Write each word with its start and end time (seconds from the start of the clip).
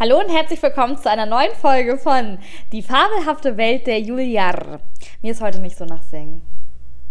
Hallo 0.00 0.20
und 0.20 0.28
herzlich 0.28 0.62
willkommen 0.62 0.96
zu 0.96 1.10
einer 1.10 1.26
neuen 1.26 1.50
Folge 1.60 1.98
von 1.98 2.38
Die 2.70 2.82
fabelhafte 2.82 3.56
Welt 3.56 3.88
der 3.88 3.98
Juliar. 3.98 4.78
Mir 5.22 5.32
ist 5.32 5.40
heute 5.40 5.58
nicht 5.58 5.76
so 5.76 5.86
nach 5.86 6.04
Singen. 6.04 6.40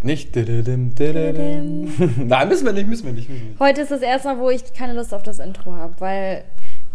Nicht. 0.01 0.33
dididim, 0.33 0.95
dididim. 0.95 1.91
Nein, 2.27 2.47
müssen 2.47 2.65
wir 2.65 2.71
nicht, 2.71 2.87
müssen 2.87 3.07
wir 3.07 3.11
nicht. 3.11 3.27
Müssen 3.27 3.41
wir 3.41 3.49
nicht. 3.49 3.59
Heute 3.59 3.81
ist 3.81 3.91
das 3.91 4.01
erste 4.01 4.29
Mal, 4.29 4.39
wo 4.39 4.49
ich 4.49 4.73
keine 4.73 4.93
Lust 4.93 5.13
auf 5.13 5.21
das 5.21 5.39
Intro 5.39 5.73
habe, 5.73 5.95
weil 5.99 6.45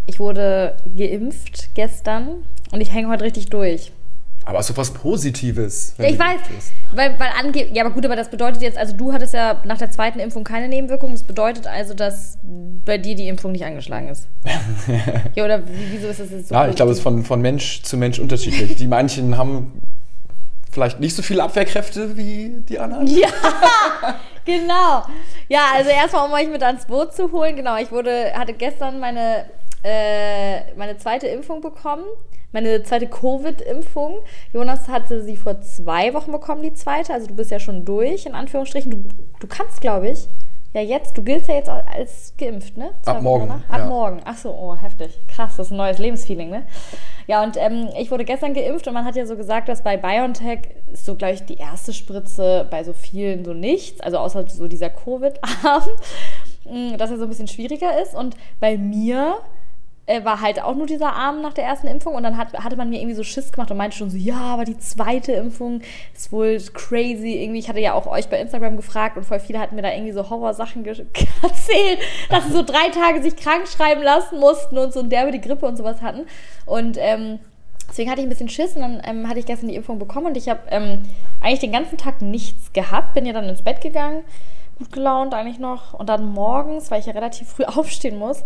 ich 0.07 0.19
wurde 0.19 0.79
geimpft 0.97 1.75
gestern 1.75 2.43
und 2.71 2.81
ich 2.81 2.91
hänge 2.91 3.09
heute 3.09 3.25
richtig 3.25 3.51
durch. 3.51 3.93
Aber 4.45 4.59
doch 4.59 4.77
was 4.77 4.91
Positives. 4.93 5.95
Ja, 5.99 6.05
ich 6.05 6.19
weiß, 6.19 6.41
weil, 6.93 7.19
weil 7.19 7.29
ange 7.39 7.73
ja, 7.73 7.85
aber 7.85 7.95
gut, 7.95 8.05
aber 8.05 8.17
das 8.17 8.29
bedeutet 8.29 8.63
jetzt, 8.63 8.77
also 8.77 8.97
du 8.97 9.13
hattest 9.13 9.35
ja 9.35 9.61
nach 9.65 9.79
der 9.79 9.91
zweiten 9.91 10.19
Impfung 10.19 10.43
keine 10.43 10.69
Nebenwirkungen. 10.69 11.15
Das 11.15 11.23
bedeutet 11.23 11.67
also, 11.67 11.95
dass 11.95 12.39
bei 12.43 12.99
dir 12.99 13.15
die 13.15 13.29
Impfung 13.29 13.53
nicht 13.53 13.65
angeschlagen 13.65 14.09
ist. 14.09 14.27
ja, 15.35 15.45
oder 15.45 15.67
wie, 15.67 15.93
wieso 15.93 16.09
ist 16.09 16.21
das 16.21 16.31
jetzt 16.31 16.49
so? 16.49 16.55
Ja, 16.55 16.69
ich 16.69 16.75
glaube, 16.75 16.91
es 16.91 16.99
ist 16.99 17.03
von, 17.03 17.25
von 17.25 17.41
Mensch 17.41 17.83
zu 17.83 17.97
Mensch 17.97 18.19
unterschiedlich. 18.19 18.77
Die 18.77 18.89
manchen 18.89 19.39
haben 19.39 19.81
vielleicht 20.73 20.99
nicht 20.99 21.15
so 21.15 21.23
viele 21.23 21.43
Abwehrkräfte 21.45 22.17
wie 22.17 22.63
die 22.69 22.79
anderen. 22.79 23.07
Ja, 23.07 23.29
genau. 24.45 25.05
Ja, 25.49 25.67
also 25.75 25.91
erstmal, 25.91 26.27
um 26.27 26.33
euch 26.33 26.49
mit 26.49 26.63
ans 26.63 26.87
Boot 26.87 27.15
zu 27.15 27.31
holen. 27.31 27.55
Genau, 27.55 27.77
ich 27.77 27.93
wurde, 27.93 28.33
hatte 28.35 28.55
gestern 28.55 28.99
meine, 28.99 29.45
äh, 29.83 30.75
meine 30.75 30.97
zweite 30.97 31.27
Impfung 31.27 31.61
bekommen. 31.61 32.05
Meine 32.53 32.83
zweite 32.83 33.07
Covid-Impfung. 33.07 34.19
Jonas 34.53 34.89
hatte 34.89 35.23
sie 35.23 35.37
vor 35.37 35.61
zwei 35.63 36.13
Wochen 36.13 36.33
bekommen, 36.33 36.63
die 36.63 36.75
zweite. 36.75 37.15
Also 37.15 37.27
du 37.27 37.35
bist 37.35 37.51
ja 37.51 37.59
schon 37.59 37.85
durch, 37.85 38.27
in 38.27 38.35
Anführungsstrichen. 38.35 38.91
Du, 38.91 39.09
du 39.41 39.47
kannst, 39.47 39.81
glaube 39.81 40.11
ich, 40.11 40.29
ja 40.75 40.81
jetzt, 40.81 41.19
du 41.19 41.23
giltst 41.23 41.49
ja 41.49 41.55
jetzt 41.55 41.69
als 41.69 42.35
geimpft, 42.39 42.77
ne? 42.77 42.93
Zwei 43.03 43.15
Wochen 43.17 43.25
morgen, 43.25 43.49
danach? 43.49 43.71
Ab 43.71 43.79
ja. 43.79 43.87
morgen. 43.87 44.21
Ach 44.25 44.37
so, 44.37 44.51
oh, 44.51 44.77
heftig. 44.77 45.19
Krass, 45.29 45.57
das 45.57 45.67
ist 45.67 45.73
ein 45.73 45.77
neues 45.77 45.99
Lebensfeeling, 45.99 46.49
ne? 46.49 46.67
Ja, 47.27 47.43
und 47.43 47.57
ähm, 47.59 47.89
ich 47.99 48.11
wurde 48.11 48.25
gestern 48.25 48.55
geimpft 48.55 48.87
und 48.89 48.95
man 48.95 49.05
hat 49.05 49.15
ja 49.15 49.27
so 49.27 49.37
gesagt, 49.37 49.69
dass 49.69 49.83
bei 49.83 49.99
BioNTech 49.99 50.61
ist 50.93 51.05
so 51.05 51.15
gleich 51.15 51.45
die 51.45 51.57
erste 51.57 51.93
Spritze 51.93 52.67
bei 52.71 52.85
so 52.85 52.95
vielen 52.95 53.45
so 53.45 53.53
nichts, 53.53 54.01
also 54.01 54.19
außer 54.19 54.49
so 54.49 54.67
dieser 54.67 54.89
Covid-Arm, 54.89 55.89
dass 56.97 57.11
er 57.11 57.19
so 57.19 57.25
ein 57.25 57.29
bisschen 57.29 57.49
schwieriger 57.49 58.01
ist. 58.01 58.15
Und 58.15 58.37
bei 58.59 58.79
mir 58.79 59.37
war 60.25 60.41
halt 60.41 60.61
auch 60.61 60.75
nur 60.75 60.87
dieser 60.87 61.13
Arm 61.13 61.43
nach 61.43 61.53
der 61.53 61.65
ersten 61.65 61.87
Impfung 61.87 62.15
und 62.15 62.25
dann 62.25 62.37
hat, 62.37 62.53
hatte 62.55 62.77
man 62.77 62.91
mir 62.91 62.99
irgendwie 62.99 63.15
so 63.15 63.23
Schiss 63.23 63.53
gemacht 63.53 63.71
und 63.71 63.77
meinte 63.77 63.97
schon 63.97 64.11
so, 64.11 64.17
ja, 64.17 64.37
aber 64.37 64.65
die 64.65 64.77
zweite 64.79 65.33
Impfung 65.33 65.81
ist 66.15 66.33
wohl 66.33 66.59
crazy. 66.75 67.41
Irgendwie, 67.41 67.61
ich 67.61 67.69
hatte 67.69 67.81
ja 67.81 67.95
auch 67.95 68.07
euch 68.07 68.29
bei 68.29 68.41
Instagram 68.41 68.77
gefragt 68.77 69.17
und 69.17 69.25
voll 69.25 69.39
viele 69.39 69.61
hatten 69.61 69.77
mir 69.77 69.83
da 69.83 69.93
irgendwie 69.93 70.13
so 70.13 70.29
Horrorsachen 70.29 70.85
erzählt, 71.43 71.99
dass 72.31 72.47
sie 72.47 72.53
so 72.53 72.63
drei 72.63 72.89
Tage 72.89 73.23
sich 73.23 73.37
krank 73.37 73.69
schreiben 73.69 74.03
lassen 74.03 74.41
mussten 74.41 74.77
und 74.77 74.93
so 74.93 75.01
ein 75.01 75.09
derbe 75.09 75.31
die 75.31 75.41
Grippe 75.41 75.67
und 75.67 75.77
sowas 75.77 76.03
hatten. 76.03 76.27
Und 76.67 76.97
ähm, 76.99 77.39
Deswegen 77.93 78.11
hatte 78.11 78.23
ich 78.23 78.27
ein 78.27 78.31
bisschen 78.31 78.49
Schiss 78.49 78.75
und 78.75 78.81
dann 78.81 79.03
ähm, 79.05 79.29
hatte 79.29 79.39
ich 79.39 79.45
gestern 79.45 79.69
die 79.69 79.75
Impfung 79.75 79.99
bekommen 79.99 80.29
und 80.29 80.37
ich 80.39 80.49
habe 80.49 80.61
ähm, 80.71 81.03
eigentlich 81.43 81.61
den 81.61 81.73
ganzen 81.73 81.99
Tag 81.99 82.23
nichts 82.23 82.73
gehabt. 82.73 83.13
Bin 83.13 83.27
ja 83.27 83.35
dann 83.35 83.47
ins 83.49 83.61
Bett 83.61 83.83
gegangen, 83.83 84.25
gut 84.79 84.93
gelaunt 84.93 85.35
eigentlich 85.35 85.59
noch. 85.59 85.93
Und 85.93 86.09
dann 86.09 86.25
morgens, 86.25 86.91
weil 86.91 87.01
ich 87.01 87.07
ja 87.07 87.13
relativ 87.13 87.49
früh 87.49 87.65
aufstehen 87.67 88.19
muss, 88.19 88.45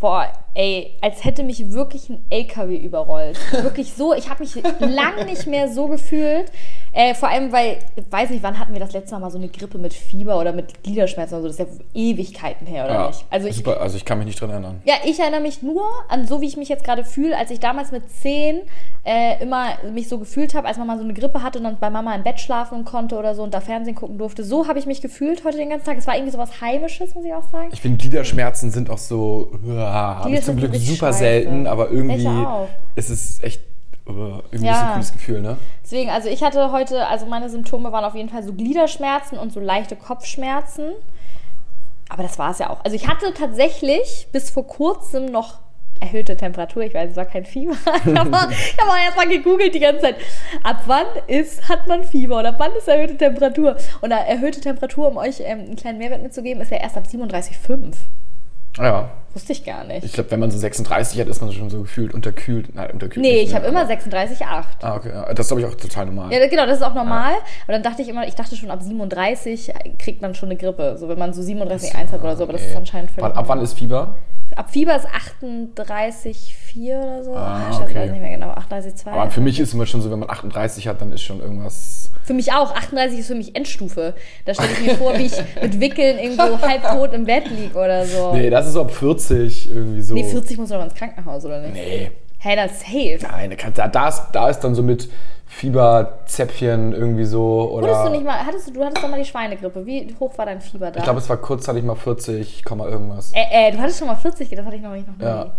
boah, 0.00 0.32
ey, 0.54 0.94
als 1.00 1.24
hätte 1.24 1.42
mich 1.42 1.72
wirklich 1.72 2.08
ein 2.10 2.24
LKW 2.30 2.76
überrollt. 2.76 3.38
Wirklich 3.62 3.92
so, 3.94 4.14
ich 4.14 4.28
habe 4.28 4.40
mich 4.42 4.54
lang 4.80 5.24
nicht 5.26 5.46
mehr 5.46 5.68
so 5.68 5.88
gefühlt. 5.88 6.50
Äh, 6.94 7.14
vor 7.14 7.30
allem, 7.30 7.52
weil, 7.52 7.78
ich 7.96 8.04
weiß 8.10 8.28
nicht, 8.30 8.42
wann 8.42 8.58
hatten 8.58 8.74
wir 8.74 8.80
das 8.80 8.92
letzte 8.92 9.14
Mal 9.14 9.20
mal 9.20 9.30
so 9.30 9.38
eine 9.38 9.48
Grippe 9.48 9.78
mit 9.78 9.94
Fieber 9.94 10.38
oder 10.38 10.52
mit 10.52 10.82
Gliederschmerzen 10.82 11.38
oder 11.38 11.50
so. 11.50 11.64
Das 11.64 11.68
ist 11.70 11.78
ja 11.80 11.84
Ewigkeiten 11.94 12.66
her, 12.66 12.84
oder 12.84 12.94
Ja, 12.94 13.06
nicht? 13.06 13.24
Also 13.30 13.48
ich, 13.48 13.56
super, 13.56 13.80
also 13.80 13.96
ich 13.96 14.04
kann 14.04 14.18
mich 14.18 14.26
nicht 14.26 14.40
dran 14.40 14.50
erinnern. 14.50 14.82
ja, 14.84 14.94
ich 15.04 15.18
erinnere 15.18 15.40
mich 15.40 15.62
nur 15.62 15.84
an 16.08 16.26
so, 16.26 16.42
wie 16.42 16.46
ich 16.46 16.58
mich 16.58 16.68
jetzt 16.68 16.84
gerade 16.84 17.04
fühle, 17.04 17.36
als 17.38 17.50
ich 17.50 17.60
damals 17.60 17.92
mit 17.92 18.02
10 18.10 18.60
äh, 19.04 19.42
immer 19.42 19.68
mich 19.90 20.08
so 20.08 20.18
gefühlt 20.18 20.54
habe, 20.54 20.68
als 20.68 20.76
man 20.76 20.86
mal 20.86 20.98
so 20.98 21.04
eine 21.04 21.14
Grippe 21.14 21.42
hatte 21.42 21.58
und 21.58 21.64
dann 21.64 21.78
bei 21.80 21.88
Mama 21.88 22.14
im 22.14 22.22
Bett 22.24 22.38
schlafen 22.40 22.84
konnte 22.84 23.16
oder 23.16 23.34
so 23.34 23.42
und 23.42 23.54
da 23.54 23.60
Fernsehen 23.60 23.94
gucken 23.94 24.18
durfte. 24.18 24.44
So 24.44 24.68
habe 24.68 24.78
ich 24.78 24.84
mich 24.86 25.00
gefühlt 25.00 25.44
heute 25.44 25.56
den 25.56 25.70
ganzen 25.70 25.86
Tag. 25.86 25.96
Es 25.96 26.06
war 26.06 26.14
irgendwie 26.14 26.32
so 26.32 26.38
was 26.38 26.60
Heimisches, 26.60 27.14
muss 27.14 27.24
ich 27.24 27.32
auch 27.32 27.50
sagen. 27.50 27.70
Ich 27.72 27.80
finde, 27.80 27.96
Gliederschmerzen 27.98 28.70
sind 28.70 28.90
auch 28.90 28.98
so, 28.98 29.50
uah, 29.66 30.16
habe 30.18 30.30
ich 30.30 30.41
zum 30.42 30.58
sind 30.58 30.70
Glück 30.70 30.82
super 30.82 31.06
scheiße. 31.08 31.18
selten, 31.18 31.66
aber 31.66 31.90
irgendwie 31.90 32.46
ist 32.96 33.10
es 33.10 33.42
echt 33.42 33.62
uah, 34.06 34.42
irgendwie 34.50 34.66
Ja. 34.66 34.74
so 34.74 34.84
ein 34.86 34.92
cooles 34.94 35.12
Gefühl, 35.12 35.40
ne? 35.40 35.56
Deswegen, 35.82 36.10
also 36.10 36.28
ich 36.28 36.42
hatte 36.42 36.72
heute, 36.72 37.06
also 37.06 37.26
meine 37.26 37.48
Symptome 37.48 37.92
waren 37.92 38.04
auf 38.04 38.14
jeden 38.14 38.28
Fall 38.28 38.42
so 38.42 38.52
Gliederschmerzen 38.52 39.38
und 39.38 39.52
so 39.52 39.60
leichte 39.60 39.96
Kopfschmerzen. 39.96 40.92
Aber 42.08 42.22
das 42.22 42.38
war 42.38 42.50
es 42.50 42.58
ja 42.58 42.68
auch. 42.70 42.84
Also 42.84 42.94
ich 42.96 43.08
hatte 43.08 43.32
tatsächlich 43.32 44.28
bis 44.32 44.50
vor 44.50 44.66
kurzem 44.66 45.26
noch 45.26 45.60
erhöhte 46.00 46.36
Temperatur. 46.36 46.82
Ich 46.82 46.92
weiß, 46.94 47.12
es 47.12 47.16
war 47.16 47.24
kein 47.24 47.44
Fieber. 47.46 47.74
Ich 48.04 48.14
habe 48.16 48.36
auch 48.36 49.04
erst 49.04 49.16
mal 49.16 49.28
gegoogelt 49.28 49.72
die 49.74 49.78
ganze 49.80 50.02
Zeit. 50.02 50.16
Ab 50.64 50.82
wann 50.86 51.06
ist, 51.28 51.68
hat 51.68 51.86
man 51.86 52.02
Fieber 52.04 52.40
oder 52.40 52.50
ab 52.50 52.56
wann 52.58 52.72
ist 52.72 52.88
erhöhte 52.88 53.16
Temperatur? 53.16 53.76
Und 54.00 54.10
erhöhte 54.10 54.60
Temperatur, 54.60 55.08
um 55.08 55.16
euch 55.16 55.40
ähm, 55.40 55.60
einen 55.60 55.76
kleinen 55.76 55.98
Mehrwert 55.98 56.22
mitzugeben, 56.22 56.60
ist 56.60 56.72
ja 56.72 56.78
erst 56.78 56.96
ab 56.96 57.04
37,5. 57.10 57.94
Ja, 58.78 59.10
Wusste 59.34 59.52
ich 59.52 59.64
gar 59.64 59.84
nicht. 59.84 60.04
ich 60.04 60.12
glaube, 60.12 60.30
wenn 60.30 60.40
man 60.40 60.50
so 60.50 60.58
36 60.58 61.18
hat, 61.18 61.26
ist 61.26 61.40
man 61.40 61.50
schon 61.52 61.70
so 61.70 61.80
gefühlt 61.82 62.12
unterkühlt. 62.12 62.74
Nein, 62.74 62.90
unterkühlt 62.90 63.24
nee, 63.24 63.32
nicht, 63.40 63.48
ich 63.48 63.54
habe 63.54 63.66
immer 63.66 63.80
Aber- 63.82 63.88
36,8. 63.90 64.64
Ah, 64.82 64.96
okay. 64.96 65.08
ja, 65.08 65.32
Das 65.32 65.46
ist, 65.46 65.48
glaube 65.48 65.62
ich, 65.62 65.66
auch 65.66 65.74
total 65.74 66.06
normal. 66.06 66.30
Ja, 66.32 66.46
genau, 66.48 66.66
das 66.66 66.76
ist 66.78 66.82
auch 66.82 66.92
normal. 66.94 67.32
Aber 67.64 67.72
dann 67.72 67.82
dachte 67.82 68.02
ich 68.02 68.08
immer, 68.10 68.26
ich 68.28 68.34
dachte 68.34 68.56
schon, 68.56 68.70
ab 68.70 68.82
37 68.82 69.72
kriegt 69.98 70.20
man 70.20 70.34
schon 70.34 70.50
eine 70.50 70.58
Grippe. 70.58 70.96
So, 70.98 71.08
wenn 71.08 71.18
man 71.18 71.32
so 71.32 71.40
37,1 71.40 72.12
hat 72.12 72.20
oder 72.20 72.36
so. 72.36 72.42
Aber 72.42 72.52
das 72.52 72.62
ist 72.62 72.68
Okay. 72.68 72.76
anscheinend 72.78 73.10
völlig. 73.10 73.22
Wann, 73.24 73.32
ab 73.32 73.44
wann 73.48 73.56
normal. 73.58 73.64
ist 73.64 73.78
Fieber? 73.78 74.14
Ab 74.54 74.70
Fieber 74.70 74.96
ist 74.96 75.06
38,4 75.06 76.98
oder 76.98 77.24
so. 77.24 77.34
Ah, 77.34 77.68
ich 77.70 77.78
weiß 77.80 77.88
okay. 77.88 78.10
nicht 78.10 78.20
mehr 78.20 78.30
genau. 78.32 78.50
38,2. 78.52 79.06
Aber 79.12 79.30
für 79.30 79.40
mich 79.40 79.58
ist 79.60 79.72
immer 79.72 79.86
schon 79.86 80.02
so, 80.02 80.10
wenn 80.10 80.18
man 80.18 80.28
38 80.30 80.88
hat, 80.88 81.00
dann 81.00 81.10
ist 81.12 81.22
schon 81.22 81.40
irgendwas. 81.40 82.01
Für 82.24 82.34
mich 82.34 82.52
auch. 82.52 82.74
38 82.74 83.18
ist 83.18 83.26
für 83.26 83.34
mich 83.34 83.54
Endstufe. 83.56 84.14
Da 84.44 84.54
stelle 84.54 84.70
ich 84.72 84.80
mir 84.80 84.94
vor, 84.96 85.16
wie 85.18 85.26
ich 85.26 85.34
mit 85.60 85.80
Wickeln 85.80 86.18
irgendwo 86.18 86.60
halbtot 86.60 87.12
im 87.12 87.24
Bett 87.24 87.48
liege 87.50 87.76
oder 87.76 88.06
so. 88.06 88.32
Nee, 88.32 88.50
das 88.50 88.66
ist 88.66 88.74
so 88.74 88.82
ab 88.82 88.92
40 88.92 89.70
irgendwie 89.70 90.02
so. 90.02 90.14
Nee, 90.14 90.24
40 90.24 90.58
muss 90.58 90.70
doch 90.70 90.82
ins 90.82 90.94
Krankenhaus, 90.94 91.44
oder 91.44 91.60
nicht? 91.60 91.74
Nee. 91.74 92.10
Hey, 92.38 92.56
das 92.56 92.72
ist 92.72 92.80
safe. 92.80 93.18
Nein, 93.22 93.56
da, 93.74 93.88
da, 93.88 94.08
ist, 94.08 94.22
da 94.32 94.48
ist 94.48 94.60
dann 94.60 94.74
so 94.74 94.82
mit 94.82 95.08
Fieberzäpfchen 95.46 96.92
irgendwie 96.92 97.24
so. 97.24 97.70
Oder 97.70 97.88
Wurdest 97.88 98.06
du 98.06 98.10
nicht 98.10 98.24
mal, 98.24 98.44
hattest 98.44 98.68
du, 98.68 98.72
du 98.72 98.84
hattest 98.84 99.04
doch 99.04 99.08
mal 99.08 99.18
die 99.20 99.28
Schweinegrippe. 99.28 99.86
Wie 99.86 100.12
hoch 100.18 100.36
war 100.38 100.46
dein 100.46 100.60
Fieber 100.60 100.90
da? 100.90 100.98
Ich 100.98 101.04
glaube, 101.04 101.20
es 101.20 101.28
war 101.28 101.36
kurzzeitig 101.36 101.84
mal 101.84 101.94
40, 101.94 102.64
Komma 102.64 102.88
irgendwas. 102.88 103.32
Äh, 103.32 103.68
äh, 103.68 103.70
du 103.70 103.78
hattest 103.78 103.98
schon 103.98 104.08
mal 104.08 104.16
40, 104.16 104.48
das 104.48 104.64
hatte 104.64 104.76
ich 104.76 104.82
noch 104.82 104.92
nicht. 104.92 105.06
Noch 105.06 105.16
nie. 105.18 105.24
Ja. 105.24 105.52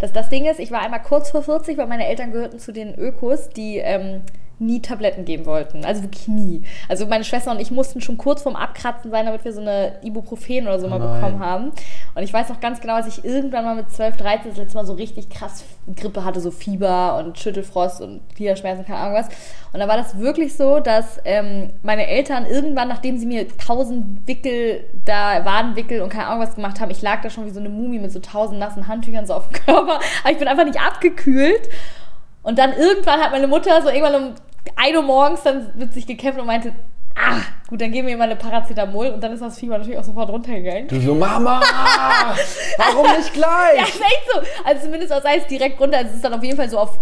Das, 0.00 0.12
das 0.12 0.28
Ding 0.28 0.46
ist, 0.46 0.60
ich 0.60 0.70
war 0.70 0.80
einmal 0.80 1.02
kurz 1.02 1.30
vor 1.30 1.42
40, 1.42 1.76
weil 1.76 1.86
meine 1.86 2.06
Eltern 2.06 2.32
gehörten 2.32 2.58
zu 2.58 2.72
den 2.72 2.94
Ökos, 2.94 3.48
die 3.50 3.78
ähm, 3.78 4.22
nie 4.62 4.80
Tabletten 4.80 5.24
geben 5.24 5.46
wollten. 5.46 5.84
Also 5.84 6.02
wirklich 6.02 6.28
nie. 6.28 6.62
Also 6.88 7.06
meine 7.06 7.24
Schwester 7.24 7.50
und 7.50 7.60
ich 7.60 7.70
mussten 7.70 8.00
schon 8.00 8.16
kurz 8.16 8.42
vorm 8.42 8.56
Abkratzen 8.56 9.10
sein, 9.10 9.26
damit 9.26 9.44
wir 9.44 9.52
so 9.52 9.60
eine 9.60 9.98
Ibuprofen 10.02 10.66
oder 10.66 10.80
so 10.80 10.88
mal 10.88 10.98
nein. 10.98 11.20
bekommen 11.20 11.40
haben. 11.40 11.72
Und 12.14 12.22
ich 12.22 12.32
weiß 12.32 12.48
noch 12.48 12.60
ganz 12.60 12.80
genau, 12.80 12.94
als 12.94 13.06
ich 13.06 13.24
irgendwann 13.24 13.64
mal 13.64 13.74
mit 13.74 13.90
12, 13.90 14.16
13 14.16 14.50
das 14.50 14.58
letzte 14.58 14.76
Mal 14.76 14.86
so 14.86 14.94
richtig 14.94 15.28
krass 15.28 15.64
Grippe 15.96 16.24
hatte, 16.24 16.40
so 16.40 16.50
Fieber 16.50 17.18
und 17.18 17.38
Schüttelfrost 17.38 18.00
und 18.00 18.20
Gliederschmerzen, 18.36 18.84
keine 18.86 18.98
Ahnung 18.98 19.14
was. 19.14 19.28
Und 19.72 19.80
da 19.80 19.88
war 19.88 19.96
das 19.96 20.18
wirklich 20.18 20.54
so, 20.54 20.80
dass 20.80 21.18
ähm, 21.24 21.70
meine 21.82 22.06
Eltern 22.06 22.46
irgendwann, 22.46 22.88
nachdem 22.88 23.18
sie 23.18 23.26
mir 23.26 23.46
tausend 23.56 24.26
Wickel, 24.26 24.84
da 25.04 25.44
Wadenwickel 25.44 26.02
und 26.02 26.10
keine 26.10 26.26
Ahnung 26.26 26.42
was 26.42 26.54
gemacht 26.54 26.80
haben, 26.80 26.90
ich 26.90 27.02
lag 27.02 27.22
da 27.22 27.30
schon 27.30 27.46
wie 27.46 27.50
so 27.50 27.60
eine 27.60 27.70
Mumie 27.70 27.98
mit 27.98 28.12
so 28.12 28.20
tausend 28.20 28.58
nassen 28.58 28.86
Handtüchern 28.86 29.26
so 29.26 29.34
auf 29.34 29.48
dem 29.48 29.52
Körper, 29.64 29.98
aber 30.22 30.32
ich 30.32 30.38
bin 30.38 30.48
einfach 30.48 30.64
nicht 30.64 30.80
abgekühlt. 30.80 31.68
Und 32.42 32.58
dann 32.58 32.72
irgendwann 32.72 33.20
hat 33.20 33.30
meine 33.30 33.46
Mutter 33.46 33.80
so 33.82 33.88
irgendwann 33.88 34.14
um 34.14 34.34
1 34.76 34.96
Uhr 34.96 35.02
morgens 35.02 35.42
dann 35.42 35.72
mit 35.76 35.92
sich 35.92 36.06
gekämpft 36.06 36.40
und 36.40 36.46
meinte, 36.46 36.72
ah, 37.16 37.40
gut, 37.68 37.80
dann 37.80 37.92
geben 37.92 38.08
wir 38.08 38.16
mal 38.16 38.24
eine 38.24 38.36
Paracetamol 38.36 39.08
und 39.08 39.22
dann 39.22 39.32
ist 39.32 39.42
das 39.42 39.58
Fieber 39.58 39.78
natürlich 39.78 39.98
auch 39.98 40.04
sofort 40.04 40.30
runtergegangen. 40.30 40.88
Du 40.88 41.00
so, 41.00 41.14
Mama, 41.14 41.60
warum 42.78 43.16
nicht 43.16 43.32
gleich? 43.32 43.76
Ja, 43.76 43.82
ist 43.84 44.00
echt 44.00 44.24
so. 44.32 44.40
Also 44.64 44.84
zumindest 44.84 45.12
aus 45.12 45.24
Eis 45.24 45.46
direkt 45.46 45.80
runter. 45.80 45.98
Also 45.98 46.10
es 46.10 46.16
ist 46.16 46.24
dann 46.24 46.34
auf 46.34 46.42
jeden 46.42 46.56
Fall 46.56 46.68
so 46.68 46.78
auf 46.78 46.98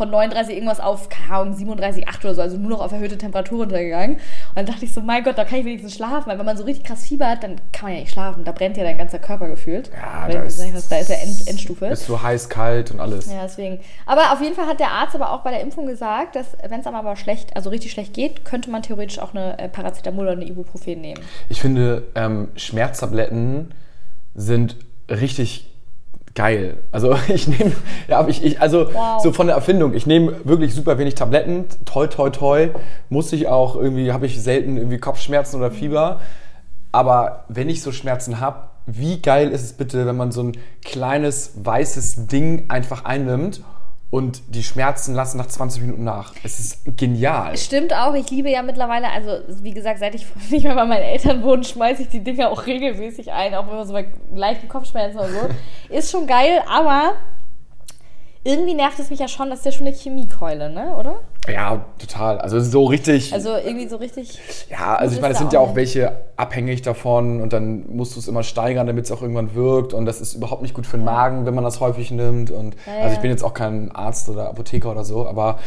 von 0.00 0.08
39 0.10 0.54
irgendwas 0.54 0.80
auf, 0.80 1.10
keine 1.10 1.34
Ahnung, 1.34 1.54
37,8 1.54 2.20
oder 2.24 2.34
so, 2.34 2.40
also 2.40 2.56
nur 2.56 2.70
noch 2.70 2.80
auf 2.80 2.90
erhöhte 2.92 3.18
Temperatur 3.18 3.58
runtergegangen. 3.60 4.16
Und 4.16 4.20
dann 4.56 4.64
dachte 4.64 4.86
ich 4.86 4.94
so, 4.94 5.02
mein 5.02 5.22
Gott, 5.22 5.36
da 5.36 5.44
kann 5.44 5.58
ich 5.58 5.66
wenigstens 5.66 5.94
schlafen, 5.94 6.26
weil 6.30 6.38
wenn 6.38 6.46
man 6.46 6.56
so 6.56 6.64
richtig 6.64 6.84
krass 6.86 7.04
Fieber 7.06 7.26
hat, 7.28 7.42
dann 7.42 7.56
kann 7.72 7.88
man 7.88 7.92
ja 7.92 8.00
nicht 8.00 8.12
schlafen. 8.12 8.44
Da 8.44 8.52
brennt 8.52 8.78
ja 8.78 8.84
dein 8.84 8.96
ganzer 8.96 9.18
Körper 9.18 9.48
gefühlt. 9.48 9.90
Ja, 9.94 10.26
da 10.26 10.38
das 10.42 10.58
ist- 10.58 10.90
da 10.90 10.96
ist 10.96 11.10
ja 11.10 11.16
End, 11.16 11.46
Endstufe. 11.46 11.88
Bist 11.88 12.08
du 12.08 12.22
heiß, 12.22 12.48
kalt 12.48 12.90
und 12.92 13.00
alles. 13.00 13.30
Ja, 13.30 13.42
deswegen. 13.42 13.80
Aber 14.06 14.32
auf 14.32 14.40
jeden 14.40 14.54
Fall 14.54 14.66
hat 14.66 14.80
der 14.80 14.90
Arzt 14.90 15.14
aber 15.14 15.32
auch 15.32 15.40
bei 15.42 15.50
der 15.50 15.60
Impfung 15.60 15.86
gesagt, 15.86 16.34
dass 16.36 16.46
wenn 16.66 16.80
es 16.80 16.86
einem 16.86 16.96
aber 16.96 17.14
schlecht, 17.16 17.54
also 17.54 17.68
richtig 17.68 17.92
schlecht 17.92 18.14
geht, 18.14 18.44
könnte 18.46 18.70
man 18.70 18.82
theoretisch 18.82 19.18
auch 19.18 19.34
eine 19.34 19.58
äh, 19.58 19.68
Paracetamol 19.68 20.24
oder 20.24 20.32
eine 20.32 20.46
Ibuprofen 20.46 21.00
nehmen. 21.00 21.20
Ich 21.50 21.60
finde, 21.60 22.04
ähm, 22.14 22.48
Schmerztabletten 22.56 23.74
sind 24.34 24.76
richtig 25.10 25.69
geil. 26.34 26.78
Also 26.92 27.16
ich 27.28 27.48
nehme, 27.48 27.72
ja, 28.08 28.26
ich, 28.28 28.44
ich, 28.44 28.60
also 28.60 28.92
Wow. 28.92 29.22
so 29.22 29.32
von 29.32 29.46
der 29.46 29.56
Erfindung, 29.56 29.94
ich 29.94 30.06
nehme 30.06 30.34
wirklich 30.44 30.74
super 30.74 30.98
wenig 30.98 31.14
Tabletten. 31.14 31.66
Toi, 31.84 32.06
toi, 32.06 32.30
toi. 32.30 32.68
Muss 33.08 33.32
ich 33.32 33.48
auch 33.48 33.76
irgendwie, 33.76 34.12
habe 34.12 34.26
ich 34.26 34.40
selten 34.42 34.76
irgendwie 34.76 34.98
Kopfschmerzen 34.98 35.56
oder 35.56 35.70
Fieber. 35.70 36.20
Aber 36.92 37.44
wenn 37.48 37.68
ich 37.68 37.82
so 37.82 37.92
Schmerzen 37.92 38.40
habe, 38.40 38.68
wie 38.86 39.20
geil 39.20 39.50
ist 39.50 39.62
es 39.62 39.72
bitte, 39.74 40.06
wenn 40.06 40.16
man 40.16 40.32
so 40.32 40.42
ein 40.42 40.52
kleines 40.84 41.52
weißes 41.62 42.26
Ding 42.26 42.64
einfach 42.68 43.04
einnimmt 43.04 43.62
und 44.10 44.42
die 44.48 44.64
Schmerzen 44.64 45.14
lassen 45.14 45.38
nach 45.38 45.46
20 45.46 45.82
Minuten 45.82 46.04
nach. 46.04 46.34
Es 46.42 46.58
ist 46.58 46.82
genial. 46.96 47.56
Stimmt 47.56 47.94
auch, 47.94 48.14
ich 48.14 48.28
liebe 48.30 48.50
ja 48.50 48.62
mittlerweile, 48.62 49.08
also 49.08 49.38
wie 49.62 49.72
gesagt, 49.72 50.00
seit 50.00 50.14
ich 50.14 50.26
nicht 50.50 50.64
mehr 50.64 50.74
bei 50.74 50.84
meinen 50.84 51.02
Eltern 51.02 51.42
wohne, 51.42 51.62
schmeiße 51.62 52.02
ich 52.02 52.08
die 52.08 52.24
Dinger 52.24 52.50
auch 52.50 52.66
regelmäßig 52.66 53.32
ein, 53.32 53.54
auch 53.54 53.68
wenn 53.68 53.76
man 53.76 53.86
so 53.86 53.92
bei 53.92 54.06
leichten 54.34 54.68
Kopfschmerzen 54.68 55.18
oder 55.18 55.28
so. 55.28 55.48
Ist 55.94 56.10
schon 56.10 56.26
geil, 56.26 56.62
aber 56.68 57.14
irgendwie 58.42 58.74
nervt 58.74 58.98
es 58.98 59.10
mich 59.10 59.18
ja 59.18 59.28
schon, 59.28 59.50
das 59.50 59.60
ist 59.60 59.64
ja 59.66 59.72
schon 59.72 59.86
eine 59.86 59.94
Chemiekeule, 59.94 60.70
ne, 60.70 60.96
oder? 60.96 61.16
Ja, 61.46 61.84
total. 61.98 62.38
Also 62.38 62.58
so 62.60 62.84
richtig. 62.84 63.34
Also 63.34 63.50
irgendwie 63.54 63.88
so 63.88 63.96
richtig. 63.96 64.38
Ja, 64.70 64.94
also 64.94 65.14
ich 65.14 65.20
meine, 65.20 65.32
es 65.34 65.38
sind 65.38 65.52
ja 65.52 65.60
auch 65.60 65.74
welche 65.74 66.12
abhängig 66.36 66.80
davon 66.80 67.42
und 67.42 67.52
dann 67.52 67.84
musst 67.94 68.16
du 68.16 68.20
es 68.20 68.28
immer 68.28 68.42
steigern, 68.42 68.86
damit 68.86 69.04
es 69.04 69.12
auch 69.12 69.20
irgendwann 69.20 69.54
wirkt 69.54 69.92
und 69.92 70.06
das 70.06 70.22
ist 70.22 70.34
überhaupt 70.34 70.62
nicht 70.62 70.72
gut 70.72 70.86
für 70.86 70.96
den 70.96 71.04
Magen, 71.04 71.44
wenn 71.44 71.54
man 71.54 71.64
das 71.64 71.80
häufig 71.80 72.10
nimmt 72.10 72.50
und 72.50 72.76
Ja, 72.86 72.94
ja. 72.94 73.02
also 73.02 73.14
ich 73.16 73.20
bin 73.20 73.30
jetzt 73.30 73.42
auch 73.42 73.54
kein 73.54 73.92
Arzt 73.92 74.28
oder 74.30 74.48
Apotheker 74.48 74.90
oder 74.90 75.04
so, 75.04 75.26
aber 75.26 75.58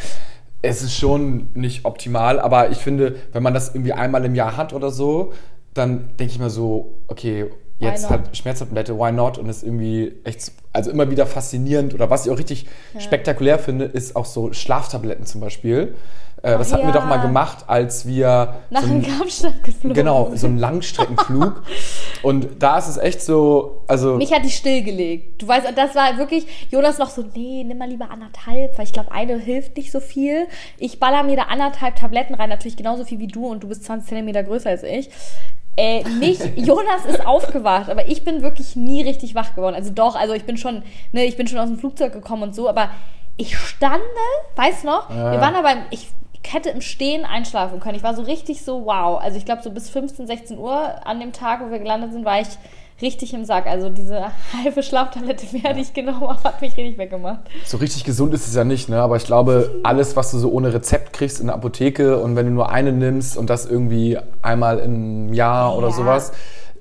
es 0.63 0.81
ist 0.81 0.95
schon 0.95 1.49
nicht 1.53 1.85
optimal, 1.85 2.39
aber 2.39 2.71
ich 2.71 2.77
finde, 2.77 3.17
wenn 3.33 3.43
man 3.43 3.53
das 3.53 3.75
irgendwie 3.75 3.93
einmal 3.93 4.25
im 4.25 4.33
Jahr 4.33 4.57
hat 4.57 4.73
oder 4.73 4.89
so, 4.89 5.33
dann 5.73 6.09
denke 6.17 6.33
ich 6.33 6.39
mir 6.39 6.49
so, 6.49 6.93
okay, 7.07 7.49
jetzt 7.83 8.09
hat 8.09 8.35
Schmerztablette, 8.35 8.97
why 8.97 9.11
not? 9.11 9.37
Und 9.37 9.49
ist 9.49 9.63
irgendwie 9.63 10.13
echt, 10.23 10.51
also 10.71 10.91
immer 10.91 11.09
wieder 11.09 11.25
faszinierend. 11.25 11.93
Oder 11.93 12.09
was 12.09 12.25
ich 12.25 12.31
auch 12.31 12.37
richtig 12.37 12.65
spektakulär 12.99 13.59
finde, 13.59 13.85
ist 13.85 14.15
auch 14.15 14.25
so 14.25 14.53
Schlaftabletten 14.53 15.25
zum 15.25 15.41
Beispiel. 15.41 15.95
Äh, 16.41 16.57
das 16.57 16.71
Ach 16.73 16.77
hatten 16.77 16.87
wir 16.87 16.93
doch 16.93 17.01
ja. 17.03 17.07
mal 17.07 17.17
gemacht, 17.21 17.63
als 17.67 18.05
wir 18.05 18.55
Nach 18.69 18.81
so 18.81 18.87
dem 18.87 18.97
ein- 18.97 19.17
Kapstadt 19.17 19.63
geflogen. 19.63 19.93
Genau, 19.93 20.31
so 20.35 20.47
einen 20.47 20.57
Langstreckenflug. 20.57 21.63
Und 22.21 22.47
da 22.59 22.77
ist 22.77 22.87
es 22.89 22.97
echt 22.97 23.21
so, 23.21 23.83
also 23.87 24.15
Mich 24.17 24.33
hat 24.33 24.43
die 24.43 24.49
stillgelegt. 24.49 25.41
Du 25.41 25.47
weißt, 25.47 25.67
das 25.75 25.95
war 25.95 26.17
wirklich, 26.17 26.45
Jonas 26.69 26.97
noch 26.97 27.09
so, 27.09 27.23
nee, 27.33 27.63
nimm 27.63 27.77
mal 27.77 27.87
lieber 27.87 28.09
anderthalb, 28.11 28.77
weil 28.77 28.85
ich 28.85 28.91
glaube, 28.93 29.11
eine 29.13 29.37
hilft 29.37 29.77
nicht 29.77 29.91
so 29.91 30.01
viel. 30.01 30.47
Ich 30.77 30.99
baller 30.99 31.23
mir 31.23 31.37
da 31.37 31.43
anderthalb 31.43 31.95
Tabletten 31.95 32.33
rein, 32.35 32.49
natürlich 32.49 32.75
genauso 32.77 33.05
viel 33.05 33.19
wie 33.19 33.27
du 33.27 33.47
und 33.47 33.63
du 33.63 33.69
bist 33.69 33.85
20 33.85 34.09
Zentimeter 34.09 34.43
größer 34.43 34.69
als 34.69 34.83
ich. 34.83 35.09
Äh, 35.75 36.03
mich, 36.07 36.39
Jonas 36.55 37.05
ist 37.05 37.25
aufgewacht, 37.25 37.89
aber 37.89 38.07
ich 38.07 38.23
bin 38.23 38.41
wirklich 38.43 38.75
nie 38.75 39.01
richtig 39.03 39.33
wach 39.33 39.55
geworden. 39.55 39.73
Also 39.75 39.91
doch, 39.91 40.15
also 40.15 40.33
ich 40.33 40.43
bin 40.45 40.57
schon, 40.57 40.83
ne, 41.11 41.25
ich 41.25 41.35
bin 41.35 41.47
schon 41.47 41.57
aus 41.57 41.67
dem 41.67 41.79
Flugzeug 41.79 42.13
gekommen 42.13 42.43
und 42.43 42.55
so, 42.55 42.69
aber 42.69 42.89
ich 43.37 43.57
stande, 43.57 44.03
weißt 44.55 44.83
noch, 44.83 45.09
wir 45.09 45.15
Ja. 45.15 45.41
waren 45.41 45.55
aber, 45.55 45.71
im- 45.71 45.85
ich 45.89 46.09
hätte 46.47 46.69
im 46.69 46.81
Stehen 46.81 47.25
einschlafen 47.25 47.79
können. 47.79 47.95
Ich 47.95 48.03
war 48.03 48.13
so 48.13 48.21
richtig 48.21 48.63
so, 48.63 48.85
wow. 48.85 49.19
Also 49.19 49.37
ich 49.37 49.45
glaube, 49.45 49.63
so 49.63 49.71
bis 49.71 49.89
15, 49.89 50.27
16 50.27 50.59
Uhr 50.59 50.95
an 51.07 51.19
dem 51.19 51.31
Tag, 51.31 51.61
wo 51.65 51.71
wir 51.71 51.79
gelandet 51.79 52.11
sind, 52.13 52.25
war 52.25 52.39
ich 52.41 52.47
richtig 53.03 53.33
im 53.35 53.45
Sack. 53.45 53.67
Also 53.67 53.89
diese 53.89 54.23
halbe 54.63 54.81
Schlaftablette 54.81 55.45
mehr, 55.55 55.73
die 55.75 55.81
ich 55.81 55.93
genommen 55.93 56.21
habe, 56.27 56.43
hat 56.43 56.61
mich 56.61 56.75
richtig 56.75 56.97
weggemacht. 56.97 57.41
so 57.65 57.77
richtig 57.77 58.03
gesund 58.05 58.33
ist 58.33 58.47
es 58.47 58.55
ja 58.55 58.63
nicht, 58.63 58.89
ne? 58.89 58.99
Aber 59.01 59.17
ich 59.17 59.25
glaube, 59.25 59.81
alles, 59.83 60.15
was 60.15 60.31
du 60.31 60.39
so 60.39 60.49
ohne 60.51 60.73
Rezept 60.73 61.13
kriegst 61.13 61.39
in 61.39 61.47
der 61.47 61.55
Apotheke 61.55 62.17
und 62.17 62.35
wenn 62.35 62.47
du 62.47 62.51
nur 62.53 62.69
eine 62.71 62.91
nimmst 62.91 63.37
und 63.37 63.49
das 63.49 63.65
irgendwie 63.67 64.17
einmal 64.41 64.79
im 64.79 65.33
Jahr 65.33 65.77
oder 65.77 65.87
Ja. 65.89 65.93
sowas, 65.93 66.31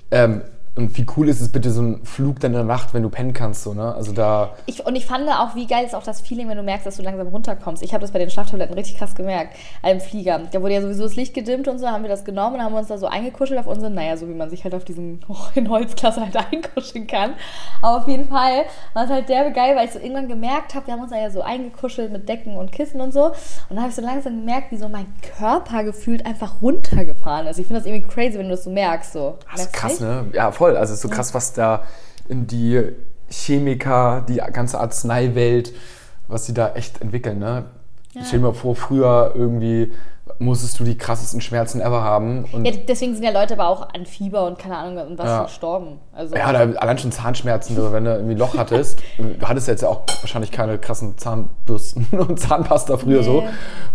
ähm, 0.09 0.41
und 0.75 0.97
wie 0.97 1.05
cool 1.15 1.29
ist 1.29 1.39
es 1.39 1.51
bitte 1.51 1.69
so 1.69 1.83
ein 1.83 2.03
Flug 2.03 2.39
dann 2.39 2.51
in 2.51 2.57
der 2.57 2.65
Nacht, 2.65 2.95
wenn 2.95 3.03
du 3.03 3.09
pennen 3.09 3.33
kannst, 3.33 3.63
so, 3.63 3.75
ne? 3.75 3.93
Also 3.93 4.11
da, 4.11 4.55
Ich, 4.65 4.83
und 4.83 4.95
ich 4.95 5.05
fand 5.05 5.29
auch, 5.29 5.53
wie 5.55 5.67
geil 5.67 5.85
ist 5.85 5.93
auch 5.93 6.01
das 6.03 6.21
Feeling, 6.21 6.49
wenn 6.49 6.57
du 6.57 6.63
merkst, 6.63 6.87
dass 6.87 6.97
du 6.97 7.03
langsam 7.03 7.27
runterkommst. 7.27 7.83
Ich 7.83 7.93
habe 7.93 8.01
das 8.01 8.11
bei 8.11 8.17
den 8.17 8.31
Schlaftabletten 8.31 8.73
richtig 8.73 8.97
krass 8.97 9.13
gemerkt. 9.13 9.55
Im 9.83 10.01
Flieger. 10.01 10.41
Da 10.51 10.61
wurde 10.61 10.73
ja 10.73 10.81
sowieso 10.81 11.03
das 11.03 11.15
Licht 11.15 11.35
gedimmt 11.35 11.67
und 11.67 11.77
so, 11.77 11.87
haben 11.87 12.01
wir 12.01 12.09
das 12.09 12.25
genommen 12.25 12.55
und 12.55 12.63
haben 12.63 12.73
uns 12.73 12.87
da 12.87 12.97
so 12.97 13.05
eingekuschelt 13.05 13.59
auf 13.59 13.67
unseren, 13.67 13.93
naja, 13.93 14.17
so 14.17 14.27
wie 14.27 14.33
man 14.33 14.49
sich 14.49 14.63
halt 14.63 14.73
auf 14.73 14.83
diesen 14.83 15.23
in 15.55 15.69
Holzklasse 15.69 16.21
halt 16.21 16.35
einkuscheln 16.51 17.05
kann. 17.05 17.33
Aber 17.83 17.97
auf 17.97 18.07
jeden 18.07 18.27
Fall 18.27 18.63
war 18.93 19.03
es 19.03 19.11
halt 19.11 19.29
derbe 19.29 19.51
geil, 19.51 19.75
weil 19.75 19.85
ich 19.85 19.91
so 19.93 19.99
irgendwann 19.99 20.27
gemerkt 20.27 20.73
habe, 20.73 20.87
wir 20.87 20.93
haben 20.95 21.01
uns 21.01 21.11
da 21.11 21.19
ja 21.19 21.29
so 21.29 21.41
eingekuschelt 21.41 22.11
mit 22.11 22.27
Decken 22.27 22.57
und 22.57 22.71
Kissen 22.71 22.99
und 22.99 23.13
so. 23.13 23.25
Und 23.25 23.35
dann 23.69 23.79
habe 23.81 23.89
ich 23.89 23.95
so 23.95 24.01
langsam 24.01 24.39
gemerkt, 24.39 24.71
wie 24.71 24.77
so 24.77 24.89
mein 24.89 25.05
Körper 25.37 25.83
gefühlt 25.83 26.25
einfach 26.25 26.63
runtergefahren 26.63 27.45
ist. 27.45 27.59
Ich 27.59 27.67
finde 27.67 27.81
das 27.81 27.87
irgendwie 27.87 28.07
crazy, 28.07 28.39
wenn 28.39 28.45
du 28.47 28.55
das 28.55 28.63
so 28.63 28.71
merkst. 28.71 29.13
So. 29.13 29.37
das 29.51 29.65
ist 29.65 29.71
Merkst 29.71 29.75
du 29.75 29.79
krass, 29.79 29.91
nicht? 29.91 30.01
ne? 30.01 30.25
Ja, 30.33 30.51
voll. 30.51 30.62
Also 30.65 30.93
es 30.93 30.99
ist 30.99 31.01
so 31.01 31.09
krass, 31.09 31.33
was 31.33 31.53
da 31.53 31.83
in 32.27 32.47
die 32.47 32.81
Chemiker, 33.29 34.25
die 34.27 34.37
ganze 34.37 34.79
Arzneiwelt, 34.79 35.73
was 36.27 36.45
sie 36.45 36.53
da 36.53 36.73
echt 36.73 37.01
entwickeln, 37.01 37.39
ne? 37.39 37.65
Ich 38.15 38.27
stell 38.27 38.39
mir 38.39 38.53
vor, 38.53 38.75
früher 38.75 39.33
irgendwie 39.35 39.91
musstest 40.39 40.79
du 40.79 40.85
die 40.85 40.97
krassesten 40.97 41.41
Schmerzen 41.41 41.81
ever 41.81 42.01
haben. 42.01 42.45
Und 42.53 42.65
Ja, 42.65 42.71
deswegen 42.87 43.13
sind 43.13 43.23
ja 43.23 43.31
Leute 43.31 43.55
aber 43.55 43.67
auch 43.67 43.89
an 43.93 44.05
Fieber 44.05 44.45
und 44.47 44.57
keine 44.57 44.77
Ahnung 44.77 45.05
und 45.07 45.17
was 45.17 45.25
Ja. 45.27 45.43
gestorben. 45.43 45.99
Also, 46.13 46.35
Ja, 46.35 46.51
da, 46.53 46.59
allein 46.79 46.97
schon 46.97 47.11
Zahnschmerzen, 47.11 47.75
wenn 47.91 48.05
du 48.05 48.11
irgendwie 48.11 48.35
ein 48.35 48.37
Loch 48.37 48.57
hattest. 48.57 48.99
Du 49.17 49.45
hattest 49.45 49.67
jetzt 49.67 49.81
ja 49.81 49.89
auch 49.89 50.01
wahrscheinlich 50.21 50.51
keine 50.51 50.77
krassen 50.77 51.17
Zahnbürsten 51.17 52.07
und 52.17 52.39
Zahnpasta 52.39 52.95
früher 52.97 53.19
Nee. 53.19 53.23
so. 53.25 53.43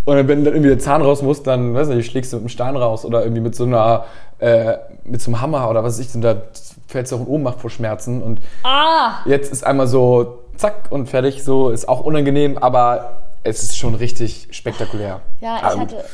Und 0.04 0.16
wenn 0.28 0.44
dann 0.44 0.52
irgendwie 0.54 0.68
der 0.68 0.78
Zahn 0.78 1.00
raus 1.00 1.22
muss, 1.22 1.42
dann, 1.42 1.74
weiß 1.74 1.88
nicht, 1.88 2.10
schlägst 2.10 2.32
du 2.32 2.36
mit 2.36 2.42
einem 2.42 2.48
Stein 2.50 2.76
raus 2.76 3.04
oder 3.06 3.22
irgendwie 3.22 3.40
mit 3.42 3.54
so 3.54 3.64
einer, 3.64 4.04
äh, 4.38 4.76
mit 5.04 5.22
so 5.22 5.30
einem 5.30 5.40
Hammer 5.40 5.68
oder 5.70 5.82
was 5.82 5.98
weiß 5.98 6.06
ich, 6.06 6.14
und 6.14 6.20
da 6.20 6.42
fällst 6.86 7.10
du 7.10 7.16
auch 7.16 7.20
in 7.20 7.26
Ohnmacht 7.26 7.58
vor 7.60 7.70
Schmerzen. 7.70 8.22
Und 8.22 8.40
ah, 8.64 9.12
jetzt 9.24 9.50
ist 9.50 9.64
einmal 9.66 9.86
so, 9.86 10.40
zack 10.56 10.88
und 10.90 11.08
fertig, 11.08 11.42
so, 11.42 11.70
ist 11.70 11.88
auch 11.88 12.00
unangenehm, 12.00 12.58
aber 12.58 13.22
es 13.42 13.62
ist 13.62 13.76
schon 13.76 13.94
richtig 13.94 14.48
spektakulär. 14.50 15.20
ja, 15.40 15.56
ich 15.58 15.78
gut. 15.78 15.80
hatte, 15.80 16.04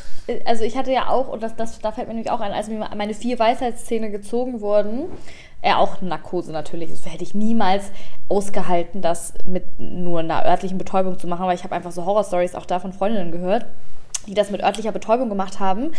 also 0.44 0.65
ich 0.65 0.76
hatte 0.76 0.93
ja 0.93 1.09
auch, 1.09 1.29
und 1.29 1.43
das, 1.43 1.56
das, 1.56 1.79
da 1.79 1.93
fällt 1.93 2.09
mir 2.09 2.15
nämlich 2.15 2.31
auch 2.31 2.41
ein, 2.41 2.53
als 2.53 2.69
mir 2.69 2.88
meine 2.97 3.15
vier 3.15 3.38
Weisheitszähne 3.38 4.11
gezogen 4.11 4.61
wurden, 4.61 5.06
äh, 5.62 5.73
auch 5.75 6.00
Narkose 6.03 6.53
natürlich, 6.53 6.91
das 6.91 7.11
hätte 7.11 7.25
ich 7.25 7.35
niemals 7.35 7.91
ausgehalten, 8.29 9.03
das 9.03 9.35
mit 9.47 9.79
nur 9.79 10.21
einer 10.21 10.44
örtlichen 10.44 10.79
Betäubung 10.79 11.19
zu 11.19 11.26
machen, 11.26 11.47
weil 11.47 11.55
ich 11.55 11.65
habe 11.65 11.75
einfach 11.75 11.93
so 11.93 12.05
Horrorstories 12.05 12.55
auch 12.55 12.67
da 12.67 12.81
von 12.81 12.93
Freundinnen 12.93 13.32
gehört, 13.32 13.67
die 14.26 14.35
das 14.35 14.50
mit 14.50 14.62
örtlicher 14.62 14.93
Betäubung 14.93 15.29
gemacht 15.29 15.61
haben. 15.61 15.93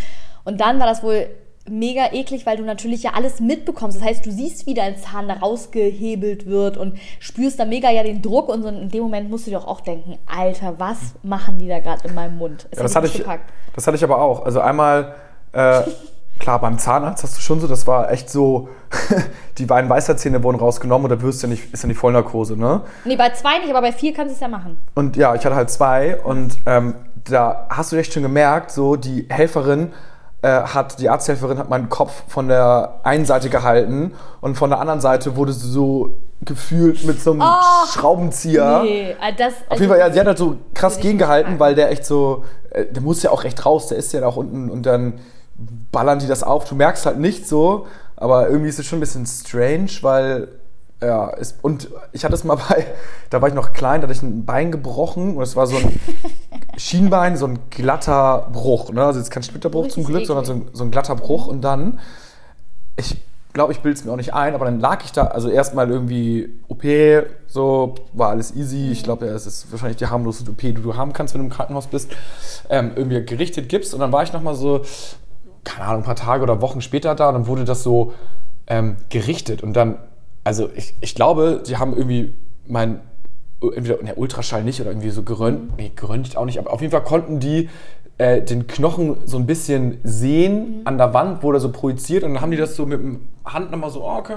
Und 0.43 0.61
dann 0.61 0.79
war 0.79 0.87
das 0.87 1.03
wohl 1.03 1.27
mega 1.69 2.11
eklig, 2.11 2.45
weil 2.45 2.57
du 2.57 2.63
natürlich 2.63 3.03
ja 3.03 3.11
alles 3.13 3.39
mitbekommst. 3.39 3.97
Das 3.97 4.03
heißt, 4.03 4.25
du 4.25 4.31
siehst, 4.31 4.65
wie 4.67 4.73
dein 4.73 4.97
Zahn 4.97 5.27
da 5.27 5.35
rausgehebelt 5.35 6.45
wird 6.45 6.77
und 6.77 6.97
spürst 7.19 7.59
da 7.59 7.65
mega 7.65 7.89
ja 7.89 8.03
den 8.03 8.21
Druck 8.21 8.49
und 8.49 8.61
so. 8.61 8.67
Und 8.67 8.77
in 8.77 8.89
dem 8.89 9.03
Moment 9.03 9.29
musst 9.29 9.47
du 9.47 9.51
dir 9.51 9.67
auch 9.67 9.81
denken, 9.81 10.17
Alter, 10.25 10.75
was 10.77 10.97
machen 11.23 11.57
die 11.57 11.67
da 11.67 11.79
gerade 11.79 12.07
in 12.07 12.13
meinem 12.15 12.37
Mund? 12.37 12.67
Ist 12.71 12.77
Ja, 12.77 12.83
das, 12.83 12.95
hatte 12.95 13.07
ich, 13.07 13.17
gepackt. 13.17 13.51
das 13.73 13.87
hatte 13.87 13.97
ich 13.97 14.03
aber 14.03 14.21
auch. 14.21 14.45
Also 14.45 14.61
einmal, 14.61 15.15
äh, 15.53 15.81
klar, 16.39 16.59
beim 16.59 16.77
Zahnarzt 16.77 17.23
hast 17.23 17.37
du 17.37 17.41
schon 17.41 17.59
so, 17.59 17.67
das 17.67 17.87
war 17.87 18.11
echt 18.11 18.29
so, 18.29 18.69
die 19.57 19.65
beiden 19.65 19.89
Weisheitszähne 19.89 20.43
wurden 20.43 20.59
rausgenommen 20.59 21.09
und 21.09 21.17
da 21.17 21.21
wirst 21.23 21.41
du 21.41 21.47
ja 21.47 21.51
nicht, 21.51 21.73
ist 21.73 21.81
ja 21.81 21.87
nicht 21.87 21.97
Vollnarkose, 21.97 22.57
ne? 22.57 22.81
Nee, 23.05 23.15
bei 23.15 23.31
zwei 23.31 23.57
nicht, 23.59 23.69
aber 23.71 23.81
bei 23.81 23.91
vier 23.91 24.13
kannst 24.13 24.31
du 24.31 24.35
es 24.35 24.39
ja 24.39 24.47
machen. 24.47 24.77
Und 24.93 25.17
ja, 25.17 25.33
ich 25.33 25.45
hatte 25.45 25.55
halt 25.55 25.71
zwei 25.71 26.21
und 26.21 26.57
ähm, 26.67 26.93
da 27.23 27.65
hast 27.69 27.91
du 27.91 27.95
echt 27.95 28.13
schon 28.13 28.21
gemerkt, 28.23 28.69
so 28.71 28.95
die 28.95 29.25
Helferin 29.29 29.93
hat, 30.47 30.99
die 30.99 31.09
Arzthelferin 31.09 31.57
hat 31.57 31.69
meinen 31.69 31.89
Kopf 31.89 32.23
von 32.27 32.47
der 32.47 32.99
einen 33.03 33.25
Seite 33.25 33.49
gehalten 33.49 34.13
und 34.41 34.55
von 34.55 34.69
der 34.69 34.79
anderen 34.79 35.01
Seite 35.01 35.35
wurde 35.35 35.53
sie 35.53 35.69
so 35.69 36.17
gefühlt 36.41 37.03
mit 37.05 37.21
so 37.21 37.31
einem 37.31 37.41
Oh, 37.41 37.87
Schraubenzieher. 37.91 38.81
Nee, 38.83 39.11
äh, 39.11 39.33
das, 39.37 39.53
Auf 39.69 39.79
jeden 39.79 39.89
Fall, 39.89 39.99
ja, 39.99 40.11
sie 40.11 40.19
hat 40.19 40.27
halt 40.27 40.37
so 40.37 40.57
krass 40.73 40.99
gegengehalten, 40.99 41.59
weil 41.59 41.75
der 41.75 41.91
echt 41.91 42.05
so, 42.05 42.43
äh, 42.71 42.85
der 42.85 43.01
muss 43.01 43.23
ja 43.23 43.31
auch 43.31 43.43
echt 43.43 43.65
raus, 43.65 43.87
der 43.87 43.97
ist 43.97 44.13
ja 44.13 44.21
da 44.21 44.27
auch 44.27 44.35
unten 44.37 44.69
und 44.69 44.85
dann 44.85 45.19
ballern 45.91 46.19
die 46.19 46.27
das 46.27 46.43
auf. 46.43 46.65
Du 46.65 46.75
merkst 46.75 47.05
halt 47.05 47.17
nicht 47.19 47.47
so, 47.47 47.87
aber 48.15 48.49
irgendwie 48.49 48.69
ist 48.69 48.79
es 48.79 48.85
schon 48.85 48.97
ein 48.97 49.01
bisschen 49.01 49.25
strange, 49.25 49.89
weil, 50.01 50.49
ja, 51.01 51.29
ist, 51.29 51.57
und 51.61 51.89
ich 52.11 52.23
hatte 52.23 52.35
es 52.35 52.43
mal 52.43 52.55
bei, 52.69 52.85
da 53.29 53.41
war 53.41 53.49
ich 53.49 53.55
noch 53.55 53.73
klein, 53.73 54.01
da 54.01 54.07
hatte 54.07 54.17
ich 54.17 54.23
ein 54.23 54.45
Bein 54.45 54.71
gebrochen 54.71 55.35
und 55.35 55.43
es 55.43 55.55
war 55.55 55.67
so 55.67 55.77
ein 55.77 55.99
Schienbein, 56.77 57.37
so 57.37 57.47
ein 57.47 57.59
glatter 57.69 58.49
Bruch, 58.51 58.91
ne? 58.91 59.03
also 59.03 59.19
jetzt 59.19 59.31
kein 59.31 59.43
Splitterbruch 59.43 59.87
zum 59.87 60.05
Richtig 60.05 60.07
Glück, 60.07 60.27
sondern 60.27 60.45
so 60.45 60.53
ein, 60.53 60.67
so 60.73 60.83
ein 60.83 60.91
glatter 60.91 61.15
Bruch 61.15 61.47
und 61.47 61.61
dann, 61.61 61.99
ich 62.95 63.17
glaube, 63.55 63.71
ich 63.71 63.79
bilde 63.79 63.97
es 63.97 64.05
mir 64.05 64.11
auch 64.11 64.17
nicht 64.17 64.33
ein, 64.33 64.53
aber 64.53 64.65
dann 64.65 64.79
lag 64.79 65.03
ich 65.03 65.13
da, 65.13 65.27
also 65.27 65.49
erstmal 65.49 65.89
irgendwie 65.89 66.49
OP, 66.67 66.83
so, 67.47 67.95
war 68.11 68.29
alles 68.29 68.53
easy. 68.53 68.91
Ich 68.91 69.03
glaube, 69.03 69.25
ja, 69.25 69.33
es 69.33 69.47
ist 69.47 69.71
wahrscheinlich 69.71 69.97
die 69.97 70.07
harmloseste 70.07 70.51
OP, 70.51 70.59
die 70.59 70.73
du 70.73 70.95
haben 70.97 71.13
kannst, 71.13 71.33
wenn 71.33 71.39
du 71.39 71.45
im 71.45 71.51
Krankenhaus 71.53 71.87
bist. 71.87 72.11
Ähm, 72.69 72.91
irgendwie 72.95 73.23
gerichtet 73.23 73.69
gibst 73.69 73.93
und 73.93 74.01
dann 74.01 74.11
war 74.11 74.23
ich 74.23 74.33
nochmal 74.33 74.55
so, 74.55 74.81
keine 75.63 75.87
Ahnung, 75.87 76.01
ein 76.01 76.05
paar 76.05 76.17
Tage 76.17 76.43
oder 76.43 76.61
Wochen 76.61 76.81
später 76.81 77.15
da 77.15 77.29
und 77.29 77.33
dann 77.35 77.47
wurde 77.47 77.63
das 77.63 77.81
so 77.81 78.13
ähm, 78.67 78.97
gerichtet 79.09 79.63
und 79.63 79.73
dann, 79.73 79.99
also 80.45 80.69
ich, 80.75 80.93
ich 81.01 81.15
glaube, 81.15 81.63
die 81.67 81.75
haben 81.75 81.97
irgendwie 81.97 82.33
mein, 82.67 83.01
entweder 83.61 84.01
ne, 84.01 84.15
Ultraschall 84.15 84.63
nicht 84.63 84.79
oder 84.79 84.91
irgendwie 84.91 85.09
so 85.09 85.23
gerönt, 85.23 85.75
nee, 85.77 85.91
geröntgt 85.93 86.37
auch 86.37 86.45
nicht, 86.45 86.59
aber 86.59 86.71
auf 86.71 86.81
jeden 86.81 86.91
Fall 86.91 87.03
konnten 87.03 87.39
die 87.39 87.67
äh, 88.17 88.41
den 88.41 88.65
Knochen 88.67 89.17
so 89.25 89.35
ein 89.37 89.45
bisschen 89.45 89.99
sehen 90.03 90.79
Mhm. 90.79 90.81
an 90.85 90.97
der 90.97 91.13
Wand, 91.13 91.43
wo 91.43 91.51
der 91.51 91.59
so 91.59 91.69
projiziert 91.71 92.23
und 92.23 92.33
dann 92.35 92.41
haben 92.41 92.51
die 92.51 92.55
das 92.57 92.75
so 92.75 92.85
mit 92.85 92.99
dem 92.99 93.27
Hand 93.45 93.71
nochmal 93.71 93.89
so, 93.91 94.03
oh, 94.03 94.17
okay, 94.19 94.33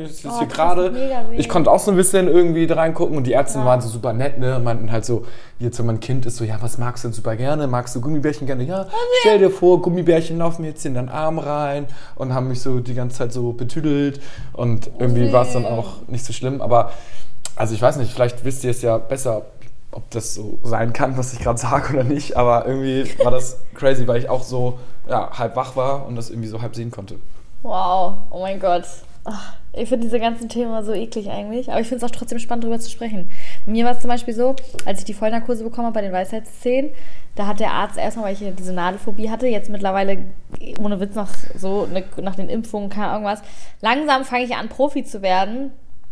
jetzt 0.00 0.10
ist 0.24 0.26
Oh, 0.26 0.38
hier 0.38 0.46
das 0.48 0.54
gerade. 0.56 0.92
Ich 1.36 1.48
konnte 1.48 1.70
auch 1.70 1.78
so 1.78 1.90
ein 1.92 1.96
bisschen 1.96 2.26
irgendwie 2.28 2.66
da 2.66 2.74
reingucken 2.74 3.16
und 3.16 3.26
die 3.26 3.30
Ärzte 3.32 3.60
Ja. 3.60 3.64
waren 3.64 3.80
so 3.80 3.88
super 3.88 4.12
nett, 4.12 4.38
ne, 4.38 4.56
und 4.56 4.64
meinten 4.64 4.90
halt 4.92 5.04
so, 5.06 5.24
jetzt 5.60 5.78
wenn 5.78 5.86
mein 5.86 6.00
Kind 6.00 6.26
ist 6.26 6.36
so, 6.36 6.44
ja, 6.44 6.56
was 6.60 6.76
magst 6.78 7.04
du 7.04 7.08
denn 7.08 7.14
super 7.14 7.36
gerne? 7.36 7.66
Magst 7.68 7.94
du 7.94 8.00
Gummibärchen 8.00 8.46
gerne? 8.46 8.64
Ja, 8.64 8.86
stell 9.20 9.38
dir 9.38 9.50
vor, 9.50 9.80
Gummibärchen 9.80 10.36
laufen 10.38 10.64
jetzt 10.64 10.84
in 10.84 10.94
deinen 10.94 11.08
Arm 11.08 11.38
rein 11.38 11.86
und 12.16 12.34
haben 12.34 12.48
mich 12.48 12.60
so 12.60 12.80
die 12.80 12.94
ganze 12.94 13.18
Zeit 13.18 13.32
so 13.32 13.52
betüdelt 13.52 14.20
und 14.52 14.90
irgendwie 14.98 15.22
nee. 15.26 15.32
war 15.32 15.46
es 15.46 15.52
dann 15.52 15.64
auch 15.64 16.06
nicht 16.08 16.24
so 16.24 16.32
schlimm, 16.32 16.60
aber 16.60 16.90
also 17.54 17.74
ich 17.74 17.80
weiß 17.82 17.96
nicht, 17.96 18.12
vielleicht 18.12 18.44
wisst 18.44 18.64
ihr 18.64 18.70
es 18.70 18.82
ja 18.82 18.98
besser, 18.98 19.42
ob 19.92 20.10
das 20.10 20.34
so 20.34 20.58
sein 20.62 20.92
kann, 20.92 21.16
was 21.16 21.32
ich 21.32 21.38
gerade 21.38 21.58
sage 21.58 21.92
oder 21.92 22.04
nicht, 22.04 22.36
aber 22.36 22.66
irgendwie 22.66 23.06
war 23.22 23.30
das 23.30 23.58
crazy, 23.74 24.06
weil 24.06 24.18
ich 24.18 24.28
auch 24.28 24.42
so 24.42 24.78
ja, 25.08 25.30
halb 25.38 25.54
wach 25.56 25.76
war 25.76 26.06
und 26.06 26.16
das 26.16 26.30
irgendwie 26.30 26.48
so 26.48 26.60
halb 26.60 26.74
sehen 26.74 26.90
konnte. 26.90 27.18
Wow, 27.62 28.18
oh 28.30 28.40
mein 28.40 28.58
Gott. 28.58 28.84
Ach, 29.24 29.54
ich 29.72 29.88
finde 29.88 30.06
diese 30.06 30.18
ganzen 30.18 30.48
Themen 30.48 30.84
so 30.84 30.92
eklig 30.92 31.30
eigentlich, 31.30 31.70
aber 31.70 31.80
ich 31.80 31.86
finde 31.86 32.04
es 32.04 32.10
auch 32.10 32.14
trotzdem 32.14 32.40
spannend, 32.40 32.64
darüber 32.64 32.80
zu 32.80 32.90
sprechen. 32.90 33.30
Bei 33.64 33.72
mir 33.72 33.84
war 33.84 33.92
es 33.92 34.00
zum 34.00 34.10
Beispiel 34.10 34.34
so, 34.34 34.56
als 34.84 34.98
ich 34.98 35.04
die 35.04 35.14
Vollnarkose 35.14 35.62
bekommen 35.62 35.86
habe 35.86 35.94
bei 35.94 36.02
den 36.02 36.12
Weisheitszähnen, 36.12 36.90
da 37.36 37.46
hat 37.46 37.60
der 37.60 37.70
Arzt 37.70 37.96
erstmal, 37.96 38.26
weil 38.26 38.34
ich 38.34 38.54
diese 38.56 38.72
Nadelphobie 38.72 39.30
hatte, 39.30 39.46
jetzt 39.46 39.70
mittlerweile, 39.70 40.24
ohne 40.80 40.98
Witz, 40.98 41.14
nach, 41.14 41.30
so, 41.56 41.86
ne, 41.86 42.04
nach 42.20 42.34
den 42.34 42.48
Impfungen, 42.48 42.90
keine 42.90 43.08
Ahnung 43.08 43.24
was, 43.24 43.42
langsam 43.80 44.24
fange 44.24 44.44
ich 44.44 44.56
an, 44.56 44.68
Profi 44.68 45.04
zu 45.04 45.22
werden. 45.22 45.70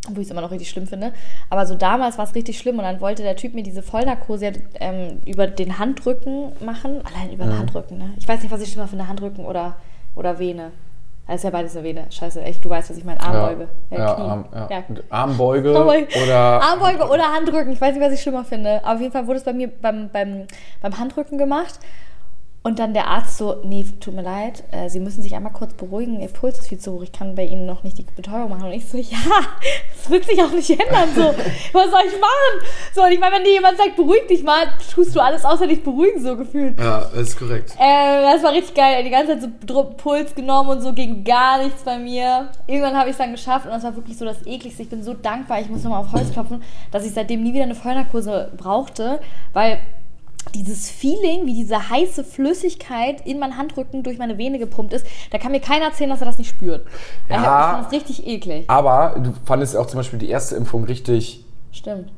Obwohl 0.09 0.23
ich 0.23 0.29
es 0.29 0.31
immer 0.31 0.41
noch 0.41 0.51
richtig 0.51 0.71
schlimm 0.71 0.87
finde. 0.87 1.13
Aber 1.51 1.67
so 1.67 1.75
damals 1.75 2.17
war 2.17 2.25
es 2.25 2.35
richtig 2.35 2.59
schlimm 2.59 2.79
und 2.79 2.85
dann 2.85 3.01
wollte 3.01 3.23
der 3.23 3.37
Typ 3.37 3.55
mir 3.55 3.63
diese 3.63 3.83
Vollnarkose 3.83 4.47
ja, 4.47 4.53
ähm, 4.81 5.21
über 5.27 5.47
den 5.47 5.79
Handrücken 5.79 6.53
machen. 6.65 7.03
Allein 7.05 7.33
über 7.33 7.45
den 7.45 7.59
Handrücken, 7.59 7.99
ne? 7.99 8.15
Ich 8.17 8.27
weiß 8.27 8.43
nicht, 8.43 8.51
was 8.51 8.63
ich 8.63 8.73
schlimmer 8.73 8.89
finde, 8.89 9.09
Handrücken 9.09 9.45
oder, 9.45 9.77
oder 10.15 10.39
Vene. 10.39 10.73
Das 11.31 11.37
ist 11.37 11.45
ja 11.45 11.51
beides 11.51 11.77
eine 11.77 11.85
Vene. 11.85 12.07
Scheiße, 12.11 12.43
echt, 12.43 12.65
du 12.65 12.69
weißt, 12.69 12.91
was 12.91 12.97
ich 12.97 13.05
meine. 13.05 13.21
Armbeuge. 13.21 13.69
Ja, 13.91 13.99
ja. 13.99 14.17
Arm, 14.17 14.45
ja. 14.53 14.69
Ja. 14.69 14.85
Armbeuge 15.11 15.77
Armbeuge. 15.77 16.09
oder 16.25 16.61
Armbeuge 16.61 17.09
oder 17.09 17.33
Handrücken. 17.33 17.73
Ich 17.73 17.81
weiß 17.81 17.95
nicht, 17.95 18.03
was 18.05 18.13
ich 18.13 18.21
schlimmer 18.21 18.45
finde. 18.45 18.83
Aber 18.83 18.95
auf 18.95 19.01
jeden 19.01 19.13
Fall 19.13 19.29
wurde 19.29 19.39
es 19.39 19.45
bei 19.45 19.53
mir 19.53 19.69
beim, 19.69 20.09
beim, 20.09 20.49
beim 20.81 20.99
Handrücken 20.99 21.39
gemacht. 21.39 21.79
Und 22.63 22.79
dann 22.79 22.93
der 22.93 23.07
Arzt 23.07 23.39
so, 23.39 23.57
nee, 23.65 23.87
tut 24.01 24.15
mir 24.15 24.23
leid, 24.23 24.65
äh, 24.71 24.91
Sie 24.91 25.01
müssen 25.01 25.23
sich 25.23 25.35
einmal 25.35 25.53
kurz 25.53 25.73
beruhigen, 25.73 26.21
Ihr 26.21 26.29
Puls 26.29 26.59
ist 26.59 26.69
viel 26.69 26.79
zu 26.79 26.93
hoch, 26.93 27.03
ich 27.03 27.11
kann 27.11 27.35
bei 27.35 27.45
Ihnen 27.45 27.65
noch 27.65 27.85
nicht 27.85 27.97
die 27.97 28.03
Betäubung 28.03 28.51
machen. 28.51 28.65
Und 28.65 28.73
ich 28.73 28.87
so, 28.87 28.99
ja, 28.99 29.17
das 29.97 30.11
wird 30.11 30.27
sich 30.27 30.43
auch 30.43 30.51
nicht 30.51 30.69
ändern, 30.69 31.09
so, 31.15 31.23
was 31.73 31.91
soll 31.91 32.03
ich 32.07 32.21
machen? 32.21 32.69
So, 32.95 33.03
und 33.03 33.13
ich 33.13 33.19
meine, 33.19 33.37
wenn 33.37 33.45
dir 33.45 33.53
jemand 33.53 33.79
sagt, 33.79 33.97
beruhig 33.97 34.27
dich 34.29 34.43
mal, 34.43 34.67
tust 34.95 35.17
du 35.17 35.21
alles 35.21 35.43
außer 35.43 35.67
dich 35.67 35.83
beruhigen, 35.83 36.23
so 36.23 36.37
gefühlt. 36.37 36.79
Ja, 36.79 36.99
ist 37.19 37.39
korrekt. 37.39 37.75
Äh, 37.79 38.23
das 38.31 38.43
war 38.43 38.53
richtig 38.53 38.75
geil. 38.75 39.05
Die 39.05 39.11
ganze 39.11 39.39
Zeit 39.39 39.51
so 39.67 39.85
Puls 39.97 40.35
genommen 40.35 40.69
und 40.69 40.83
so 40.83 40.93
ging 40.93 41.25
gar 41.25 41.65
nichts 41.65 41.83
bei 41.83 41.97
mir. 41.97 42.51
Irgendwann 42.67 42.95
habe 42.95 43.09
ich 43.09 43.13
es 43.13 43.19
dann 43.19 43.33
geschafft 43.33 43.65
und 43.65 43.73
das 43.73 43.85
war 43.85 43.97
wirklich 43.97 44.19
so 44.19 44.27
das 44.27 44.47
ekligste. 44.47 44.83
Ich 44.83 44.91
bin 44.91 45.03
so 45.03 45.15
dankbar, 45.15 45.63
ich 45.63 45.71
muss 45.71 45.83
nochmal 45.83 46.01
auf 46.01 46.13
Holz 46.13 46.31
klopfen, 46.31 46.63
dass 46.91 47.07
ich 47.07 47.15
seitdem 47.15 47.43
nie 47.43 47.55
wieder 47.55 47.65
eine 47.65 47.75
Vollnarkose 47.75 48.53
brauchte, 48.59 49.21
weil 49.55 49.79
dieses 50.55 50.91
Feeling, 50.91 51.47
wie 51.47 51.55
diese 51.55 51.91
heiße 51.91 52.25
Flüssigkeit 52.25 53.27
in 53.27 53.39
meinen 53.39 53.57
Handrücken 53.57 54.03
durch 54.03 54.19
meine 54.19 54.39
Vene 54.39 54.59
gepumpt 54.59 54.93
ist, 54.93 55.07
da 55.31 55.39
kann 55.39 55.53
mir 55.53 55.61
keiner 55.61 55.87
erzählen, 55.87 56.11
dass 56.11 56.21
er 56.21 56.27
das 56.27 56.39
nicht 56.39 56.49
spürt. 56.49 56.87
Ja. 57.29 57.37
Ich 57.37 57.43
fand 57.43 57.85
das 57.87 57.93
richtig 57.93 58.27
eklig. 58.27 58.65
Aber 58.69 59.17
du 59.23 59.33
fandest 59.45 59.77
auch 59.77 59.87
zum 59.87 59.99
Beispiel 59.99 60.19
die 60.19 60.29
erste 60.29 60.57
Impfung 60.57 60.85
richtig, 60.85 61.45
Stimmt. 61.73 62.11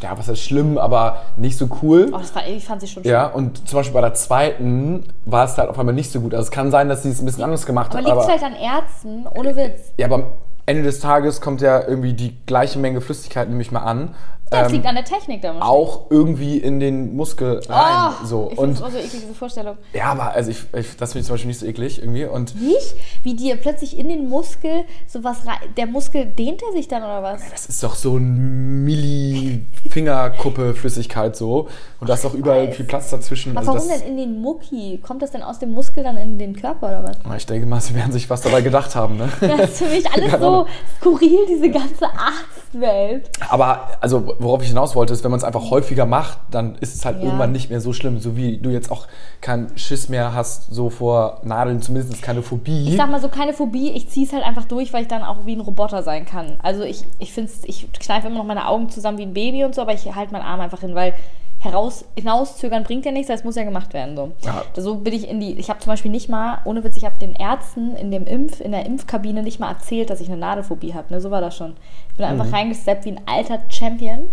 ja, 0.00 0.16
was 0.16 0.28
heißt 0.28 0.40
schlimm, 0.40 0.78
aber 0.78 1.22
nicht 1.36 1.56
so 1.58 1.68
cool. 1.82 2.10
Oh, 2.14 2.18
das 2.18 2.34
war, 2.34 2.46
ich 2.46 2.64
fand 2.64 2.80
sie 2.80 2.86
schon 2.86 3.02
schlimm. 3.02 3.12
Ja, 3.12 3.26
und 3.26 3.68
zum 3.68 3.78
Beispiel 3.78 3.94
bei 3.94 4.00
der 4.00 4.14
zweiten 4.14 5.04
war 5.24 5.44
es 5.44 5.58
halt 5.58 5.68
auf 5.70 5.78
einmal 5.78 5.94
nicht 5.94 6.12
so 6.12 6.20
gut. 6.20 6.34
Also 6.34 6.44
es 6.44 6.50
kann 6.52 6.70
sein, 6.70 6.88
dass 6.88 7.02
sie 7.02 7.10
es 7.10 7.20
ein 7.20 7.24
bisschen 7.26 7.42
anders 7.42 7.66
gemacht 7.66 7.90
Aber 7.90 7.98
hat. 7.98 8.04
liegt 8.04 8.16
es 8.16 8.24
Aber, 8.24 8.38
vielleicht 8.38 8.44
an 8.44 8.54
Ärzten? 8.54 9.26
Ohne 9.36 9.56
Witz. 9.56 9.92
ja, 9.98 10.06
aber 10.06 10.14
am 10.16 10.24
Ende 10.66 10.82
des 10.84 11.00
Tages 11.00 11.40
kommt 11.40 11.60
ja 11.62 11.80
irgendwie 11.86 12.12
die 12.12 12.36
gleiche 12.46 12.78
Menge 12.78 13.00
Flüssigkeit 13.00 13.48
nämlich 13.48 13.72
mal 13.72 13.80
an. 13.82 14.14
Das 14.62 14.68
ähm, 14.68 14.74
liegt 14.74 14.86
an 14.86 14.94
der 14.94 15.04
Technik 15.04 15.42
da 15.42 15.60
auch 15.60 16.10
irgendwie 16.10 16.58
in 16.58 16.80
den 16.80 17.16
Muskel 17.16 17.60
rein. 17.68 18.14
Oh, 18.22 18.26
so. 18.26 18.48
ich 18.50 18.58
finde 18.58 18.72
das 18.74 18.82
auch 18.82 18.90
so 18.90 18.98
eklig, 18.98 19.20
diese 19.22 19.34
Vorstellung. 19.34 19.76
ja, 19.92 20.04
aber 20.06 20.32
also 20.32 20.50
ich, 20.50 20.58
ich, 20.74 20.96
das 20.96 21.12
finde 21.12 21.20
ich 21.20 21.26
zum 21.26 21.34
Beispiel 21.34 21.48
nicht 21.48 21.60
so 21.60 21.66
eklig 21.66 22.00
irgendwie. 22.00 22.24
Und 22.24 22.60
Nicht? 22.60 22.94
Wie 23.22 23.34
dir 23.34 23.56
plötzlich 23.56 23.98
in 23.98 24.08
den 24.08 24.28
Muskel 24.28 24.84
sowas 25.06 25.46
rein. 25.46 25.58
Der 25.76 25.86
Muskel 25.86 26.26
dehnt 26.26 26.62
er 26.62 26.72
sich 26.72 26.88
dann 26.88 27.02
oder 27.02 27.22
was? 27.22 27.42
das 27.50 27.66
ist 27.66 27.82
doch 27.82 27.94
so 27.94 28.16
ein 28.16 28.84
Milli-Fingerkuppe 28.84 30.74
Flüssigkeit 30.74 31.36
so. 31.36 31.68
Und 32.00 32.08
da 32.08 32.14
ist 32.14 32.26
auch 32.26 32.34
überall 32.34 32.68
weiß. 32.68 32.76
viel 32.76 32.84
Platz 32.84 33.10
dazwischen. 33.10 33.56
Aber 33.56 33.60
Also 33.60 33.74
warum 33.74 33.88
denn 33.88 34.08
in 34.08 34.16
den 34.16 34.40
Mucki? 34.40 35.00
Kommt 35.02 35.22
das 35.22 35.30
denn 35.30 35.42
aus 35.42 35.58
dem 35.58 35.72
Muskel 35.72 36.04
dann 36.04 36.16
in 36.16 36.38
den 36.38 36.54
Körper 36.54 36.88
oder 36.88 37.04
was? 37.04 37.36
ich 37.36 37.46
denke 37.46 37.66
mal, 37.66 37.80
sie 37.80 37.94
werden 37.94 38.12
sich 38.12 38.28
was 38.28 38.40
dabei 38.42 38.60
gedacht 38.60 38.94
haben. 38.94 39.16
Ne? 39.16 39.28
Das 39.40 39.70
ist 39.70 39.78
für 39.78 39.88
mich 39.88 40.10
alles 40.12 40.40
so 40.40 40.66
skurril, 41.00 41.46
diese 41.48 41.70
ganze 41.70 42.06
Arztwelt. 42.06 43.30
Aber 43.48 43.88
also 44.00 44.36
worauf 44.46 44.62
ich 44.62 44.68
hinaus 44.68 44.94
wollte, 44.96 45.12
ist, 45.12 45.22
wenn 45.24 45.30
man 45.30 45.38
es 45.38 45.44
einfach 45.44 45.70
häufiger 45.70 46.06
macht, 46.06 46.38
dann 46.50 46.76
ist 46.76 46.94
es 46.94 47.04
halt 47.04 47.18
Ja. 47.18 47.24
irgendwann 47.24 47.52
nicht 47.52 47.68
mehr 47.70 47.80
so 47.80 47.92
schlimm. 47.92 48.18
So 48.20 48.36
wie 48.36 48.56
du 48.58 48.70
jetzt 48.70 48.90
auch 48.90 49.06
keinen 49.40 49.76
Schiss 49.76 50.08
mehr 50.08 50.32
hast, 50.34 50.72
so 50.72 50.88
vor 50.90 51.40
Nadeln, 51.44 51.82
zumindest 51.82 52.22
keine 52.22 52.42
Phobie. 52.42 52.88
Ich 52.88 52.96
sag 52.96 53.10
mal 53.10 53.20
so, 53.20 53.28
keine 53.28 53.52
Phobie, 53.52 53.90
ich 53.90 54.08
zieh's 54.08 54.32
halt 54.32 54.44
einfach 54.44 54.64
durch, 54.64 54.92
weil 54.92 55.02
ich 55.02 55.08
dann 55.08 55.22
auch 55.22 55.44
wie 55.44 55.54
ein 55.54 55.60
Roboter 55.60 56.02
sein 56.02 56.24
kann. 56.24 56.56
Also 56.62 56.82
ich, 56.82 57.04
ich 57.18 57.32
find's, 57.32 57.60
ich 57.64 57.90
kneife 57.92 58.28
immer 58.28 58.38
noch 58.38 58.44
meine 58.44 58.66
Augen 58.68 58.88
zusammen 58.88 59.18
wie 59.18 59.22
ein 59.24 59.34
Baby 59.34 59.64
und 59.64 59.74
so, 59.74 59.82
aber 59.82 59.92
ich 59.94 60.14
halte 60.14 60.32
meinen 60.32 60.42
Arm 60.46 60.60
einfach 60.60 60.80
hin, 60.80 60.94
weil 60.94 61.12
heraus, 61.66 62.04
hinauszögern 62.18 62.84
bringt 62.84 63.04
ja 63.04 63.12
nichts, 63.12 63.28
das 63.28 63.44
muss 63.44 63.56
ja 63.56 63.64
gemacht 63.64 63.92
werden. 63.92 64.16
So, 64.16 64.32
Ja. 64.44 64.62
so 64.76 64.94
bin 64.96 65.12
ich 65.12 65.28
in 65.28 65.40
die, 65.40 65.58
ich 65.58 65.68
habe 65.68 65.80
zum 65.80 65.90
Beispiel 65.92 66.10
nicht 66.10 66.28
mal, 66.28 66.58
ohne 66.64 66.82
Witz, 66.84 66.96
ich 66.96 67.04
habe 67.04 67.18
den 67.18 67.34
Ärzten 67.34 67.94
in 67.96 68.10
dem 68.10 68.26
Impf, 68.26 68.60
in 68.60 68.72
der 68.72 68.86
Impfkabine 68.86 69.42
nicht 69.42 69.60
mal 69.60 69.68
erzählt, 69.70 70.10
dass 70.10 70.20
ich 70.20 70.28
eine 70.28 70.38
Nadelphobie 70.38 70.94
habe. 70.94 71.12
Ne? 71.12 71.20
So 71.20 71.30
war 71.30 71.40
das 71.40 71.56
schon. 71.56 71.76
Ich 72.10 72.16
bin 72.16 72.24
einfach 72.26 72.50
reingesteppt 72.52 73.04
wie 73.04 73.10
ein 73.12 73.20
alter 73.26 73.58
Champion. 73.68 74.28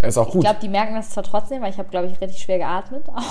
Er 0.00 0.10
ist 0.10 0.16
auch 0.18 0.28
Ich 0.28 0.32
gut. 0.34 0.42
glaube, 0.42 0.58
die 0.62 0.68
merken 0.68 0.94
das 0.94 1.10
zwar 1.10 1.24
trotzdem, 1.24 1.60
weil 1.60 1.70
ich 1.70 1.78
habe, 1.78 1.88
glaube 1.88 2.06
ich, 2.06 2.20
richtig 2.20 2.40
schwer 2.40 2.58
geatmet. 2.58 3.02
Aber 3.08 3.24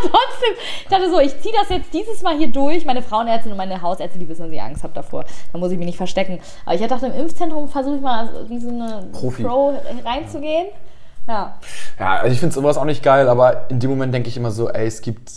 trotzdem, 0.00 0.54
ich 0.82 0.88
dachte 0.88 1.10
so, 1.10 1.20
ich 1.20 1.38
ziehe 1.42 1.52
das 1.54 1.68
jetzt 1.68 1.92
dieses 1.92 2.22
Mal 2.22 2.38
hier 2.38 2.46
durch. 2.50 2.86
Meine 2.86 3.02
Frauenärztin 3.02 3.52
und 3.52 3.58
meine 3.58 3.82
Hausärzte, 3.82 4.18
die 4.18 4.26
wissen, 4.26 4.44
dass 4.44 4.50
ich 4.50 4.62
Angst 4.62 4.82
habe 4.84 4.94
davor. 4.94 5.26
Da 5.52 5.58
muss 5.58 5.70
ich 5.70 5.76
mich 5.76 5.84
nicht 5.84 5.98
verstecken. 5.98 6.38
Aber 6.64 6.74
ich 6.74 6.86
dachte, 6.86 7.08
im 7.08 7.12
Impfzentrum 7.12 7.68
versuche 7.68 7.96
ich 7.96 8.00
mal 8.00 8.26
wie 8.48 8.58
so 8.58 8.70
eine 8.70 9.06
Profi. 9.12 9.42
Pro 9.42 9.74
reinzugehen. 10.02 10.68
Ja. 10.68 10.72
Ja, 11.98 12.16
also 12.16 12.32
ich 12.32 12.40
finde 12.40 12.54
sowas 12.54 12.76
auch 12.78 12.84
nicht 12.84 13.02
geil, 13.02 13.28
aber 13.28 13.70
in 13.70 13.80
dem 13.80 13.90
Moment 13.90 14.14
denke 14.14 14.28
ich 14.28 14.36
immer 14.36 14.50
so, 14.50 14.68
ey, 14.68 14.86
es 14.86 15.00
gibt. 15.02 15.30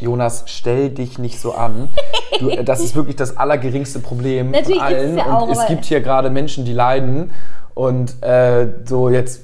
Jonas, 0.00 0.42
stell 0.46 0.90
dich 0.90 1.18
nicht 1.18 1.40
so 1.40 1.54
an. 1.54 1.88
Du, 2.40 2.50
das 2.64 2.80
ist 2.80 2.96
wirklich 2.96 3.14
das 3.14 3.36
allergeringste 3.36 4.00
Problem 4.00 4.50
Natürlich 4.50 4.78
von 4.78 4.86
allen. 4.86 5.16
ja 5.16 5.26
auch, 5.26 5.46
und 5.46 5.52
es 5.52 5.66
gibt 5.66 5.84
hier 5.84 6.00
gerade 6.00 6.30
Menschen, 6.30 6.64
die 6.64 6.72
leiden. 6.72 7.30
Und 7.74 8.20
äh, 8.24 8.66
so 8.84 9.08
jetzt 9.08 9.40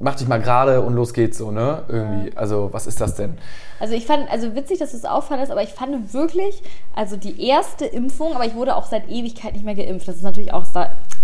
mach 0.00 0.16
dich 0.16 0.26
mal 0.26 0.40
gerade 0.40 0.80
und 0.80 0.94
los 0.94 1.12
geht's 1.12 1.38
so, 1.38 1.50
ne? 1.50 1.82
Irgendwie. 1.88 2.36
Also, 2.36 2.70
was 2.72 2.86
ist 2.86 3.00
das 3.00 3.14
denn? 3.14 3.38
Also 3.78 3.94
ich 3.94 4.06
fand, 4.06 4.30
also 4.30 4.54
witzig, 4.54 4.78
dass 4.78 4.90
du 4.90 4.96
es 4.96 5.04
auffandest, 5.04 5.52
aber 5.52 5.62
ich 5.62 5.70
fand 5.70 6.12
wirklich, 6.12 6.62
also 6.94 7.16
die 7.16 7.46
erste 7.46 7.86
Impfung, 7.86 8.34
aber 8.34 8.44
ich 8.44 8.54
wurde 8.54 8.76
auch 8.76 8.86
seit 8.86 9.08
Ewigkeit 9.08 9.52
nicht 9.52 9.64
mehr 9.64 9.74
geimpft. 9.74 10.08
Das 10.08 10.16
ist 10.16 10.22
natürlich 10.22 10.52
auch, 10.52 10.64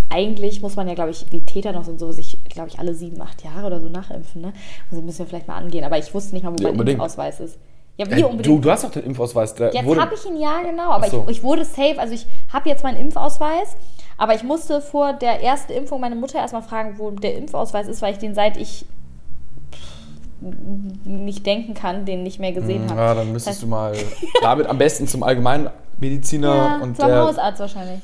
eigentlich 0.09 0.61
muss 0.61 0.75
man 0.75 0.87
ja, 0.87 0.93
glaube 0.93 1.11
ich, 1.11 1.25
die 1.29 1.45
Tetanus 1.45 1.87
und 1.87 1.99
so 1.99 2.11
sich, 2.11 2.37
glaube 2.49 2.69
ich, 2.69 2.79
alle 2.79 2.93
sieben, 2.93 3.21
acht 3.21 3.43
Jahre 3.43 3.67
oder 3.67 3.81
so 3.81 3.89
nachimpfen, 3.89 4.41
ne? 4.41 4.53
Also 4.89 5.01
müssen 5.03 5.19
wir 5.19 5.25
vielleicht 5.25 5.47
mal 5.47 5.57
angehen. 5.57 5.83
Aber 5.83 5.97
ich 5.97 6.13
wusste 6.13 6.33
nicht 6.35 6.43
mal, 6.43 6.53
wo 6.57 6.63
Ja, 6.63 6.71
mein. 6.71 6.87
Impfausweis 6.87 7.39
ist. 7.41 7.57
Ja, 7.97 8.05
wie 8.09 8.21
Äh, 8.21 8.23
unbedingt. 8.23 8.45
du, 8.45 8.59
du 8.59 8.71
hast 8.71 8.83
doch 8.83 8.91
den 8.91 9.03
Impfausweis. 9.03 9.53
Der 9.55 9.73
Jetzt 9.73 9.99
habe 9.99 10.13
ich 10.15 10.25
ihn 10.25 10.39
ja, 10.39 10.61
genau, 10.61 10.91
aber 10.91 11.09
so. 11.09 11.25
ich, 11.27 11.37
ich 11.37 11.43
wurde 11.43 11.65
safe, 11.65 11.95
also 11.99 12.13
ich 12.13 12.25
habe 12.53 12.69
jetzt 12.69 12.83
meinen 12.83 12.97
Impfausweis, 12.97 13.75
aber 14.17 14.35
ich 14.35 14.43
musste 14.43 14.81
vor 14.81 15.13
der 15.13 15.43
ersten 15.43 15.73
Impfung 15.73 15.99
meine 15.99 16.15
Mutter 16.15 16.37
erstmal 16.37 16.61
fragen, 16.61 16.95
wo 16.99 17.11
der 17.11 17.35
Impfausweis 17.35 17.87
ist, 17.87 18.01
weil 18.01 18.13
ich 18.13 18.19
den 18.19 18.33
seit 18.35 18.55
ich 18.57 18.85
nicht 21.03 21.45
denken 21.45 21.73
kann, 21.73 22.05
den 22.05 22.21
nicht 22.23 22.39
mehr 22.39 22.51
gesehen 22.51 22.87
habe. 22.89 22.99
Ja, 23.01 23.15
dann 23.15 23.31
müsstest 23.31 23.63
du 23.63 23.67
mal 23.67 23.95
damit 24.41 24.67
am 24.67 24.77
besten 24.77 25.07
zum 25.07 25.23
Allgemeinmediziner 25.23 26.55
ja, 26.55 26.77
und 26.77 26.95
zum 26.95 27.07
der, 27.07 27.21
Hausarzt 27.23 27.59
wahrscheinlich. 27.59 27.99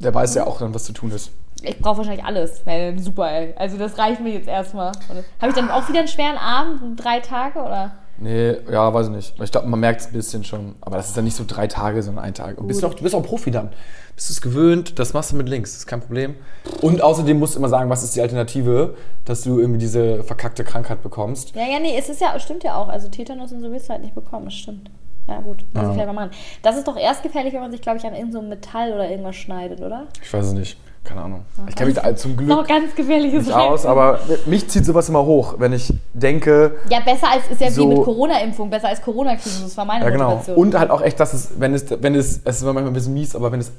Der 0.00 0.14
weiß 0.14 0.34
ja 0.34 0.46
auch 0.46 0.58
dann, 0.58 0.74
was 0.74 0.84
zu 0.84 0.92
tun 0.92 1.12
ist. 1.12 1.30
Ich 1.62 1.78
brauche 1.78 1.98
wahrscheinlich 1.98 2.24
alles. 2.24 2.62
Weil, 2.64 2.98
super, 2.98 3.30
ey. 3.30 3.54
Also 3.56 3.76
das 3.76 3.98
reicht 3.98 4.20
mir 4.20 4.32
jetzt 4.32 4.48
erstmal. 4.48 4.92
Habe 5.40 5.50
ich 5.50 5.54
dann 5.54 5.70
auch 5.70 5.88
wieder 5.88 6.00
einen 6.00 6.08
schweren 6.08 6.38
Abend, 6.38 7.02
drei 7.02 7.20
Tage 7.20 7.58
oder? 7.60 7.92
Nee, 8.18 8.56
ja, 8.70 8.92
weiß 8.92 9.06
ich 9.06 9.12
nicht. 9.12 9.40
Ich 9.40 9.50
glaube, 9.50 9.66
man 9.66 9.80
merkt 9.80 10.02
es 10.02 10.06
ein 10.08 10.12
bisschen 10.12 10.44
schon. 10.44 10.74
Aber 10.80 10.96
das 10.96 11.08
ist 11.08 11.16
dann 11.16 11.24
nicht 11.24 11.36
so 11.36 11.44
drei 11.46 11.66
Tage, 11.66 12.02
sondern 12.02 12.24
ein 12.24 12.34
Tag. 12.34 12.58
Und 12.58 12.66
bist 12.66 12.82
du, 12.82 12.86
auch, 12.86 12.94
du 12.94 13.02
bist 13.02 13.14
auch 13.14 13.22
Profi 13.22 13.50
dann. 13.50 13.70
Bist 14.14 14.28
du 14.28 14.32
es 14.32 14.40
gewöhnt, 14.42 14.98
das 14.98 15.14
machst 15.14 15.32
du 15.32 15.36
mit 15.36 15.48
links, 15.48 15.70
das 15.70 15.78
ist 15.80 15.86
kein 15.86 16.00
Problem. 16.00 16.34
Und 16.82 17.00
außerdem 17.00 17.38
musst 17.38 17.54
du 17.54 17.58
immer 17.58 17.70
sagen, 17.70 17.88
was 17.88 18.02
ist 18.02 18.14
die 18.16 18.20
Alternative, 18.20 18.94
dass 19.24 19.40
du 19.42 19.58
irgendwie 19.58 19.78
diese 19.78 20.22
verkackte 20.24 20.64
Krankheit 20.64 21.02
bekommst. 21.02 21.54
Ja, 21.54 21.66
ja, 21.66 21.78
nee, 21.80 21.96
es 21.98 22.10
ist 22.10 22.20
ja, 22.20 22.38
stimmt 22.38 22.62
ja 22.62 22.76
auch. 22.76 22.88
Also 22.88 23.08
Tetanus 23.08 23.52
und 23.52 23.62
so 23.62 23.70
willst 23.70 23.88
du 23.88 23.92
halt 23.92 24.02
nicht 24.02 24.14
bekommen, 24.14 24.44
das 24.46 24.54
stimmt. 24.54 24.90
Ja, 25.28 25.40
gut, 25.40 25.64
muss 25.72 25.84
ich 25.84 25.92
vielleicht 25.92 26.06
mal 26.06 26.12
machen. 26.12 26.30
Das 26.62 26.76
ist 26.76 26.88
doch 26.88 26.96
erst 26.96 27.22
gefährlich, 27.22 27.52
wenn 27.54 27.60
man 27.60 27.70
sich, 27.70 27.80
glaube 27.80 27.98
ich, 27.98 28.04
an 28.04 28.14
irgendeinem 28.14 28.42
so 28.44 28.48
Metall 28.48 28.92
oder 28.92 29.08
irgendwas 29.08 29.36
schneidet, 29.36 29.80
oder? 29.80 30.06
Ich 30.22 30.32
weiß 30.32 30.46
es 30.46 30.52
nicht. 30.52 30.76
keine 31.04 31.22
Ahnung. 31.22 31.44
Ich 31.68 31.76
kenne 31.76 31.92
mich 31.92 32.16
zum 32.16 32.36
Glück 32.36 32.48
Noch 32.48 32.66
ganz 32.66 32.94
gefährliches 32.94 33.46
nicht 33.46 33.54
aus, 33.56 33.86
aber 33.86 34.18
mich 34.46 34.68
zieht 34.68 34.84
sowas 34.84 35.08
immer 35.08 35.24
hoch, 35.24 35.54
wenn 35.58 35.72
ich 35.72 35.92
denke, 36.14 36.76
Ja, 36.90 37.00
besser 37.00 37.30
als 37.32 37.48
ist 37.48 37.60
ja 37.60 37.70
So- 37.70 37.82
wie 37.88 37.94
mit 37.94 38.04
Corona-Impfung, 38.04 38.68
besser 38.70 38.88
als 38.88 39.00
Corona-Krise. 39.02 39.62
Das 39.64 39.76
war 39.76 39.84
meine 39.84 40.04
ja 40.04 40.10
genau. 40.10 40.30
Motivation. 40.30 40.56
Und 40.56 40.78
halt 40.78 40.90
auch 40.90 41.00
echt, 41.02 41.18
dass 41.20 41.32
es, 41.32 41.52
wenn 41.58 41.74
es, 41.74 41.86
wenn 42.02 42.14
es, 42.14 42.40
es 42.44 42.56
ist 42.56 42.62
manchmal 42.64 42.86
ein 42.88 42.92
bisschen 42.92 43.14
mies, 43.14 43.34
aber 43.36 43.50
wenn 43.52 43.60
es 43.60 43.72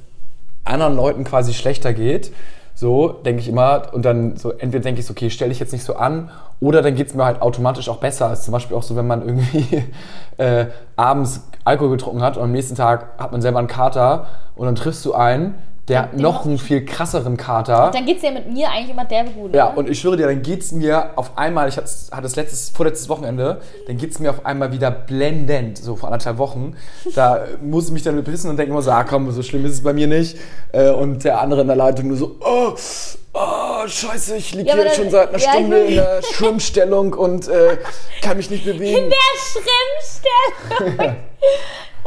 anderen 0.64 0.96
Leuten 0.96 1.24
quasi 1.24 1.52
schlechter 1.54 1.92
geht, 1.92 2.32
so 2.82 3.12
denke 3.12 3.40
ich 3.40 3.48
immer, 3.48 3.84
und 3.92 4.04
dann 4.04 4.36
so, 4.36 4.50
entweder 4.50 4.82
denke 4.82 5.00
ich 5.00 5.06
so, 5.06 5.12
okay, 5.12 5.30
stell 5.30 5.48
dich 5.48 5.60
jetzt 5.60 5.72
nicht 5.72 5.84
so 5.84 5.94
an, 5.94 6.30
oder 6.60 6.82
dann 6.82 6.96
geht 6.96 7.06
es 7.06 7.14
mir 7.14 7.24
halt 7.24 7.40
automatisch 7.40 7.88
auch 7.88 7.96
besser. 7.96 8.26
Also 8.26 8.42
zum 8.42 8.52
Beispiel 8.52 8.76
auch 8.76 8.82
so, 8.82 8.96
wenn 8.96 9.06
man 9.06 9.22
irgendwie 9.22 9.84
äh, 10.36 10.66
abends 10.96 11.48
Alkohol 11.64 11.92
getrunken 11.92 12.22
hat 12.22 12.36
und 12.36 12.42
am 12.42 12.52
nächsten 12.52 12.74
Tag 12.74 13.18
hat 13.18 13.32
man 13.32 13.40
selber 13.40 13.60
einen 13.60 13.68
Kater 13.68 14.26
und 14.56 14.66
dann 14.66 14.74
triffst 14.74 15.04
du 15.04 15.14
einen, 15.14 15.54
der 15.88 16.02
hat 16.02 16.16
noch 16.16 16.44
einen 16.46 16.58
viel 16.58 16.84
krasseren 16.84 17.36
Kater. 17.36 17.90
Dann 17.92 18.06
geht 18.06 18.18
es 18.18 18.22
ja 18.22 18.30
mit 18.30 18.48
mir 18.52 18.70
eigentlich 18.70 18.90
immer 18.90 19.04
derbe 19.04 19.30
gut. 19.30 19.52
Ja, 19.52 19.66
und 19.66 19.90
ich 19.90 19.98
schwöre 19.98 20.16
dir, 20.16 20.26
dann 20.26 20.40
geht's 20.40 20.70
mir 20.70 21.10
auf 21.16 21.36
einmal, 21.36 21.68
ich 21.68 21.76
hatte 21.76 22.26
es 22.26 22.36
letztes, 22.36 22.70
vorletztes 22.70 23.08
Wochenende, 23.08 23.60
dann 23.88 23.96
geht's 23.96 24.20
mir 24.20 24.30
auf 24.30 24.46
einmal 24.46 24.70
wieder 24.70 24.92
blendend, 24.92 25.78
so 25.78 25.96
vor 25.96 26.08
anderthalb 26.08 26.38
Wochen. 26.38 26.76
Da 27.16 27.44
muss 27.60 27.86
ich 27.86 27.92
mich 27.92 28.04
dann 28.04 28.14
bepissen 28.14 28.48
und 28.48 28.56
denke 28.58 28.70
immer 28.70 28.82
so, 28.82 28.92
ah 28.92 29.02
komm, 29.02 29.28
so 29.32 29.42
schlimm 29.42 29.64
ist 29.66 29.72
es 29.72 29.82
bei 29.82 29.92
mir 29.92 30.06
nicht. 30.06 30.36
Äh, 30.72 30.90
Und 30.90 31.24
der 31.24 31.40
andere 31.40 31.62
in 31.62 31.66
der 31.66 31.76
Leitung 31.76 32.06
nur 32.08 32.16
so, 32.16 32.36
oh, 32.40 32.74
oh 33.34 33.86
scheiße, 33.86 34.36
ich 34.36 34.54
liege 34.54 34.68
Ja, 34.68 34.74
hier 34.76 34.84
dann- 34.84 34.94
schon 34.94 35.10
seit 35.10 35.30
einer 35.30 35.38
ja, 35.38 35.50
Stunde 35.52 35.78
in 35.80 35.94
der 35.96 36.22
Schwimmstellung 36.22 37.12
und 37.14 37.48
äh, 37.48 37.76
kann 38.22 38.36
mich 38.36 38.48
nicht 38.50 38.64
bewegen. 38.64 39.10
Der 39.10 40.78
Schrimmstelle. 40.78 41.16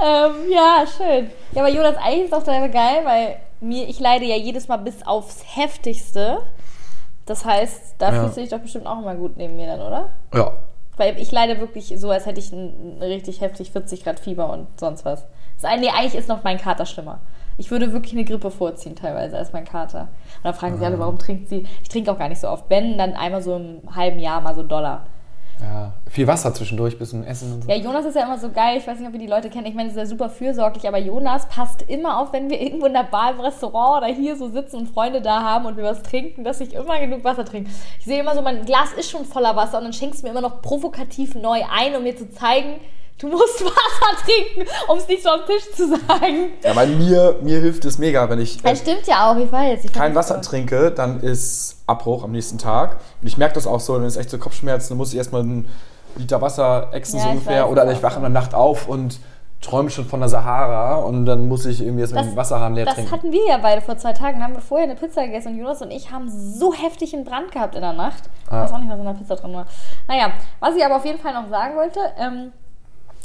ähm, 0.01 0.31
ja, 0.49 0.85
schön. 0.97 1.29
Ja, 1.51 1.61
aber 1.61 1.69
Jonas, 1.69 1.95
eigentlich 1.97 2.25
ist 2.27 2.33
auch 2.33 2.39
total 2.43 2.69
geil, 2.71 3.01
weil 3.03 3.37
mir, 3.61 3.87
ich 3.87 3.99
leide 3.99 4.25
ja 4.25 4.35
jedes 4.35 4.67
Mal 4.67 4.77
bis 4.77 5.05
aufs 5.05 5.43
Heftigste. 5.55 6.39
Das 7.25 7.45
heißt, 7.45 7.95
da 7.97 8.13
Ja. 8.13 8.21
fühlst 8.21 8.37
du 8.37 8.41
dich 8.41 8.49
doch 8.51 8.59
bestimmt 8.59 8.85
auch 8.87 8.99
immer 8.99 9.15
gut 9.15 9.37
neben 9.37 9.55
mir 9.55 9.67
dann, 9.67 9.81
oder? 9.81 10.09
Ja. 10.33 10.51
Weil 10.97 11.19
ich 11.19 11.31
leide 11.31 11.59
wirklich 11.59 11.93
so, 11.97 12.09
als 12.09 12.25
hätte 12.25 12.39
ich 12.39 12.51
ein, 12.51 12.97
richtig 13.01 13.41
heftig 13.41 13.71
40 13.71 14.03
Grad 14.03 14.19
Fieber 14.19 14.49
und 14.51 14.67
sonst 14.79 15.03
was. 15.05 15.25
Das 15.55 15.65
eine, 15.69 15.81
nee, 15.81 15.89
eigentlich 15.89 16.15
ist 16.15 16.29
noch 16.29 16.43
mein 16.43 16.57
Kater 16.57 16.85
schlimmer. 16.85 17.19
Ich 17.57 17.71
würde 17.71 17.93
wirklich 17.93 18.13
eine 18.13 18.25
Grippe 18.25 18.51
vorziehen 18.51 18.95
teilweise 18.95 19.37
als 19.37 19.53
mein 19.53 19.65
Kater. 19.65 20.01
Und 20.37 20.43
dann 20.43 20.53
fragen 20.53 20.77
sie 20.77 20.85
alle, 20.85 20.99
warum 20.99 21.17
trinkt 21.17 21.47
sie? 21.49 21.65
Ich 21.81 21.89
trinke 21.89 22.11
auch 22.11 22.17
gar 22.19 22.27
nicht 22.29 22.41
so 22.41 22.49
oft. 22.49 22.65
Wenn, 22.69 22.97
dann 22.97 23.13
einmal 23.13 23.41
so 23.41 23.55
im 23.55 23.95
halben 23.95 24.19
Jahr 24.19 24.41
mal 24.41 24.53
so 24.55 24.63
Dollar. 24.63 25.05
Ja. 25.61 25.93
Viel 26.09 26.27
Wasser 26.27 26.53
zwischendurch 26.53 26.97
bis 26.97 27.09
zum 27.09 27.23
Essen 27.23 27.53
und 27.53 27.63
so. 27.63 27.69
Ja, 27.69 27.75
Jonas 27.75 28.05
ist 28.05 28.15
ja 28.15 28.23
immer 28.23 28.37
so 28.37 28.49
geil. 28.51 28.77
Ich 28.77 28.87
weiß 28.87 28.99
nicht, 28.99 29.07
ob 29.07 29.13
ihr 29.13 29.19
die 29.19 29.27
Leute 29.27 29.49
kennt. 29.49 29.67
Ich 29.67 29.73
meine, 29.73 29.89
ist 29.89 29.97
ja 29.97 30.05
super 30.05 30.29
fürsorglich, 30.29 30.87
aber 30.87 30.97
Jonas 30.97 31.47
passt 31.47 31.83
immer 31.83 32.19
auf, 32.19 32.33
wenn 32.33 32.49
wir 32.49 32.59
irgendwo 32.65 32.85
in 32.85 32.93
der 32.93 33.03
Bar, 33.03 33.31
im 33.31 33.39
Restaurant 33.39 34.03
oder 34.03 34.13
hier 34.13 34.35
so 34.35 34.49
sitzen 34.49 34.77
und 34.77 34.87
Freunde 34.87 35.21
da 35.21 35.41
haben 35.41 35.65
und 35.65 35.77
wir 35.77 35.83
was 35.83 36.03
trinken, 36.03 36.43
dass 36.43 36.61
ich 36.61 36.73
immer 36.73 36.99
genug 36.99 37.23
Wasser 37.23 37.45
trinke. 37.45 37.69
Ich 37.99 38.05
sehe 38.05 38.19
immer 38.19 38.35
so, 38.35 38.41
mein 38.41 38.65
Glas 38.65 38.93
ist 38.93 39.09
schon 39.09 39.25
voller 39.25 39.55
Wasser 39.55 39.77
und 39.77 39.85
dann 39.85 39.93
schenkst 39.93 40.21
du 40.21 40.27
mir 40.27 40.31
immer 40.31 40.41
noch 40.41 40.61
provokativ 40.61 41.35
neu 41.35 41.61
ein, 41.71 41.95
um 41.95 42.03
mir 42.03 42.15
zu 42.15 42.29
zeigen, 42.31 42.79
du 43.19 43.27
musst 43.27 43.63
Wasser 43.63 44.23
trinken, 44.25 44.69
um 44.89 44.97
es 44.97 45.07
nicht 45.07 45.23
so 45.23 45.29
am 45.29 45.41
Tisch 45.45 45.71
zu 45.75 45.87
sagen. 45.89 46.51
Ja, 46.63 46.73
bei 46.73 46.85
mir, 46.85 47.35
mir 47.41 47.59
hilft 47.59 47.85
es 47.85 47.97
mega, 47.97 48.29
wenn 48.29 48.39
ich 48.39 48.59
äh, 48.59 48.69
Das 48.69 48.79
stimmt 48.79 49.07
ja 49.07 49.31
auch, 49.31 49.37
ich 49.37 49.51
weiß. 49.51 49.85
Ich 49.85 49.93
kein 49.93 50.15
Wasser 50.15 50.41
trinke, 50.41 50.91
dann 50.91 51.19
ist 51.21 51.77
Abbruch 51.87 52.23
am 52.23 52.31
nächsten 52.31 52.57
Tag. 52.57 52.97
Und 53.21 53.27
ich 53.27 53.37
merke 53.37 53.55
das 53.55 53.67
auch 53.67 53.79
so, 53.79 53.95
dann 53.97 54.05
ist 54.05 54.17
echt 54.17 54.29
so 54.29 54.37
Kopfschmerzen, 54.37 54.89
dann 54.89 54.97
muss 54.97 55.11
ich 55.11 55.17
erstmal 55.17 55.41
einen 55.41 55.67
Liter 56.17 56.41
Wasser 56.41 56.89
exen 56.93 57.17
Ja, 57.17 57.23
so 57.23 57.29
ich 57.29 57.35
ungefähr. 57.35 57.69
Oder 57.69 57.85
das 57.85 57.95
ich 57.97 58.03
wache 58.03 58.15
in 58.17 58.21
der 58.21 58.29
Nacht 58.29 58.53
auf 58.53 58.87
und 58.87 59.19
träume 59.61 59.89
schon 59.89 60.05
von 60.05 60.19
der 60.19 60.29
Sahara 60.29 60.95
und 60.97 61.25
dann 61.25 61.47
muss 61.47 61.65
ich 61.65 61.81
irgendwie 61.81 62.01
erstmal 62.01 62.23
Das- 62.23 62.33
den 62.33 62.37
Wasserhahn 62.37 62.75
leer 62.75 62.85
Das 62.85 62.95
trinken. 62.95 63.11
hatten 63.11 63.31
wir 63.31 63.47
ja 63.47 63.57
beide 63.57 63.81
vor 63.81 63.97
zwei 63.97 64.13
Tagen. 64.13 64.39
Da 64.39 64.45
haben 64.45 64.53
wir 64.53 64.61
vorher 64.61 64.85
eine 64.87 64.95
Pizza 64.95 65.25
gegessen 65.25 65.53
und 65.53 65.57
Jonas 65.59 65.81
und 65.81 65.89
ich 65.91 66.11
haben 66.11 66.29
so 66.29 66.73
heftig 66.73 67.15
einen 67.15 67.23
Brand 67.25 67.51
gehabt 67.51 67.73
in 67.75 67.81
der 67.81 67.93
Nacht. 67.93 68.23
Ich 68.45 68.51
Ah. 68.51 68.61
weiß 68.63 68.73
auch 68.73 68.77
nicht, 68.79 68.89
was 68.91 68.99
in 68.99 69.05
der 69.05 69.13
Pizza 69.13 69.35
drin 69.37 69.53
war. 69.53 69.65
Naja, 70.07 70.31
was 70.59 70.75
ich 70.75 70.85
aber 70.85 70.97
auf 70.97 71.05
jeden 71.05 71.19
Fall 71.19 71.33
noch 71.33 71.49
sagen 71.49 71.75
wollte, 71.77 71.99
ähm, 72.19 72.51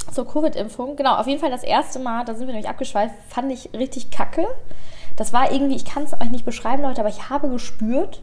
zur 0.07 0.27
Covid-Impfung, 0.27 0.95
genau, 0.95 1.15
auf 1.15 1.27
jeden 1.27 1.39
Fall 1.39 1.51
das 1.51 1.63
erste 1.63 1.99
Mal, 1.99 2.25
da 2.25 2.33
sind 2.33 2.47
wir 2.47 2.53
nämlich 2.53 2.69
abgeschweift, 2.69 3.13
fand 3.29 3.51
ich 3.51 3.69
richtig 3.73 4.11
kacke. 4.11 4.45
Das 5.17 5.33
war 5.33 5.51
irgendwie, 5.51 5.75
ich 5.75 5.85
kann 5.85 6.03
es 6.03 6.13
euch 6.13 6.31
nicht 6.31 6.45
beschreiben, 6.45 6.83
Leute, 6.83 7.01
aber 7.01 7.09
ich 7.09 7.29
habe 7.29 7.49
gespürt, 7.49 8.21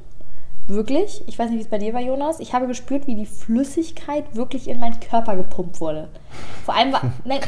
wirklich, 0.67 1.23
ich 1.27 1.39
weiß 1.39 1.49
nicht, 1.49 1.59
wie 1.59 1.63
es 1.63 1.69
bei 1.69 1.79
dir 1.79 1.95
war, 1.95 2.01
Jonas, 2.01 2.41
ich 2.41 2.53
habe 2.53 2.67
gespürt, 2.67 3.07
wie 3.07 3.15
die 3.15 3.25
Flüssigkeit 3.27 4.35
wirklich 4.37 4.69
in 4.69 4.79
meinen 4.81 5.01
Körper 5.01 5.35
gepumpt 5.37 5.81
wurde. 5.81 6.09
Vor 6.65 6.75
allem 6.75 6.93
war, 6.93 7.01
nein, 7.25 7.41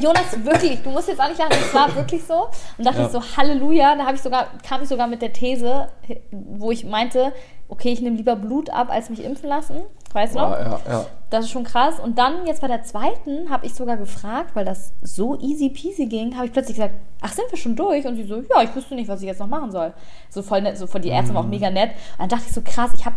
Jonas, 0.00 0.44
wirklich, 0.44 0.82
du 0.82 0.90
musst 0.90 1.08
jetzt 1.08 1.20
auch 1.20 1.28
nicht 1.28 1.38
lachen, 1.38 1.52
es 1.58 1.72
war 1.74 1.94
wirklich 1.94 2.22
so. 2.24 2.48
Und 2.76 2.84
dachte 2.86 2.98
Ja. 3.00 3.06
ich 3.06 3.12
so, 3.12 3.22
Halleluja, 3.36 3.96
da 3.96 4.04
habe 4.04 4.16
ich 4.16 4.22
sogar, 4.22 4.48
kam 4.66 4.82
ich 4.82 4.88
sogar 4.88 5.06
mit 5.06 5.22
der 5.22 5.32
These, 5.32 5.88
wo 6.30 6.70
ich 6.70 6.84
meinte, 6.84 7.32
okay, 7.68 7.90
ich 7.92 8.00
nehme 8.02 8.16
lieber 8.16 8.36
Blut 8.36 8.68
ab, 8.70 8.88
als 8.90 9.08
mich 9.10 9.24
impfen 9.24 9.48
lassen. 9.48 9.76
Weißt 10.12 10.34
du 10.34 10.38
noch? 10.38 10.50
Ja, 10.52 10.62
ja, 10.62 10.80
ja. 10.88 11.06
Das 11.30 11.44
ist 11.44 11.50
schon 11.50 11.64
krass. 11.64 12.00
Und 12.00 12.16
dann, 12.18 12.46
jetzt 12.46 12.62
bei 12.62 12.68
der 12.68 12.82
zweiten, 12.82 13.50
habe 13.50 13.66
ich 13.66 13.74
sogar 13.74 13.98
gefragt, 13.98 14.50
weil 14.54 14.64
das 14.64 14.92
so 15.02 15.38
easy 15.38 15.68
peasy 15.68 16.06
ging, 16.06 16.34
habe 16.36 16.46
ich 16.46 16.52
plötzlich 16.52 16.76
gesagt, 16.76 16.94
ach, 17.20 17.32
sind 17.32 17.44
wir 17.50 17.58
schon 17.58 17.76
durch? 17.76 18.06
Und 18.06 18.16
sie 18.16 18.24
so, 18.24 18.36
ja, 18.36 18.62
ich 18.62 18.74
wüsste 18.74 18.94
nicht, 18.94 19.08
was 19.08 19.20
ich 19.20 19.26
jetzt 19.26 19.40
noch 19.40 19.46
machen 19.46 19.70
soll. 19.70 19.92
So 20.30 20.40
voll 20.42 20.62
nett, 20.62 20.78
so 20.78 20.86
von 20.86 21.02
die 21.02 21.08
Ärzte 21.10 21.34
war 21.34 21.40
auch 21.42 21.44
Mhm. 21.44 21.50
mega 21.50 21.68
nett. 21.70 21.90
Und 22.12 22.20
dann 22.20 22.28
dachte 22.30 22.44
ich 22.48 22.54
so, 22.54 22.62
krass, 22.62 22.90
ich 22.94 23.04
habe 23.04 23.16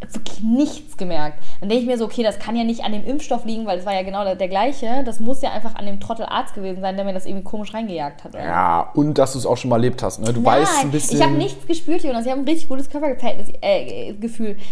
wirklich 0.00 0.42
nichts 0.42 0.96
gemerkt. 0.96 1.38
Dann 1.60 1.68
denke 1.68 1.82
ich 1.82 1.88
mir 1.88 1.98
so, 1.98 2.04
okay, 2.04 2.22
das 2.22 2.38
kann 2.38 2.54
ja 2.54 2.64
nicht 2.64 2.84
an 2.84 2.92
dem 2.92 3.04
Impfstoff 3.04 3.44
liegen, 3.44 3.66
weil 3.66 3.78
es 3.78 3.86
war 3.86 3.94
ja 3.94 4.02
genau 4.02 4.24
der, 4.24 4.36
der 4.36 4.48
gleiche. 4.48 5.02
Das 5.04 5.20
muss 5.20 5.42
ja 5.42 5.52
einfach 5.52 5.74
an 5.74 5.86
dem 5.86 6.00
Trottelarzt 6.00 6.54
gewesen 6.54 6.80
sein, 6.80 6.96
der 6.96 7.04
mir 7.04 7.14
das 7.14 7.26
irgendwie 7.26 7.44
komisch 7.44 7.72
reingejagt 7.72 8.24
hat. 8.24 8.34
oder? 8.34 8.44
Ja, 8.44 8.90
und 8.94 9.14
dass 9.18 9.32
du 9.32 9.38
es 9.38 9.46
auch 9.46 9.56
schon 9.56 9.70
mal 9.70 9.76
erlebt 9.76 10.02
hast. 10.02 10.20
Ne? 10.20 10.32
Du 10.32 10.44
weißt 10.44 10.82
ein 10.82 10.90
bisschen. 10.90 11.16
ich 11.18 11.24
habe 11.24 11.34
nichts 11.34 11.66
gespürt, 11.66 12.02
Jonas. 12.02 12.24
Ich 12.26 12.30
habe 12.30 12.40
ein 12.40 12.46
richtig 12.46 12.68
gutes 12.68 12.90
Körpergefühl. 12.90 13.56
Äh, 13.62 14.12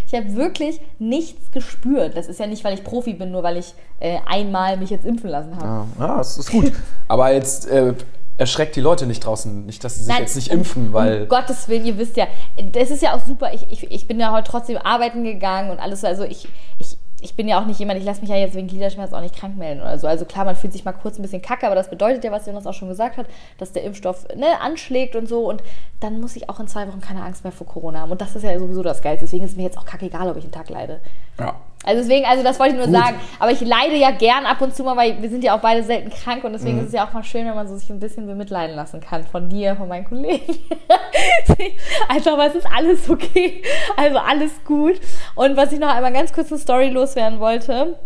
ich 0.06 0.14
habe 0.14 0.34
wirklich 0.36 0.80
nichts 0.98 1.50
gespürt. 1.50 2.16
Das 2.16 2.26
ist 2.26 2.38
ja 2.38 2.46
nicht, 2.46 2.62
weil 2.64 2.74
ich 2.74 2.84
Profi 2.84 3.14
bin, 3.14 3.30
nur 3.30 3.42
weil 3.42 3.56
ich 3.56 3.74
äh, 4.00 4.18
einmal 4.26 4.76
mich 4.76 4.90
jetzt 4.90 5.06
impfen 5.06 5.30
lassen 5.30 5.56
habe. 5.56 5.66
Ja, 5.66 5.86
ja, 6.06 6.18
das 6.18 6.38
ist 6.38 6.50
gut. 6.50 6.72
Aber 7.08 7.32
jetzt 7.32 7.66
äh, 7.68 7.94
erschreckt 8.36 8.76
die 8.76 8.80
Leute 8.80 9.06
nicht 9.06 9.24
draußen. 9.24 9.64
Nicht, 9.66 9.84
dass 9.84 9.96
sie 9.96 10.04
sich 10.04 10.12
Nein, 10.12 10.22
jetzt 10.22 10.36
nicht 10.36 10.50
um- 10.50 10.58
impfen, 10.58 10.92
weil. 10.92 11.22
Um 11.22 11.28
Gottes 11.28 11.68
Willen, 11.68 11.84
ihr 11.86 11.98
wisst 11.98 12.16
ja, 12.16 12.26
das 12.72 12.90
ist 12.90 13.02
ja 13.02 13.14
auch 13.14 13.20
super. 13.24 13.52
Ich, 13.54 13.70
ich, 13.70 13.90
ich 13.90 14.06
bin 14.06 14.18
ja 14.20 14.32
heute 14.32 14.50
trotzdem 14.50 14.76
arbeiten 14.78 15.24
gegangen 15.24 15.70
und 15.70 15.78
alles. 15.78 16.04
Also 16.04 16.24
ich, 16.24 16.48
ich, 16.78 16.96
ich 17.20 17.36
bin 17.36 17.48
ja 17.48 17.58
auch 17.60 17.64
nicht 17.64 17.78
jemand, 17.78 17.98
ich 17.98 18.04
lasse 18.04 18.20
mich 18.20 18.28
ja 18.28 18.36
jetzt 18.36 18.54
wegen 18.54 18.66
Gliederschmerz 18.68 19.12
auch 19.12 19.20
nicht 19.20 19.34
krank 19.34 19.56
melden 19.56 19.80
oder 19.80 19.98
so. 19.98 20.06
Also 20.06 20.24
klar, 20.26 20.44
man 20.44 20.56
fühlt 20.56 20.72
sich 20.72 20.84
mal 20.84 20.92
kurz 20.92 21.18
ein 21.18 21.22
bisschen 21.22 21.40
kacke, 21.40 21.64
aber 21.66 21.74
das 21.74 21.88
bedeutet 21.88 22.22
ja, 22.24 22.30
was 22.30 22.44
Jonas 22.44 22.66
auch 22.66 22.74
schon 22.74 22.88
gesagt 22.88 23.16
hat, 23.16 23.26
dass 23.56 23.72
der 23.72 23.84
Impfstoff 23.84 24.26
ne, 24.36 24.60
anschlägt 24.60 25.16
und 25.16 25.26
so. 25.28 25.48
Und 25.48 25.62
dann 26.00 26.20
muss 26.20 26.36
ich 26.36 26.50
auch 26.50 26.60
in 26.60 26.68
zwei 26.68 26.86
Wochen 26.88 27.00
keine 27.00 27.22
Angst 27.22 27.44
mehr 27.44 27.52
vor 27.52 27.66
Corona 27.66 28.00
haben. 28.00 28.10
Und 28.12 28.20
das 28.20 28.36
ist 28.36 28.42
ja 28.42 28.58
sowieso 28.58 28.82
das 28.82 29.00
Geilste. 29.00 29.24
Deswegen 29.24 29.44
ist 29.44 29.52
es 29.52 29.56
mir 29.56 29.62
jetzt 29.62 29.78
auch 29.78 29.86
kacke 29.86 30.06
egal, 30.06 30.28
ob 30.28 30.36
ich 30.36 30.44
einen 30.44 30.52
Tag 30.52 30.68
leide. 30.70 31.00
ja. 31.38 31.54
Also 31.84 32.00
deswegen, 32.02 32.24
also 32.26 32.42
das 32.42 32.58
wollte 32.58 32.72
ich 32.74 32.78
nur 32.78 32.86
Gut. 32.86 32.96
sagen. 32.96 33.16
Aber 33.38 33.50
ich 33.52 33.60
leide 33.60 33.94
ja 33.96 34.10
gern 34.10 34.46
ab 34.46 34.60
und 34.62 34.74
zu 34.74 34.82
mal, 34.84 34.96
weil 34.96 35.20
wir 35.20 35.28
sind 35.28 35.44
ja 35.44 35.56
auch 35.56 35.60
beide 35.60 35.82
selten 35.82 36.10
krank 36.10 36.42
und 36.44 36.52
deswegen 36.52 36.76
Mhm. 36.76 36.80
ist 36.82 36.86
es 36.88 36.92
ja 36.94 37.06
auch 37.06 37.12
mal 37.12 37.22
schön, 37.22 37.46
wenn 37.46 37.54
man 37.54 37.68
so 37.68 37.76
sich 37.76 37.90
ein 37.90 38.00
bisschen 38.00 38.26
bemitleiden 38.26 38.74
lassen 38.74 39.00
kann 39.00 39.24
von 39.24 39.48
dir, 39.48 39.76
von 39.76 39.88
meinen 39.88 40.04
Kollegen. 40.04 40.56
also, 42.08 42.30
aber 42.32 42.46
es 42.46 42.54
ist 42.54 42.66
alles 42.74 43.08
okay. 43.08 43.62
Also 43.96 44.18
alles 44.18 44.52
gut. 44.64 45.00
Und 45.34 45.56
was 45.56 45.72
ich 45.72 45.78
noch 45.78 45.88
einmal 45.94 46.12
ganz 46.12 46.32
kurz 46.32 46.50
eine 46.50 46.60
Story 46.60 46.88
loswerden 46.88 47.38
wollte. 47.40 47.98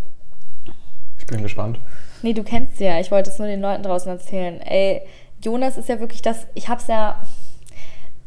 Ich 1.19 1.27
bin 1.27 1.43
gespannt. 1.43 1.79
Nee, 2.23 2.33
du 2.33 2.43
kennst 2.43 2.79
sie 2.79 2.85
ja. 2.85 2.99
Ich 2.99 3.11
wollte 3.11 3.31
es 3.31 3.39
nur 3.39 3.47
den 3.49 3.61
Leuten 3.61 3.83
draußen 3.83 4.11
erzählen. 4.11 4.61
Ey, 4.61 5.03
Jonas 5.43 5.79
ist 5.79 5.89
ja 5.89 6.01
wirklich 6.01 6.23
das. 6.23 6.47
Ich 6.55 6.69
hab's 6.69 6.89
ja. 6.89 7.21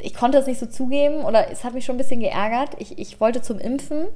Ich 0.02 0.14
konnte 0.14 0.38
es 0.38 0.46
nicht 0.46 0.58
so 0.58 0.66
zugeben 0.66 1.24
oder 1.24 1.50
es 1.50 1.64
hat 1.64 1.74
mich 1.74 1.84
schon 1.84 1.94
ein 1.94 1.98
bisschen 1.98 2.20
geärgert. 2.20 2.70
Ich, 2.78 2.98
ich 2.98 3.20
wollte 3.20 3.40
zum 3.40 3.58
Impfen 3.58 4.06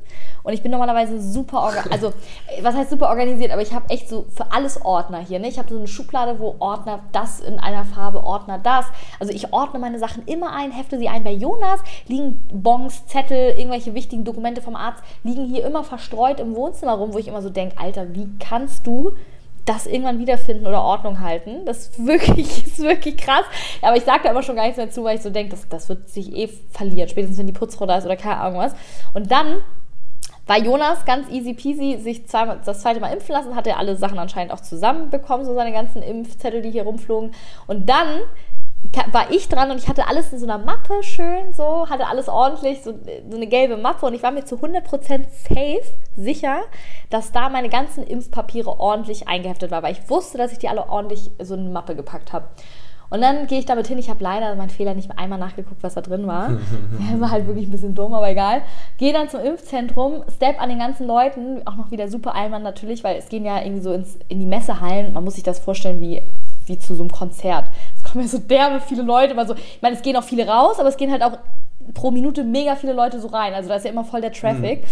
und 0.42 0.52
ich 0.52 0.62
bin 0.62 0.72
normalerweise 0.72 1.20
super 1.20 1.60
organisiert. 1.62 1.86
Also, 1.96 2.12
was 2.60 2.74
heißt 2.74 2.90
super 2.90 3.08
organisiert? 3.08 3.52
Aber 3.52 3.62
ich 3.62 3.72
habe 3.72 3.88
echt 3.88 4.08
so 4.08 4.26
für 4.28 4.52
alles 4.52 4.84
Ordner 4.84 5.18
hier. 5.18 5.38
Ne? 5.38 5.48
Ich 5.48 5.58
habe 5.58 5.68
so 5.68 5.78
eine 5.78 5.86
Schublade, 5.86 6.38
wo 6.38 6.56
Ordner 6.58 7.00
das 7.12 7.40
in 7.40 7.58
einer 7.58 7.84
Farbe, 7.84 8.22
Ordner 8.22 8.58
das. 8.58 8.84
Also, 9.18 9.32
ich 9.32 9.52
ordne 9.52 9.78
meine 9.78 9.98
Sachen 9.98 10.26
immer 10.26 10.52
ein, 10.52 10.72
hefte 10.72 10.98
sie 10.98 11.08
ein. 11.08 11.24
Bei 11.24 11.32
Jonas 11.32 11.80
liegen 12.06 12.42
Bons, 12.52 13.06
Zettel, 13.06 13.54
irgendwelche 13.56 13.94
wichtigen 13.94 14.24
Dokumente 14.24 14.60
vom 14.60 14.76
Arzt 14.76 15.02
liegen 15.22 15.46
hier 15.46 15.64
immer 15.64 15.84
verstreut 15.84 16.40
im 16.40 16.54
Wohnzimmer 16.54 16.92
rum, 16.94 17.14
wo 17.14 17.18
ich 17.18 17.28
immer 17.28 17.42
so 17.42 17.50
denke: 17.50 17.78
Alter, 17.78 18.14
wie 18.14 18.28
kannst 18.38 18.86
du 18.86 19.12
das 19.66 19.86
irgendwann 19.86 20.18
wiederfinden 20.18 20.66
oder 20.66 20.82
Ordnung 20.82 21.20
halten. 21.20 21.66
Das 21.66 21.88
ist 21.88 22.06
wirklich, 22.06 22.66
ist 22.66 22.78
wirklich 22.78 23.16
krass. 23.18 23.44
Aber 23.82 23.96
ich 23.96 24.04
sage 24.04 24.20
da 24.24 24.30
immer 24.30 24.42
schon 24.42 24.56
gar 24.56 24.64
nichts 24.64 24.78
mehr 24.78 24.90
zu, 24.90 25.04
weil 25.04 25.16
ich 25.16 25.22
so 25.22 25.30
denke, 25.30 25.50
das, 25.50 25.68
das 25.68 25.88
wird 25.88 26.08
sich 26.08 26.34
eh 26.34 26.48
verlieren, 26.70 27.08
spätestens 27.08 27.38
wenn 27.38 27.46
die 27.46 27.52
Putzfrau 27.52 27.86
da 27.86 27.98
ist 27.98 28.06
oder 28.06 28.16
keine 28.16 28.38
Ahnung 28.38 28.60
was. 28.60 28.74
Und 29.12 29.30
dann 29.30 29.58
war 30.46 30.58
Jonas 30.58 31.04
ganz 31.04 31.28
easy 31.28 31.54
peasy 31.54 31.98
sich 32.00 32.26
zweimal, 32.28 32.60
das 32.64 32.80
zweite 32.80 33.00
Mal 33.00 33.12
impfen 33.12 33.32
lassen, 33.32 33.56
hat 33.56 33.66
er 33.66 33.78
alle 33.78 33.96
Sachen 33.96 34.18
anscheinend 34.18 34.52
auch 34.52 34.60
zusammenbekommen, 34.60 35.44
so 35.44 35.54
seine 35.54 35.72
ganzen 35.72 36.02
Impfzettel, 36.02 36.62
die 36.62 36.70
hier 36.70 36.84
rumflogen. 36.84 37.32
Und 37.66 37.88
dann 37.88 38.20
war 39.12 39.30
ich 39.30 39.48
dran 39.48 39.70
und 39.70 39.78
ich 39.78 39.88
hatte 39.88 40.08
alles 40.08 40.32
in 40.32 40.38
so 40.38 40.46
einer 40.46 40.58
Mappe 40.58 41.02
schön, 41.02 41.52
so, 41.52 41.88
hatte 41.88 42.06
alles 42.06 42.28
ordentlich, 42.28 42.82
so, 42.82 42.92
so 43.28 43.36
eine 43.36 43.46
gelbe 43.46 43.76
Mappe 43.76 44.06
und 44.06 44.14
ich 44.14 44.22
war 44.22 44.30
mir 44.30 44.44
zu 44.44 44.56
100% 44.56 45.26
safe 45.48 45.82
sicher, 46.16 46.62
dass 47.10 47.32
da 47.32 47.48
meine 47.48 47.68
ganzen 47.68 48.04
Impfpapiere 48.04 48.80
ordentlich 48.80 49.28
eingeheftet 49.28 49.70
waren, 49.70 49.82
weil 49.82 49.92
ich 49.92 50.10
wusste, 50.10 50.38
dass 50.38 50.52
ich 50.52 50.58
die 50.58 50.68
alle 50.68 50.88
ordentlich 50.88 51.30
so 51.38 51.54
in 51.54 51.60
eine 51.60 51.70
Mappe 51.70 51.94
gepackt 51.94 52.32
habe. 52.32 52.46
Und 53.08 53.20
dann 53.20 53.46
gehe 53.46 53.58
ich 53.58 53.66
damit 53.66 53.86
hin. 53.86 53.98
Ich 53.98 54.10
habe 54.10 54.22
leider 54.22 54.54
meinen 54.56 54.70
Fehler 54.70 54.94
nicht 54.94 55.16
einmal 55.16 55.38
nachgeguckt, 55.38 55.82
was 55.82 55.94
da 55.94 56.00
drin 56.00 56.26
war. 56.26 56.50
war 57.18 57.30
halt 57.30 57.46
wirklich 57.46 57.68
ein 57.68 57.70
bisschen 57.70 57.94
dumm, 57.94 58.14
aber 58.14 58.28
egal. 58.28 58.62
Gehe 58.98 59.12
dann 59.12 59.28
zum 59.28 59.40
Impfzentrum, 59.40 60.24
step 60.34 60.60
an 60.60 60.68
den 60.68 60.78
ganzen 60.78 61.06
Leuten, 61.06 61.62
auch 61.66 61.76
noch 61.76 61.90
wieder 61.90 62.08
super 62.08 62.34
Allmann 62.34 62.62
natürlich, 62.62 63.04
weil 63.04 63.16
es 63.16 63.28
gehen 63.28 63.44
ja 63.44 63.62
irgendwie 63.62 63.82
so 63.82 63.92
ins, 63.92 64.18
in 64.28 64.40
die 64.40 64.46
Messehallen. 64.46 65.12
Man 65.12 65.24
muss 65.24 65.34
sich 65.34 65.44
das 65.44 65.58
vorstellen 65.60 66.00
wie, 66.00 66.22
wie 66.66 66.78
zu 66.78 66.94
so 66.94 67.02
einem 67.02 67.12
Konzert. 67.12 67.66
Ja 68.20 68.28
so 68.28 68.38
derbe 68.38 68.80
viele 68.80 69.02
Leute, 69.02 69.32
immer 69.32 69.46
so. 69.46 69.54
Ich 69.54 69.82
meine, 69.82 69.96
es 69.96 70.02
gehen 70.02 70.16
auch 70.16 70.24
viele 70.24 70.46
raus, 70.46 70.78
aber 70.78 70.88
es 70.88 70.96
gehen 70.96 71.10
halt 71.10 71.22
auch 71.22 71.38
pro 71.94 72.10
Minute 72.10 72.44
mega 72.44 72.76
viele 72.76 72.92
Leute 72.92 73.20
so 73.20 73.28
rein. 73.28 73.54
Also 73.54 73.68
da 73.68 73.76
ist 73.76 73.84
ja 73.84 73.90
immer 73.90 74.04
voll 74.04 74.20
der 74.20 74.32
Traffic. 74.32 74.82
Mhm. 74.82 74.86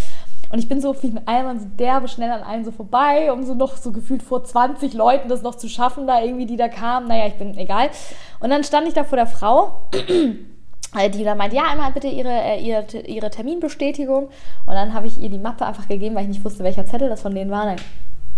Und 0.51 0.59
ich 0.59 0.69
bin 0.69 0.81
so 0.81 0.95
wie 1.03 1.09
ein 1.09 1.27
Allmann 1.27 1.59
so 1.59 1.67
derbe 1.67 2.07
schnell 2.07 2.31
an 2.31 2.43
allen 2.43 2.65
so 2.65 2.71
vorbei, 2.71 3.33
um 3.33 3.45
so 3.45 3.55
noch 3.55 3.77
so 3.77 3.91
gefühlt 3.91 4.23
vor 4.23 4.45
20 4.45 4.95
Leuten 4.95 5.29
das 5.29 5.43
noch 5.43 5.57
zu 5.57 5.69
schaffen, 5.69 6.07
da 6.07 6.23
irgendwie, 6.23 6.47
die 6.47 6.57
da 6.57 6.69
kamen. 6.69 7.09
Naja, 7.09 7.27
ich 7.27 7.35
bin 7.35 7.59
egal. 7.59 7.91
Und 8.41 8.51
dann 8.51 8.63
stand 8.63 8.87
ich 8.87 8.95
da 8.95 9.05
vor 9.05 9.17
der 9.17 9.27
Frau. 9.27 9.89
die 11.13 11.25
dann 11.25 11.39
meinte, 11.39 11.57
ja, 11.57 11.65
einmal 11.65 11.91
bitte 11.91 12.07
ihre, 12.07 12.31
äh, 12.31 12.61
ihre, 12.61 12.85
ihre 13.01 13.31
Terminbestätigung. 13.31 14.29
Und 14.67 14.75
dann 14.75 14.95
habe 14.95 15.09
ich 15.09 15.19
ihr 15.19 15.29
die 15.29 15.39
Mappe 15.39 15.67
einfach 15.67 15.89
gegeben, 15.89 16.15
weil 16.15 16.23
ich 16.23 16.29
nicht 16.29 16.45
wusste, 16.45 16.63
welcher 16.63 16.87
Zettel 16.87 17.09
das 17.09 17.23
von 17.23 17.35
denen 17.35 17.51
war. 17.51 17.65
Dann, 17.65 17.77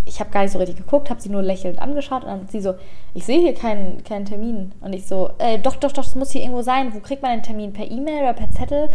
ich 0.07 0.21
habe 0.21 0.31
gar 0.31 0.43
nicht 0.43 0.53
so 0.53 0.59
richtig 0.59 0.77
geguckt, 0.77 1.11
habe 1.11 1.21
sie 1.21 1.29
nur 1.29 1.43
lächelnd 1.43 1.81
angeschaut 1.81 2.23
und 2.23 2.29
dann 2.29 2.49
sie 2.49 2.61
so, 2.61 2.75
ich 3.13 3.27
sehe 3.27 3.41
hier 3.41 3.55
keinen, 3.55 4.03
keinen 4.05 4.25
Termin. 4.25 4.73
Und 4.81 4.93
ich 4.93 5.07
so, 5.07 5.31
äh, 5.39 5.59
doch, 5.59 5.77
doch, 5.77 5.93
doch, 5.93 6.05
das 6.05 6.15
muss 6.15 6.31
hier 6.31 6.43
irgendwo 6.43 6.63
sein. 6.63 6.95
Wo 6.95 7.01
kriegt 7.01 7.23
man 7.23 7.33
den 7.33 7.43
Termin? 7.43 7.73
Per 7.73 7.91
E-Mail 7.91 8.23
oder 8.23 8.33
per 8.33 8.51
Zettel? 8.51 8.89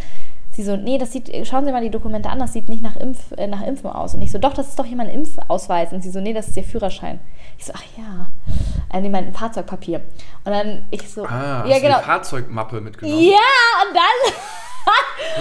Sie 0.52 0.64
so, 0.64 0.76
nee, 0.76 0.98
das 0.98 1.14
sieht, 1.14 1.32
schauen 1.48 1.66
Sie 1.66 1.72
mal 1.72 1.82
die 1.82 1.90
Dokumente 1.90 2.30
an, 2.30 2.40
das 2.40 2.52
sieht 2.54 2.68
nicht 2.68 2.84
nach, 2.84 2.98
Impf, 2.98 3.32
äh, 3.38 3.48
nach 3.48 3.62
Impfen 3.62 3.90
aus. 3.90 4.16
Und 4.16 4.22
ich 4.22 4.32
so, 4.32 4.38
doch, 4.38 4.54
das 4.54 4.70
ist 4.70 4.80
doch 4.80 4.86
hier 4.86 4.98
mein 4.98 5.10
Impfausweis. 5.10 5.94
Und 5.94 6.02
sie 6.02 6.10
so, 6.10 6.20
nee, 6.20 6.34
das 6.34 6.48
ist 6.50 6.58
Ihr 6.58 6.64
Führerschein. 6.64 7.20
Ich 7.58 7.66
so, 7.66 7.74
ach 7.76 7.84
ja. 7.98 8.30
Äh, 8.94 9.02
nee, 9.02 9.10
mein 9.10 9.34
Fahrzeugpapier. 9.34 10.02
Und 10.44 10.52
dann 10.52 10.86
ich 10.92 11.10
so, 11.10 11.26
ah, 11.26 11.66
ja, 11.66 11.76
hast 11.76 11.82
genau. 11.82 11.98
die 12.00 12.04
Fahrzeugmappe 12.04 12.82
mitgenommen? 12.82 13.22
Ja, 13.22 13.88
und 13.88 13.96
dann, 13.96 14.34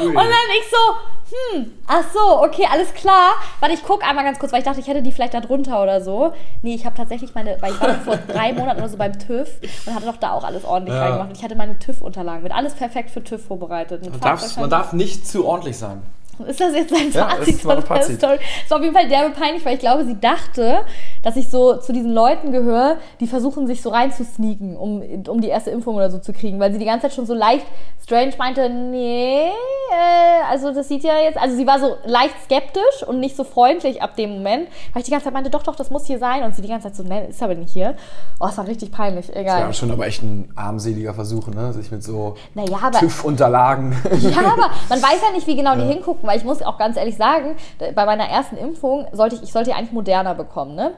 und 0.00 0.14
dann 0.14 0.50
ich 0.58 0.70
so, 0.70 1.36
hm, 1.54 1.72
ach 1.86 2.04
so, 2.12 2.42
okay, 2.42 2.66
alles 2.70 2.92
klar. 2.92 3.32
Warte, 3.60 3.74
ich 3.74 3.84
gucke 3.84 4.04
einmal 4.04 4.24
ganz 4.24 4.38
kurz, 4.38 4.52
weil 4.52 4.60
ich 4.60 4.64
dachte, 4.64 4.80
ich 4.80 4.88
hätte 4.88 5.02
die 5.02 5.12
vielleicht 5.12 5.34
da 5.34 5.40
drunter 5.40 5.82
oder 5.82 6.00
so. 6.00 6.32
Nee, 6.62 6.74
ich 6.74 6.84
habe 6.84 6.96
tatsächlich 6.96 7.34
meine, 7.34 7.56
weil 7.60 7.72
ich 7.72 7.80
war 7.80 7.94
vor 8.04 8.16
drei 8.16 8.52
Monaten 8.52 8.80
oder 8.80 8.88
so 8.88 8.96
beim 8.96 9.18
TÜV 9.18 9.48
und 9.86 9.94
hatte 9.94 10.06
doch 10.06 10.16
da 10.16 10.32
auch 10.32 10.44
alles 10.44 10.64
ordentlich 10.64 10.94
ja. 10.94 11.02
reingemacht. 11.02 11.28
Und 11.28 11.36
ich 11.36 11.44
hatte 11.44 11.54
meine 11.54 11.78
TÜV-Unterlagen 11.78 12.42
mit 12.42 12.52
alles 12.52 12.74
perfekt 12.74 13.10
für 13.10 13.22
TÜV 13.22 13.44
vorbereitet. 13.44 14.08
Man 14.08 14.20
darf, 14.20 14.56
man 14.56 14.70
darf 14.70 14.92
nicht 14.92 15.26
zu 15.26 15.46
ordentlich 15.46 15.78
sein. 15.78 16.02
Ist 16.46 16.60
das 16.60 16.74
jetzt 16.74 16.92
ein 16.92 17.10
Fazit 17.12 17.62
ja, 17.62 17.74
von 17.82 17.96
der 17.96 18.02
Story? 18.02 18.38
Das 18.38 18.64
ist 18.64 18.72
auf 18.72 18.82
jeden 18.82 18.94
Fall 18.94 19.08
derbe 19.08 19.34
peinlich, 19.34 19.64
weil 19.64 19.74
ich 19.74 19.80
glaube, 19.80 20.04
sie 20.04 20.18
dachte, 20.18 20.80
dass 21.22 21.36
ich 21.36 21.48
so 21.48 21.76
zu 21.76 21.92
diesen 21.92 22.12
Leuten 22.12 22.52
gehöre, 22.52 22.96
die 23.20 23.26
versuchen, 23.26 23.66
sich 23.66 23.82
so 23.82 23.90
reinzusneaken, 23.90 24.76
um, 24.76 25.02
um 25.28 25.40
die 25.40 25.48
erste 25.48 25.70
Impfung 25.70 25.96
oder 25.96 26.10
so 26.10 26.18
zu 26.18 26.32
kriegen, 26.32 26.58
weil 26.60 26.72
sie 26.72 26.78
die 26.78 26.84
ganze 26.84 27.08
Zeit 27.08 27.14
schon 27.14 27.26
so 27.26 27.34
leicht 27.34 27.66
strange 28.02 28.32
meinte, 28.38 28.68
nee, 28.68 29.46
äh, 29.46 30.50
also 30.50 30.72
das 30.72 30.88
sieht 30.88 31.04
ja 31.04 31.18
jetzt, 31.22 31.38
also 31.38 31.56
sie 31.56 31.66
war 31.66 31.78
so 31.78 31.96
leicht 32.04 32.34
skeptisch 32.44 33.06
und 33.06 33.20
nicht 33.20 33.36
so 33.36 33.44
freundlich 33.44 34.02
ab 34.02 34.16
dem 34.16 34.30
Moment, 34.30 34.68
weil 34.92 35.00
ich 35.00 35.04
die 35.04 35.10
ganze 35.10 35.24
Zeit 35.24 35.34
meinte, 35.34 35.50
doch, 35.50 35.62
doch, 35.62 35.76
das 35.76 35.90
muss 35.90 36.06
hier 36.06 36.18
sein 36.18 36.42
und 36.42 36.54
sie 36.54 36.62
die 36.62 36.68
ganze 36.68 36.88
Zeit 36.88 36.96
so, 36.96 37.02
nee, 37.02 37.28
ist 37.28 37.42
aber 37.42 37.54
nicht 37.54 37.72
hier. 37.72 37.94
Oh, 38.40 38.46
es 38.48 38.58
war 38.58 38.66
richtig 38.66 38.90
peinlich, 38.90 39.34
egal. 39.34 39.58
Das 39.58 39.66
war 39.66 39.72
schon 39.74 39.90
aber 39.92 40.06
echt 40.06 40.22
ein 40.22 40.50
armseliger 40.56 41.14
Versuch, 41.14 41.48
ne, 41.48 41.72
sich 41.72 41.90
mit 41.90 42.02
so 42.02 42.36
naja, 42.54 42.90
TÜV-Unterlagen. 42.90 43.96
Ja, 44.20 44.38
aber 44.40 44.70
man 44.88 45.02
weiß 45.02 45.20
ja 45.22 45.32
nicht, 45.32 45.46
wie 45.46 45.56
genau 45.56 45.74
die 45.76 45.84
hingucken, 45.84 46.28
weil 46.30 46.38
ich 46.38 46.44
muss 46.44 46.62
auch 46.62 46.78
ganz 46.78 46.96
ehrlich 46.96 47.16
sagen, 47.16 47.56
bei 47.78 48.06
meiner 48.06 48.28
ersten 48.28 48.56
Impfung 48.56 49.08
sollte 49.10 49.34
ich, 49.34 49.42
ich 49.42 49.52
sollte 49.52 49.74
eigentlich 49.74 49.90
moderner 49.90 50.36
bekommen, 50.36 50.76
ne? 50.76 50.92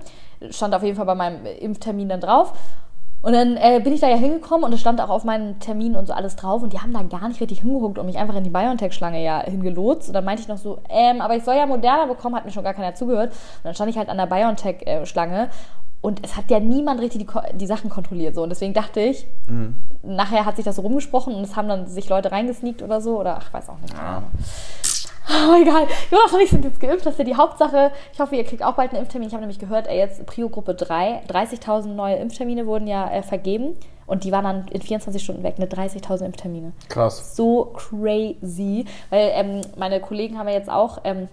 Stand 0.51 0.75
auf 0.75 0.83
jeden 0.83 0.95
Fall 0.95 1.07
bei 1.07 1.15
meinem 1.15 1.47
Impftermin 1.47 2.11
dann 2.11 2.21
drauf. 2.21 2.53
Und 3.23 3.33
dann 3.33 3.57
äh, 3.57 3.81
bin 3.83 3.95
ich 3.95 4.01
da 4.01 4.09
ja 4.09 4.17
hingekommen 4.17 4.65
und 4.65 4.75
es 4.75 4.81
stand 4.81 5.01
auch 5.01 5.09
auf 5.09 5.25
meinen 5.25 5.59
Termin 5.59 5.97
und 5.97 6.07
so 6.07 6.13
alles 6.13 6.37
drauf 6.37 6.63
und 6.63 6.73
die 6.73 6.81
haben 6.81 6.93
da 6.93 7.03
gar 7.03 7.29
nicht 7.29 7.41
richtig 7.41 7.61
hingeguckt 7.61 7.97
und 7.99 8.05
mich 8.05 8.19
einfach 8.19 8.35
in 8.35 8.45
die 8.45 8.51
BioNTech-Schlange 8.51 9.23
ja 9.25 9.41
hingelotst. 9.43 10.09
Und 10.09 10.15
dann 10.15 10.25
meinte 10.25 10.43
ich 10.43 10.49
noch 10.49 10.59
so, 10.59 10.81
ähm, 10.91 11.23
aber 11.23 11.37
ich 11.37 11.45
soll 11.45 11.55
ja 11.55 11.65
moderner 11.65 12.09
bekommen, 12.09 12.35
hat 12.35 12.45
mir 12.45 12.51
schon 12.51 12.65
gar 12.65 12.75
keiner 12.75 12.95
zugehört. 12.95 13.31
Und 13.31 13.65
dann 13.65 13.75
stand 13.75 13.91
ich 13.91 13.97
halt 13.97 14.11
an 14.11 14.19
der 14.19 14.27
BioNTech-Schlange 14.27 15.49
und 16.03 16.21
es 16.25 16.37
hat 16.37 16.51
ja 16.51 16.59
niemand 16.59 17.01
richtig 17.01 17.27
die, 17.27 17.57
die 17.57 17.67
Sachen 17.67 17.89
kontrolliert. 17.89 18.35
So. 18.35 18.43
Und 18.43 18.51
deswegen 18.51 18.75
dachte 18.75 19.01
ich, 19.01 19.25
mhm. 19.47 19.77
nachher 20.03 20.45
hat 20.45 20.57
sich 20.57 20.65
das 20.65 20.77
so 20.77 20.83
rumgesprochen 20.83 21.33
und 21.33 21.45
es 21.45 21.55
haben 21.55 21.69
dann 21.69 21.87
sich 21.87 22.09
Leute 22.09 22.33
reingesneakt 22.33 22.83
oder 22.83 23.01
so. 23.01 23.21
Oder 23.21 23.39
ach, 23.39 23.53
weiß 23.53 23.69
auch 23.69 23.79
nicht. 23.79 23.95
Ja. 23.95 24.25
Oh, 25.29 25.61
egal. 25.61 25.87
Jonas 26.11 26.33
und 26.33 26.41
ich 26.41 26.51
sind 26.51 26.65
jetzt 26.65 26.81
geimpft. 26.81 27.07
Das 27.07 27.15
ist 27.15 27.19
ja 27.19 27.25
die 27.25 27.37
Hauptsache. 27.37 27.93
Ich 28.13 28.21
hoffe, 28.21 28.37
ihr 28.37 28.45
kriegt 28.45 28.63
auch 28.63 28.75
bald 28.75 28.91
einen 28.91 29.01
Impftermin. 29.01 29.29
Ich 29.29 29.35
habe 29.35 29.43
nämlich 29.43 29.59
gehört, 29.59 29.87
ey, 29.87 29.99
jetzt 29.99 30.25
Prio-Gruppe 30.27 30.75
3, 30.75 31.23
30.000 31.29 31.89
neue 31.89 32.17
Impftermine 32.17 32.67
wurden 32.67 32.87
ja 32.87 33.11
äh, 33.11 33.23
vergeben. 33.23 33.77
Und 34.07 34.25
die 34.25 34.33
waren 34.33 34.45
dann 34.45 34.69
in 34.69 34.83
24 34.83 35.23
Stunden 35.23 35.43
weg, 35.43 35.59
ne 35.59 35.67
30.000 35.67 36.27
Impftermine. 36.27 36.73
Krass. 36.89 37.37
So 37.37 37.73
crazy. 37.75 38.85
Weil 39.11 39.31
ähm, 39.35 39.61
meine 39.77 40.01
Kollegen 40.01 40.39
haben 40.39 40.49
ja 40.49 40.55
jetzt 40.55 40.71
auch 40.71 40.99
ähm, 41.05 41.29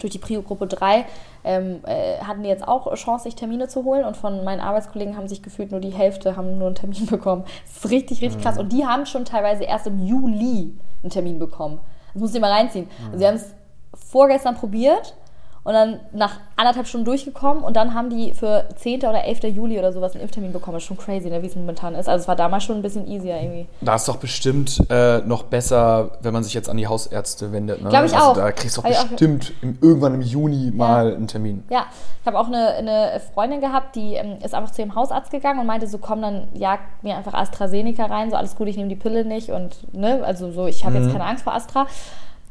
durch 0.00 0.12
die 0.12 0.18
Prio-Gruppe 0.18 0.66
3 0.66 1.06
ähm, 1.42 1.80
äh, 1.86 2.18
hatten 2.18 2.42
die 2.42 2.48
jetzt 2.48 2.66
auch 2.66 2.92
Chance, 2.94 3.24
sich 3.24 3.34
Termine 3.34 3.68
zu 3.68 3.84
holen. 3.84 4.04
Und 4.04 4.16
von 4.16 4.44
meinen 4.44 4.60
Arbeitskollegen 4.60 5.16
haben 5.16 5.28
sich 5.28 5.42
gefühlt 5.42 5.70
nur 5.70 5.80
die 5.80 5.90
Hälfte 5.90 6.36
haben 6.36 6.58
nur 6.58 6.68
einen 6.68 6.76
Termin 6.76 7.06
bekommen. 7.10 7.44
Das 7.64 7.84
ist 7.84 7.90
richtig, 7.90 8.20
richtig 8.20 8.38
mhm. 8.38 8.42
krass. 8.42 8.58
Und 8.58 8.72
die 8.72 8.86
haben 8.86 9.06
schon 9.06 9.24
teilweise 9.24 9.64
erst 9.64 9.86
im 9.86 10.04
Juli 10.04 10.74
einen 11.02 11.10
Termin 11.10 11.38
bekommen. 11.38 11.80
Das 12.12 12.20
musst 12.20 12.34
du 12.34 12.38
dir 12.38 12.42
mal 12.42 12.52
reinziehen. 12.52 12.86
Mhm. 12.86 13.06
Also 13.06 13.18
sie 13.18 13.26
haben 13.26 13.36
es 13.36 13.54
vorgestern 13.94 14.54
probiert 14.54 15.14
und 15.62 15.74
dann 15.74 16.00
nach 16.12 16.38
anderthalb 16.56 16.86
Stunden 16.86 17.04
durchgekommen 17.04 17.62
und 17.62 17.76
dann 17.76 17.94
haben 17.94 18.08
die 18.08 18.32
für 18.32 18.66
10. 18.76 19.00
oder 19.00 19.24
11. 19.24 19.44
Juli 19.44 19.78
oder 19.78 19.92
sowas 19.92 20.12
einen 20.12 20.22
Impftermin 20.22 20.52
bekommen. 20.52 20.76
Das 20.76 20.82
ist 20.82 20.88
schon 20.88 20.96
crazy, 20.96 21.28
ne, 21.28 21.42
wie 21.42 21.46
es 21.46 21.56
momentan 21.56 21.94
ist. 21.94 22.08
Also 22.08 22.22
es 22.22 22.28
war 22.28 22.36
damals 22.36 22.64
schon 22.64 22.76
ein 22.76 22.82
bisschen 22.82 23.06
easier 23.06 23.36
irgendwie. 23.36 23.66
Da 23.82 23.96
ist 23.96 24.08
doch 24.08 24.16
bestimmt 24.16 24.82
äh, 24.88 25.18
noch 25.18 25.44
besser, 25.44 26.12
wenn 26.22 26.32
man 26.32 26.44
sich 26.44 26.54
jetzt 26.54 26.70
an 26.70 26.78
die 26.78 26.86
Hausärzte 26.86 27.52
wendet. 27.52 27.82
Ne? 27.82 27.90
Glaube 27.90 28.06
ich 28.06 28.14
also 28.14 28.30
auch. 28.30 28.34
Da 28.34 28.52
kriegst 28.52 28.78
du 28.78 28.82
doch 28.82 28.88
bestimmt 28.88 29.52
im, 29.60 29.78
irgendwann 29.82 30.14
im 30.14 30.22
Juni 30.22 30.70
mal 30.74 31.14
einen 31.14 31.26
Termin. 31.26 31.64
Ja, 31.68 31.86
ich 32.20 32.26
habe 32.26 32.38
auch 32.38 32.46
eine, 32.46 32.68
eine, 32.68 33.20
Freundin 33.34 33.60
gehabt, 33.60 33.96
die 33.96 34.14
ähm, 34.14 34.38
ist 34.42 34.54
einfach 34.54 34.70
zu 34.70 34.80
ihrem 34.80 34.94
Hausarzt 34.94 35.30
gegangen 35.30 35.60
und 35.60 35.66
meinte 35.66 35.86
so, 35.86 35.98
komm, 35.98 36.22
dann 36.22 36.48
jagt 36.54 37.02
mir 37.02 37.16
einfach 37.16 37.34
AstraZeneca 37.34 38.06
rein, 38.06 38.30
so 38.30 38.36
alles 38.36 38.56
gut, 38.56 38.68
ich 38.68 38.76
nehme 38.76 38.88
die 38.88 38.96
Pille 38.96 39.24
nicht 39.24 39.50
und 39.50 39.92
ne, 39.94 40.22
also 40.24 40.50
so, 40.52 40.66
ich 40.66 40.84
habe 40.84 40.98
mhm. 40.98 41.04
jetzt 41.04 41.12
keine 41.12 41.24
Angst 41.24 41.44
vor 41.44 41.54
Astra. 41.54 41.86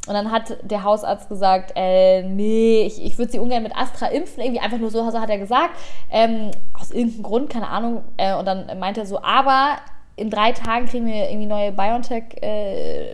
Und 0.07 0.13
dann 0.13 0.31
hat 0.31 0.57
der 0.63 0.83
Hausarzt 0.83 1.29
gesagt, 1.29 1.73
äh, 1.75 2.23
nee, 2.23 2.83
ich, 2.83 3.03
ich 3.03 3.17
würde 3.17 3.31
sie 3.31 3.39
ungern 3.39 3.63
mit 3.63 3.75
Astra 3.75 4.07
impfen. 4.07 4.41
Irgendwie 4.41 4.61
einfach 4.61 4.77
nur 4.77 4.89
so, 4.89 5.09
so 5.11 5.19
hat 5.19 5.29
er 5.29 5.37
gesagt. 5.37 5.71
Ähm, 6.09 6.51
aus 6.73 6.91
irgendeinem 6.91 7.23
Grund, 7.23 7.49
keine 7.49 7.67
Ahnung. 7.67 8.03
Äh, 8.17 8.35
und 8.35 8.45
dann 8.45 8.79
meinte 8.79 9.01
er 9.01 9.05
so, 9.05 9.21
aber 9.21 9.77
in 10.15 10.29
drei 10.29 10.51
Tagen 10.51 10.87
kriegen 10.87 11.05
wir 11.05 11.29
irgendwie 11.29 11.45
neue 11.45 11.71
BioNTech 11.71 12.23
äh, 12.41 13.13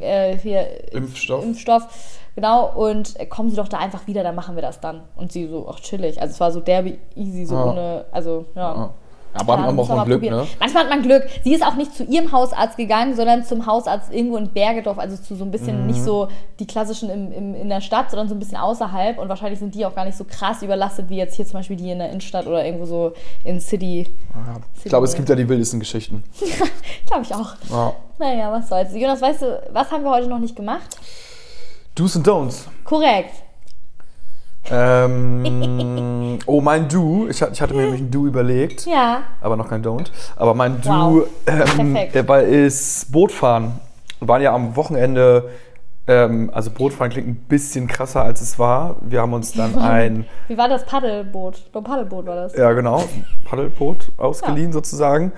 äh, 0.00 0.38
hier, 0.38 0.92
Impfstoff. 0.92 1.44
Impfstoff. 1.44 2.18
Genau, 2.34 2.72
und 2.74 3.14
kommen 3.28 3.50
Sie 3.50 3.56
doch 3.56 3.68
da 3.68 3.78
einfach 3.78 4.06
wieder, 4.06 4.22
dann 4.22 4.34
machen 4.34 4.54
wir 4.54 4.62
das 4.62 4.80
dann. 4.80 5.02
Und 5.16 5.32
sie 5.32 5.46
so, 5.48 5.68
ach 5.68 5.80
chillig. 5.80 6.20
Also 6.20 6.32
es 6.32 6.40
war 6.40 6.50
so 6.50 6.60
derbe 6.60 6.96
easy, 7.14 7.44
so 7.44 7.54
ja. 7.56 7.64
ohne, 7.64 8.04
also 8.10 8.46
ja. 8.54 8.74
ja. 8.74 8.94
Aber 9.34 9.54
ja, 9.54 9.72
man 9.72 9.78
auch 9.78 10.04
Glück, 10.04 10.22
ne? 10.22 10.46
Manchmal 10.60 10.84
hat 10.84 10.90
man 10.90 11.02
Glück. 11.02 11.24
Sie 11.42 11.54
ist 11.54 11.64
auch 11.64 11.74
nicht 11.74 11.94
zu 11.94 12.04
ihrem 12.04 12.32
Hausarzt 12.32 12.76
gegangen, 12.76 13.16
sondern 13.16 13.44
zum 13.44 13.66
Hausarzt 13.66 14.12
irgendwo 14.12 14.36
in 14.36 14.48
Bergedorf, 14.48 14.98
also 14.98 15.16
zu 15.16 15.36
so 15.36 15.44
ein 15.44 15.50
bisschen 15.50 15.82
mhm. 15.82 15.86
nicht 15.86 16.02
so 16.02 16.28
die 16.58 16.66
klassischen 16.66 17.08
im, 17.08 17.32
im, 17.32 17.54
in 17.54 17.68
der 17.68 17.80
Stadt, 17.80 18.10
sondern 18.10 18.28
so 18.28 18.34
ein 18.34 18.38
bisschen 18.38 18.58
außerhalb. 18.58 19.18
Und 19.18 19.28
wahrscheinlich 19.28 19.58
sind 19.58 19.74
die 19.74 19.86
auch 19.86 19.94
gar 19.94 20.04
nicht 20.04 20.18
so 20.18 20.24
krass 20.24 20.62
überlastet 20.62 21.08
wie 21.08 21.16
jetzt 21.16 21.34
hier 21.36 21.46
zum 21.46 21.54
Beispiel 21.54 21.76
die 21.76 21.90
in 21.90 21.98
der 21.98 22.10
Innenstadt 22.10 22.46
oder 22.46 22.64
irgendwo 22.64 22.84
so 22.84 23.12
in 23.44 23.60
City. 23.60 24.08
Ja, 24.34 24.56
ich 24.76 24.84
glaube, 24.84 25.06
es 25.06 25.14
gibt 25.14 25.28
ja 25.28 25.34
die 25.34 25.48
wildesten 25.48 25.80
Geschichten. 25.80 26.24
glaube 27.06 27.22
ich 27.22 27.34
auch. 27.34 27.54
Ja. 27.70 27.94
Naja, 28.18 28.52
was 28.52 28.68
soll's. 28.68 28.94
Jonas, 28.94 29.20
weißt 29.20 29.42
du, 29.42 29.62
was 29.72 29.90
haben 29.90 30.04
wir 30.04 30.10
heute 30.10 30.28
noch 30.28 30.38
nicht 30.38 30.56
gemacht? 30.56 30.96
Do's 31.94 32.16
and 32.16 32.26
Don'ts. 32.26 32.66
Korrekt. 32.84 33.34
Ähm, 34.70 36.38
oh, 36.46 36.60
mein 36.60 36.88
Do. 36.88 37.26
Ich, 37.28 37.42
ich 37.42 37.60
hatte 37.60 37.74
mir 37.74 37.82
nämlich 37.82 38.00
ein 38.00 38.10
Do 38.10 38.26
überlegt. 38.26 38.86
Ja. 38.86 39.22
Aber 39.40 39.56
noch 39.56 39.68
kein 39.68 39.82
Don't. 39.82 40.10
Aber 40.36 40.54
mein 40.54 40.80
Do 40.80 40.90
wow. 40.90 41.26
ähm, 41.46 41.96
der 42.12 42.22
Ball 42.22 42.44
ist 42.44 43.10
Bootfahren. 43.10 43.72
Wir 44.20 44.28
waren 44.28 44.42
ja 44.42 44.54
am 44.54 44.76
Wochenende. 44.76 45.50
Ähm, 46.06 46.50
also 46.52 46.70
Bootfahren 46.70 47.12
klingt 47.12 47.28
ein 47.28 47.36
bisschen 47.48 47.86
krasser, 47.86 48.22
als 48.22 48.40
es 48.40 48.58
war. 48.58 48.96
Wir 49.02 49.20
haben 49.20 49.32
uns 49.32 49.52
dann 49.52 49.78
ein... 49.78 50.26
Wie 50.48 50.58
war 50.58 50.68
das 50.68 50.84
Paddelboot? 50.84 51.62
Ein 51.72 51.84
Paddelboot 51.84 52.26
war 52.26 52.36
das. 52.36 52.56
Ja, 52.56 52.72
genau. 52.72 53.04
Paddelboot 53.44 54.10
ausgeliehen 54.16 54.68
ja. 54.68 54.72
sozusagen. 54.72 55.32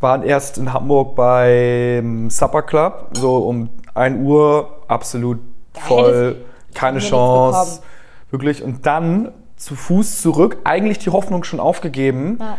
Waren 0.00 0.22
erst 0.22 0.58
in 0.58 0.72
Hamburg 0.72 1.14
beim 1.14 2.28
Supper 2.28 2.62
Club. 2.62 3.10
So 3.12 3.38
um 3.38 3.70
1 3.94 4.26
Uhr. 4.26 4.80
Absolut 4.88 5.38
voll. 5.74 6.36
Keine 6.74 6.98
Chance 6.98 7.82
Wirklich. 8.32 8.62
Und 8.62 8.86
dann 8.86 9.30
zu 9.56 9.76
Fuß 9.76 10.20
zurück, 10.20 10.58
eigentlich 10.64 10.98
die 10.98 11.10
Hoffnung 11.10 11.44
schon 11.44 11.60
aufgegeben. 11.60 12.38
Ja. 12.40 12.58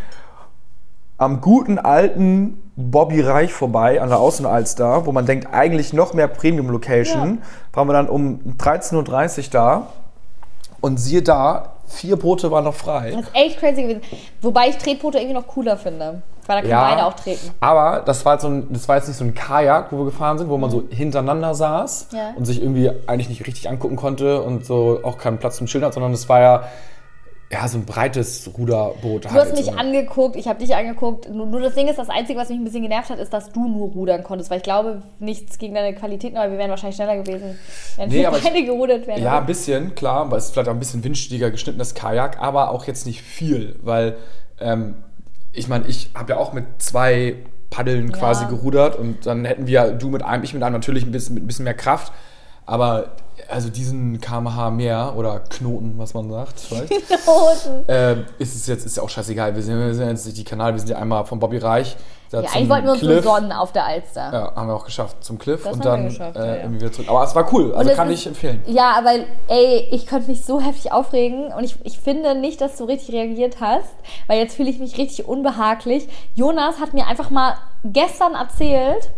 Am 1.18 1.42
guten 1.42 1.80
alten 1.80 2.62
Bobby 2.76 3.22
Reich 3.22 3.52
vorbei 3.52 4.02
an 4.02 4.10
der 4.10 4.20
Außenalster, 4.20 5.06
wo 5.06 5.12
man 5.12 5.26
denkt, 5.26 5.48
eigentlich 5.52 5.94
noch 5.94 6.14
mehr 6.14 6.28
Premium-Location. 6.28 7.40
Ja. 7.40 7.78
Waren 7.78 7.88
wir 7.88 7.94
dann 7.94 8.08
um 8.08 8.40
13.30 8.58 9.38
Uhr 9.38 9.44
da. 9.52 9.88
Und 10.80 10.98
siehe 10.98 11.22
da, 11.22 11.76
vier 11.88 12.18
Boote 12.18 12.52
waren 12.52 12.66
noch 12.66 12.74
frei. 12.74 13.12
Das 13.12 13.22
ist 13.22 13.32
echt 13.34 13.60
crazy 13.60 13.84
gewesen. 13.84 14.02
Wobei 14.42 14.70
ich 14.70 14.78
Tretboote 14.78 15.18
irgendwie 15.18 15.36
noch 15.36 15.48
cooler 15.48 15.78
finde. 15.78 16.22
Weil 16.48 16.58
da 16.58 16.62
können 16.62 16.72
Ja, 16.72 16.90
beide 16.90 17.06
auch 17.06 17.14
treten. 17.14 17.52
Aber 17.60 18.02
das 18.06 18.26
war, 18.26 18.34
jetzt 18.34 18.42
so 18.44 18.50
ein, 18.50 18.68
das 18.72 18.88
war 18.88 18.98
jetzt 18.98 19.08
nicht 19.08 19.18
so 19.18 19.24
ein 19.24 19.34
Kajak, 19.34 19.92
wo 19.92 19.98
wir 20.00 20.06
gefahren 20.06 20.38
sind, 20.38 20.50
wo 20.50 20.58
man 20.58 20.70
so 20.70 20.84
hintereinander 20.90 21.56
saß 21.56 22.10
Mhm. 22.12 22.18
Ja. 22.18 22.34
und 22.36 22.46
sich 22.46 22.62
irgendwie 22.62 22.90
eigentlich 23.08 23.30
nicht 23.30 23.46
richtig 23.48 23.70
angucken 23.70 23.96
konnte 23.96 24.42
und 24.42 24.66
so 24.66 25.00
auch 25.04 25.18
keinen 25.18 25.38
Platz 25.38 25.58
zum 25.58 25.68
Chillen 25.68 25.86
hat, 25.86 25.94
sondern 25.94 26.12
es 26.14 26.28
war 26.30 26.40
ja, 26.42 26.64
ja 27.52 27.68
so 27.68 27.78
ein 27.78 27.86
breites 27.86 28.50
Ruderboot. 28.58 29.26
Du 29.26 29.30
hast 29.32 29.56
mich 29.56 29.78
angeguckt, 29.78 30.36
ich 30.36 30.48
habe 30.48 30.58
dich 30.60 30.76
angeguckt. 30.76 31.30
Nur, 31.30 31.46
nur 31.46 31.62
das 31.62 31.76
Ding 31.76 31.88
ist, 31.88 32.00
das 32.00 32.10
Einzige, 32.10 32.40
was 32.40 32.50
mich 32.50 32.58
ein 32.58 32.64
bisschen 32.64 32.82
genervt 32.82 33.10
hat, 33.12 33.20
ist, 33.20 33.32
dass 33.32 33.52
du 33.52 33.68
nur 33.68 33.90
rudern 33.90 34.24
konntest. 34.24 34.50
Weil 34.50 34.58
ich 34.58 34.64
glaube, 34.64 35.04
nichts 35.20 35.60
gegen 35.60 35.76
deine 35.76 35.94
Qualitäten, 35.96 36.36
aber 36.36 36.52
wir 36.52 36.58
wären 36.58 36.72
wahrscheinlich 36.72 36.96
schneller 36.96 37.18
gewesen, 37.18 37.60
wenn 37.98 38.10
Nee, 38.10 38.22
wir 38.22 38.32
beide 38.32 38.64
gerudert 38.66 39.06
wären. 39.06 39.22
Ja, 39.22 39.38
ein 39.38 39.46
bisschen, 39.46 39.94
klar, 39.94 40.30
weil 40.32 40.40
es 40.40 40.46
ist 40.46 40.54
vielleicht 40.54 40.68
auch 40.70 40.74
ein 40.74 40.80
bisschen 40.80 41.04
windstiger 41.04 41.52
geschnittenes 41.52 41.94
Kajak, 41.94 42.42
aber 42.42 42.72
auch 42.72 42.86
jetzt 42.86 43.06
nicht 43.06 43.22
viel, 43.22 43.78
weil 43.84 44.16
ähm, 44.60 44.96
ich 45.54 45.68
meine, 45.68 45.88
ich 45.88 46.10
habe 46.16 46.34
ja 46.34 46.40
auch 46.40 46.52
mit 46.54 46.66
zwei 46.80 47.36
Paddeln 47.70 48.10
Ja. 48.10 48.18
quasi 48.18 48.46
gerudert 48.46 48.96
und 48.98 49.26
dann 49.26 49.46
hätten 49.46 49.66
wir, 49.68 49.92
du 49.94 50.10
mit 50.10 50.24
einem, 50.24 50.44
ich 50.44 50.54
mit 50.54 50.62
einem 50.64 50.74
natürlich 50.74 51.06
ein 51.06 51.12
bisschen, 51.12 51.36
mit 51.36 51.44
ein 51.44 51.48
bisschen 51.48 51.64
mehr 51.66 51.74
Kraft, 51.74 52.12
aber 52.66 53.16
also 53.50 53.70
diesen 53.70 54.22
kmh 54.22 54.70
mehr 54.72 55.14
oder 55.16 55.40
Knoten, 55.40 55.94
was 55.98 56.14
man 56.14 56.30
sagt, 56.30 56.60
vielleicht, 56.60 56.92
Hosen. 57.28 57.84
ähm, 57.88 58.26
ist 58.40 58.56
es 58.56 58.68
jetzt 58.68 58.86
ist 58.86 58.98
ja 58.98 59.04
auch 59.04 59.10
scheißegal. 59.10 59.56
Wir 59.56 59.64
sind, 59.64 59.80
wir 59.80 59.94
sind 59.94 60.08
jetzt 60.10 60.26
nicht 60.26 60.38
die 60.38 60.44
Kanal, 60.44 60.74
wir 60.74 60.80
sind 60.80 60.90
ja 60.90 60.98
einmal 60.98 61.26
von 61.26 61.40
Bobby 61.40 61.58
Reich. 61.58 61.98
Da 62.34 62.42
Ja, 62.42 62.50
eigentlich 62.50 62.70
wollten 62.70 62.86
wir 62.86 62.92
uns 62.94 63.02
Cliff. 63.02 63.24
sonnen 63.24 63.52
auf 63.52 63.72
der 63.74 63.86
Alster. 63.86 64.34
Ja, 64.34 64.56
haben 64.56 64.68
wir 64.68 64.74
auch 64.76 64.86
geschafft 64.86 65.24
zum 65.24 65.38
Cliff 65.38 65.64
Das 65.64 65.74
und 65.76 65.86
haben 65.86 65.86
wir 65.86 65.92
dann 65.92 66.32
geschafft, 66.32 66.36
äh, 66.38 66.62
irgendwie 66.64 66.82
wieder 66.82 66.92
zurück. 66.92 67.10
Aber 67.10 67.24
es 67.24 67.36
war 67.36 67.54
cool, 67.54 67.76
also 67.76 67.92
kann 67.92 68.10
ist- 68.10 68.22
ich 68.22 68.28
empfehlen. 68.28 68.64
Ja, 68.66 68.96
aber 68.98 69.12
ey, 69.50 69.88
ich 69.92 70.08
könnte 70.08 70.32
mich 70.32 70.44
so 70.44 70.60
heftig 70.60 70.92
aufregen 70.92 71.54
und 71.54 71.64
ich, 71.64 71.76
ich 71.84 72.00
finde 72.00 72.34
nicht, 72.34 72.60
dass 72.60 72.76
du 72.78 72.86
richtig 72.86 73.14
reagiert 73.14 73.58
hast, 73.62 73.94
weil 74.26 74.40
jetzt 74.40 74.56
fühle 74.56 74.72
ich 74.72 74.80
mich 74.80 74.98
richtig 74.98 75.28
unbehaglich. 75.28 76.08
Jonas 76.34 76.80
hat 76.80 76.94
mir 76.96 77.06
einfach 77.06 77.30
mal 77.30 77.54
gestern 77.84 78.34
erzählt, 78.34 79.12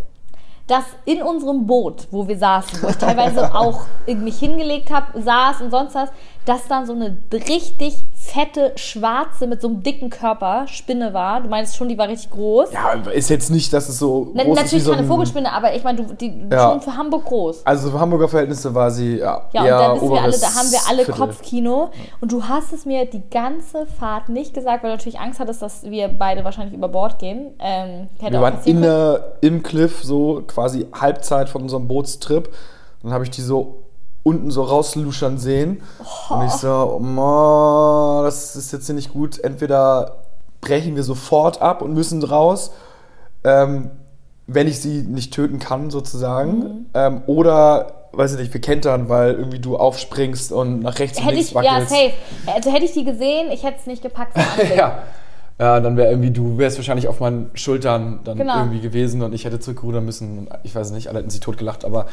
dass 0.68 0.84
in 1.06 1.22
unserem 1.22 1.68
Boot, 1.68 2.08
wo 2.12 2.28
wir 2.28 2.38
saßen, 2.38 2.82
wo 2.84 2.88
ich 2.90 2.98
teilweise 2.98 3.54
auch 3.56 3.82
mich 4.08 4.40
hingelegt 4.40 4.92
habe, 4.92 5.22
saß 5.22 5.62
und 5.62 5.72
sonst 5.72 5.96
was, 5.96 6.10
dass 6.46 6.68
dann 6.68 6.86
so 6.86 6.92
eine 6.94 7.18
richtig 7.32 8.08
fette, 8.36 8.74
schwarze, 8.76 9.48
mit 9.48 9.62
so 9.62 9.70
einem 9.70 9.82
dicken 9.82 10.10
Körper 10.10 10.68
Spinne 10.68 11.14
war. 11.14 11.40
Du 11.42 11.48
meinst 11.50 11.76
schon, 11.78 11.88
die 11.88 11.98
war 11.98 12.10
richtig 12.10 12.32
groß. 12.32 12.72
Ja, 12.74 12.92
ist 13.12 13.30
jetzt 13.30 13.50
nicht, 13.50 13.72
dass 13.72 13.88
es 13.88 13.98
so 13.98 14.32
Na, 14.34 14.44
groß 14.44 14.58
ist 14.58 14.64
natürlich 14.64 14.84
so 14.84 14.92
keine 14.92 15.04
ein, 15.04 15.08
Vogelspinne, 15.08 15.52
aber 15.52 15.74
ich 15.74 15.84
meine, 15.84 16.04
du- 16.04 16.14
die 16.14 16.46
Ja. 16.52 16.72
schon 16.72 16.82
für 16.82 16.98
Hamburg 16.98 17.26
groß. 17.26 17.66
Also 17.66 17.90
für 17.92 18.00
Hamburger 18.00 18.28
Verhältnisse 18.28 18.76
war 18.76 18.92
sie 18.92 19.18
ja, 19.20 19.48
Ja, 19.54 19.62
und 19.62 19.68
dann 19.70 19.96
wissen 20.02 20.12
wir 20.14 20.22
alle, 20.22 20.38
da 20.40 20.48
haben 20.56 20.72
wir 20.72 20.80
alle 20.90 21.06
Viertel. 21.06 21.20
Kopfkino. 21.22 21.90
Und 22.22 22.32
du 22.32 22.44
hast 22.44 22.74
es 22.74 22.86
mir 22.86 23.06
die 23.06 23.24
ganze 23.30 23.86
Fahrt 23.86 24.30
nicht 24.30 24.54
gesagt, 24.54 24.84
weil 24.84 24.92
du 24.92 24.96
natürlich 24.98 25.20
Angst 25.20 25.40
hattest, 25.40 25.62
dass 25.62 25.84
wir 25.84 26.08
beide 26.10 26.44
wahrscheinlich 26.44 26.74
über 26.76 26.90
Bord 26.90 27.20
gehen. 27.20 27.54
Ähm, 27.60 28.08
Wir 28.20 28.42
waren 28.42 28.58
in 28.66 28.82
der, 28.82 29.38
im 29.42 29.64
Cliff, 29.64 30.04
so 30.04 30.42
quasi 30.46 30.88
Halbzeit 30.94 31.48
von 31.50 31.62
unserem 31.64 31.88
Bootstrip. 31.88 32.50
Dann 33.02 33.14
habe 33.14 33.24
ich 33.24 33.30
die 33.30 33.42
so 33.42 33.85
unten 34.26 34.50
so 34.50 34.64
rausluschern 34.64 35.38
sehen. 35.38 35.84
Und 36.30 36.46
ich 36.48 36.52
so, 36.52 37.00
oh, 37.00 38.22
das 38.24 38.56
ist 38.56 38.74
jetzt 38.74 38.88
hier 38.88 38.96
nicht 38.96 39.14
gut. 39.14 39.40
Entweder 39.40 40.16
brechen 40.62 40.96
wir 40.96 41.04
sofort 41.04 41.62
ab 41.62 41.84
und 41.84 41.94
müssen 41.94 42.24
raus, 42.24 42.72
ähm, 43.44 43.92
wenn 44.48 44.68
ich 44.68 44.82
sie 44.82 45.04
nicht 45.04 45.32
töten 45.32 45.60
kann, 45.60 45.92
sozusagen. 45.92 46.58
Mhm. 46.58 46.86
Ähm, 46.96 47.22
oder, 47.28 48.10
weiß 48.14 48.34
ich 48.34 48.40
nicht, 48.40 48.54
wir 48.54 48.62
kentern, 48.62 49.10
weil 49.10 49.36
irgendwie 49.36 49.60
du 49.60 49.78
aufspringst 49.78 50.52
und 50.52 50.80
nach 50.80 50.98
rechts 50.98 51.20
und 51.20 51.26
Hätte 51.26 51.36
links 51.36 51.50
ich, 51.50 51.56
ja, 51.56 51.64
wackelst. 51.64 51.90
safe. 51.92 52.14
Also 52.48 52.72
hätte 52.72 52.86
ich 52.86 52.94
die 52.94 53.06
gesehen, 53.06 53.52
ich 53.52 53.64
hätte 53.64 53.78
es 53.80 53.86
nicht 53.86 54.02
gepackt. 54.02 54.36
Ja. 54.76 55.04
Ja, 55.58 55.80
dann 55.80 55.96
wäre 55.96 56.10
irgendwie, 56.10 56.32
du 56.32 56.58
wärst 56.58 56.78
wahrscheinlich 56.78 57.08
auf 57.08 57.22
meinen 57.22 57.50
Schultern 57.54 58.20
dann 58.26 58.38
Genau. 58.38 58.58
irgendwie 58.58 58.82
gewesen 58.82 59.22
und 59.22 59.32
ich 59.34 59.46
hätte 59.46 59.58
zurückrudern 59.62 60.04
müssen. 60.04 60.50
Ich 60.64 60.76
weiß 60.76 60.92
nicht, 60.92 61.08
alle 61.08 61.20
hätten 61.20 61.30
sie 61.30 61.40
totgelacht, 61.40 61.86
aber 61.86 62.08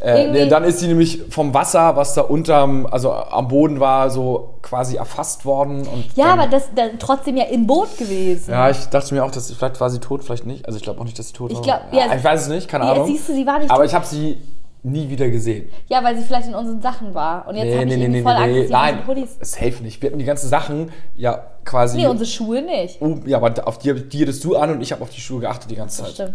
äh, 0.00 0.32
nee, 0.32 0.48
dann 0.48 0.64
ist 0.64 0.80
sie 0.80 0.88
nämlich 0.88 1.22
vom 1.30 1.54
Wasser, 1.54 1.94
was 1.94 2.14
da 2.14 2.22
unterm, 2.22 2.86
also 2.90 3.12
am 3.12 3.46
Boden 3.46 3.78
war, 3.78 4.10
so 4.10 4.54
quasi 4.62 4.96
erfasst 4.96 5.44
worden. 5.44 5.86
Und 5.86 6.06
Ja, 6.16 6.30
dann, 6.30 6.40
aber 6.40 6.50
das 6.50 6.70
dann 6.74 6.98
trotzdem 6.98 7.36
ja 7.36 7.44
im 7.44 7.68
Boot 7.68 7.96
gewesen. 7.98 8.50
Ja, 8.50 8.68
ich 8.68 8.84
dachte 8.86 9.14
mir 9.14 9.24
auch, 9.24 9.30
dass 9.30 9.46
sie, 9.46 9.54
vielleicht 9.54 9.80
war 9.80 9.88
sie 9.88 10.00
tot, 10.00 10.24
vielleicht 10.24 10.46
nicht. 10.46 10.66
Also 10.66 10.76
ich 10.76 10.82
glaube 10.82 10.98
auch 11.00 11.04
nicht, 11.04 11.16
dass 11.20 11.28
sie 11.28 11.34
tot 11.34 11.52
Ich 11.52 11.58
war. 11.58 11.62
glaub, 11.62 11.80
ja, 11.92 12.12
ich 12.16 12.24
weiß 12.24 12.42
es 12.42 12.48
nicht, 12.48 12.66
keine 12.68 12.86
Ja, 12.86 12.94
Ahnung. 12.94 13.06
siehst 13.06 13.28
du, 13.28 13.32
sie 13.32 13.46
war 13.46 13.60
nicht 13.60 13.70
aber 13.70 13.82
tot. 13.84 13.90
ich 13.90 13.94
habe 13.94 14.06
sie 14.06 14.38
nie 14.82 15.08
wieder 15.08 15.28
gesehen. 15.28 15.68
Ja, 15.88 16.02
weil 16.02 16.16
sie 16.16 16.22
vielleicht 16.22 16.48
in 16.48 16.54
unseren 16.54 16.82
Sachen 16.82 17.14
war. 17.14 17.46
Und 17.46 17.56
jetzt 17.56 17.76
habe 17.76 17.86
ich 17.86 17.98
irgendwie 17.98 18.22
voll 18.22 18.32
Angst, 18.32 18.56
dass 18.56 18.66
sie 18.66 18.72
Nein, 18.72 19.06
Hoodies... 19.06 19.36
safe 19.40 19.82
nicht. 19.82 20.02
Wir 20.02 20.10
hatten 20.10 20.18
die 20.18 20.24
ganzen 20.24 20.48
Sachen 20.48 20.90
ja 21.14 21.46
quasi. 21.64 21.98
Nee, 21.98 22.08
unsere 22.08 22.28
Schuhe 22.28 22.62
nicht. 22.62 23.00
Oh, 23.00 23.20
ja, 23.24 23.36
aber 23.36 23.66
auf 23.66 23.78
die, 23.78 23.94
die 24.08 24.22
hattest 24.22 24.42
du 24.44 24.56
an 24.56 24.70
und 24.70 24.80
ich 24.80 24.92
habe 24.92 25.02
auf 25.02 25.10
die 25.10 25.20
Schuhe 25.20 25.40
geachtet 25.40 25.70
die 25.70 25.76
ganze 25.76 26.02
Zeit. 26.02 26.12
Stimmt. 26.12 26.34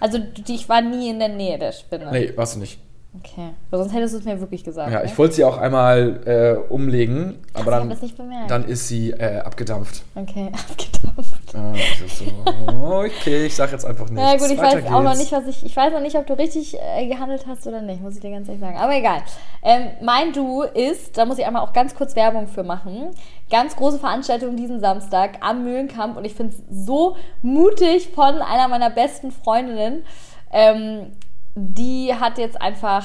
Also 0.00 0.18
die, 0.18 0.54
ich 0.54 0.68
war 0.68 0.80
nie 0.80 1.10
in 1.10 1.20
der 1.20 1.28
Nähe 1.28 1.58
der 1.58 1.72
Spinne. 1.72 2.10
Nee, 2.10 2.32
warst 2.34 2.56
du 2.56 2.60
nicht. 2.60 2.78
Okay. 3.14 3.50
Weil 3.68 3.80
sonst 3.80 3.92
hättest 3.92 4.14
du 4.14 4.18
es 4.20 4.24
mir 4.24 4.40
wirklich 4.40 4.64
gesagt. 4.64 4.90
Ja, 4.90 5.00
ne? 5.00 5.04
ich 5.04 5.18
wollte 5.18 5.34
sie 5.34 5.44
auch 5.44 5.58
einmal 5.58 6.20
äh, 6.24 6.72
umlegen, 6.72 7.36
aber 7.52 7.76
hab 7.76 7.88
dann, 7.88 8.48
dann 8.48 8.64
ist 8.64 8.88
sie 8.88 9.10
äh, 9.10 9.40
abgedampft. 9.40 10.02
Okay, 10.14 10.50
abgedampft. 10.70 11.54
Äh, 11.54 12.04
ich 12.06 12.14
so, 12.14 12.24
okay, 12.80 13.46
ich 13.46 13.54
sag 13.54 13.70
jetzt 13.70 13.84
einfach 13.84 14.08
nichts. 14.08 14.32
Ja 14.32 14.38
gut, 14.38 14.50
ich 14.50 14.58
Weiter 14.58 14.82
weiß 14.82 14.86
auch 14.86 15.02
noch 15.02 15.10
geht's. 15.10 15.30
nicht, 15.30 15.32
was 15.32 15.46
ich. 15.46 15.66
Ich 15.66 15.76
weiß 15.76 15.92
noch 15.92 16.00
nicht, 16.00 16.16
ob 16.16 16.26
du 16.26 16.38
richtig 16.38 16.74
äh, 16.80 17.06
gehandelt 17.06 17.44
hast 17.46 17.66
oder 17.66 17.82
nicht, 17.82 18.00
muss 18.00 18.14
ich 18.14 18.20
dir 18.20 18.30
ganz 18.30 18.48
ehrlich 18.48 18.62
sagen. 18.62 18.78
Aber 18.78 18.96
egal. 18.96 19.22
Ähm, 19.62 19.88
mein 20.00 20.32
Du 20.32 20.62
ist, 20.62 21.18
da 21.18 21.26
muss 21.26 21.36
ich 21.36 21.44
einmal 21.44 21.62
auch 21.62 21.74
ganz 21.74 21.94
kurz 21.94 22.16
Werbung 22.16 22.46
für 22.46 22.62
machen. 22.62 23.10
Ganz 23.50 23.76
große 23.76 23.98
Veranstaltung 23.98 24.56
diesen 24.56 24.80
Samstag 24.80 25.36
am 25.42 25.64
Mühlenkamp 25.64 26.16
und 26.16 26.24
ich 26.24 26.34
finde 26.34 26.54
es 26.54 26.86
so 26.86 27.16
mutig 27.42 28.08
von 28.14 28.40
einer 28.40 28.68
meiner 28.68 28.88
besten 28.88 29.32
Freundinnen. 29.32 30.02
Ähm, 30.50 31.12
die 31.54 32.14
hat 32.14 32.38
jetzt 32.38 32.60
einfach 32.60 33.04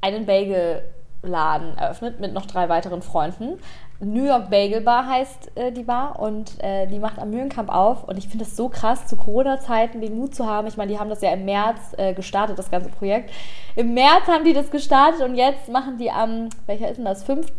einen 0.00 0.26
Bagel-Laden 0.26 1.76
eröffnet 1.76 2.20
mit 2.20 2.32
noch 2.32 2.46
drei 2.46 2.68
weiteren 2.68 3.02
Freunden. 3.02 3.58
New 4.00 4.24
York 4.24 4.48
Bagel 4.48 4.80
Bar 4.80 5.08
heißt 5.08 5.56
äh, 5.56 5.72
die 5.72 5.82
Bar 5.82 6.20
und 6.20 6.62
äh, 6.62 6.86
die 6.86 7.00
macht 7.00 7.18
am 7.18 7.30
Mühlenkamp 7.30 7.68
auf. 7.68 8.04
Und 8.04 8.16
ich 8.16 8.28
finde 8.28 8.44
es 8.44 8.56
so 8.56 8.68
krass, 8.68 9.06
zu 9.08 9.16
Corona-Zeiten 9.16 10.00
den 10.00 10.16
Mut 10.16 10.34
zu 10.36 10.46
haben. 10.46 10.68
Ich 10.68 10.76
meine, 10.76 10.92
die 10.92 10.98
haben 11.00 11.10
das 11.10 11.20
ja 11.20 11.32
im 11.32 11.44
März 11.44 11.94
äh, 11.96 12.14
gestartet, 12.14 12.58
das 12.58 12.70
ganze 12.70 12.90
Projekt. 12.90 13.30
Im 13.74 13.94
März 13.94 14.28
haben 14.28 14.44
die 14.44 14.52
das 14.52 14.70
gestartet 14.70 15.22
und 15.22 15.34
jetzt 15.34 15.68
machen 15.68 15.98
die 15.98 16.12
am, 16.12 16.48
welcher 16.66 16.88
ist 16.88 16.98
denn 16.98 17.06
das, 17.06 17.24
5. 17.24 17.50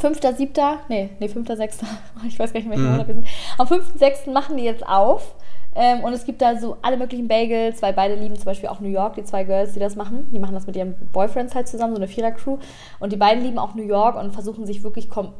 5.7., 0.00 0.76
nee, 0.88 1.10
nee, 1.18 1.26
5.6., 1.26 1.82
ich 2.26 2.38
weiß 2.38 2.52
gar 2.52 2.60
nicht, 2.60 2.66
in 2.66 2.70
welchem 2.70 2.84
Mhm. 2.84 2.90
Monat 2.92 3.08
wir 3.08 3.14
sind. 3.14 3.26
Am 3.56 3.66
5.6. 3.66 4.30
machen 4.30 4.56
die 4.58 4.64
jetzt 4.64 4.86
auf. 4.86 5.34
Ähm, 5.80 6.02
und 6.02 6.12
es 6.12 6.24
gibt 6.24 6.42
da 6.42 6.58
so 6.58 6.76
alle 6.82 6.96
möglichen 6.96 7.28
Bagels, 7.28 7.80
weil 7.82 7.92
beide 7.92 8.16
lieben 8.16 8.34
zum 8.34 8.46
Beispiel 8.46 8.68
auch 8.68 8.80
New 8.80 8.88
York, 8.88 9.14
die 9.14 9.22
zwei 9.22 9.44
Girls, 9.44 9.74
die 9.74 9.78
das 9.78 9.94
machen. 9.94 10.26
Die 10.32 10.40
machen 10.40 10.54
das 10.54 10.66
mit 10.66 10.74
ihren 10.74 10.96
Boyfriends 11.12 11.54
halt 11.54 11.68
zusammen, 11.68 11.94
so 11.94 12.00
eine 12.00 12.08
Vierer-Crew. 12.08 12.58
Und 12.98 13.12
die 13.12 13.16
beiden 13.16 13.44
lieben 13.44 13.60
auch 13.60 13.76
New 13.76 13.84
York 13.84 14.16
und 14.16 14.32
versuchen 14.32 14.66
sich 14.66 14.82
wirklich 14.82 15.08
kom 15.08 15.34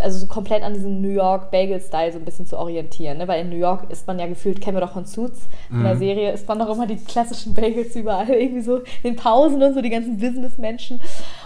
also 0.00 0.18
so 0.18 0.26
komplett 0.26 0.62
an 0.62 0.74
diesem 0.74 1.00
New 1.00 1.08
York 1.08 1.50
Bagel-Style 1.50 2.12
so 2.12 2.18
ein 2.18 2.24
bisschen 2.24 2.46
zu 2.46 2.58
orientieren. 2.58 3.18
Ne? 3.18 3.28
Weil 3.28 3.42
in 3.42 3.50
New 3.50 3.56
York 3.56 3.90
ist 3.90 4.06
man 4.06 4.18
ja 4.18 4.26
gefühlt, 4.26 4.60
kennen 4.60 4.76
wir 4.76 4.80
doch 4.80 4.92
von 4.92 5.06
Suits, 5.06 5.48
von 5.68 5.84
der 5.84 5.96
Serie, 5.96 6.32
ist 6.32 6.48
man 6.48 6.58
doch 6.58 6.70
immer 6.70 6.86
die 6.86 6.96
klassischen 6.96 7.54
Bagels 7.54 7.94
überall, 7.96 8.28
irgendwie 8.28 8.62
so 8.62 8.80
in 9.02 9.16
Pausen 9.16 9.62
und 9.62 9.74
so, 9.74 9.80
die 9.80 9.90
ganzen 9.90 10.18
Businessmenschen. 10.18 11.00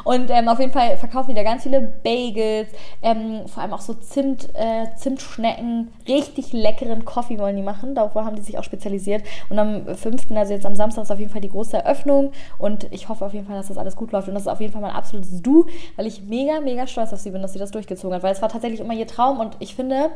Und 0.05 0.31
ähm, 0.31 0.49
auf 0.49 0.61
jeden 0.61 0.73
Fall 0.73 0.97
verkaufen 0.99 1.31
die 1.31 1.35
da 1.35 1.43
ganz 1.43 1.63
viele 1.63 1.81
Bagels, 1.81 2.69
ähm, 3.03 3.47
vor 3.47 3.63
allem 3.63 3.73
auch 3.73 3.81
so 3.81 3.95
Zimt, 3.95 4.49
äh, 4.55 4.87
Zimtschnecken, 4.97 5.89
richtig 6.07 6.53
leckeren 6.53 7.05
Coffee 7.05 7.39
wollen 7.39 7.57
die 7.57 7.63
machen. 7.63 7.95
Darauf 7.95 8.15
haben 8.15 8.37
die 8.37 8.43
sich 8.43 8.59
auch 8.59 8.65
spezialisiert. 8.65 9.23
Und 9.49 9.59
am 9.59 9.87
5., 9.95 10.31
also 10.33 10.53
jetzt 10.53 10.67
am 10.67 10.77
Samstag, 10.77 11.05
ist 11.05 11.11
auf 11.11 11.19
jeden 11.19 11.31
Fall 11.31 11.41
die 11.41 11.49
große 11.51 11.77
Eröffnung. 11.77 12.33
Und 12.59 12.87
ich 12.93 13.09
hoffe 13.09 13.25
auf 13.25 13.33
jeden 13.33 13.47
Fall, 13.47 13.57
dass 13.57 13.69
das 13.69 13.79
alles 13.79 13.97
gut 13.97 14.13
läuft. 14.13 14.29
Und 14.29 14.35
das 14.35 14.43
ist 14.43 14.49
auf 14.49 14.61
jeden 14.61 14.73
Fall 14.73 14.83
mein 14.83 14.93
absolutes 14.93 15.41
Du, 15.43 15.67
weil 15.97 16.07
ich 16.07 16.23
mega, 16.23 16.61
mega 16.61 16.87
stolz 16.87 17.13
auf 17.13 17.21
sie 17.21 17.31
bin, 17.31 17.41
dass 17.41 17.55
sie 17.55 17.59
das 17.59 17.71
durchgezogen 17.71 18.15
hat. 18.15 18.23
Weil 18.23 18.33
es 18.33 18.43
war 18.45 18.51
tatsächlich 18.51 18.81
immer 18.81 18.95
ihr 18.95 19.07
Traum. 19.07 19.41
Und 19.41 19.57
ich 19.59 19.75
finde, 19.75 20.11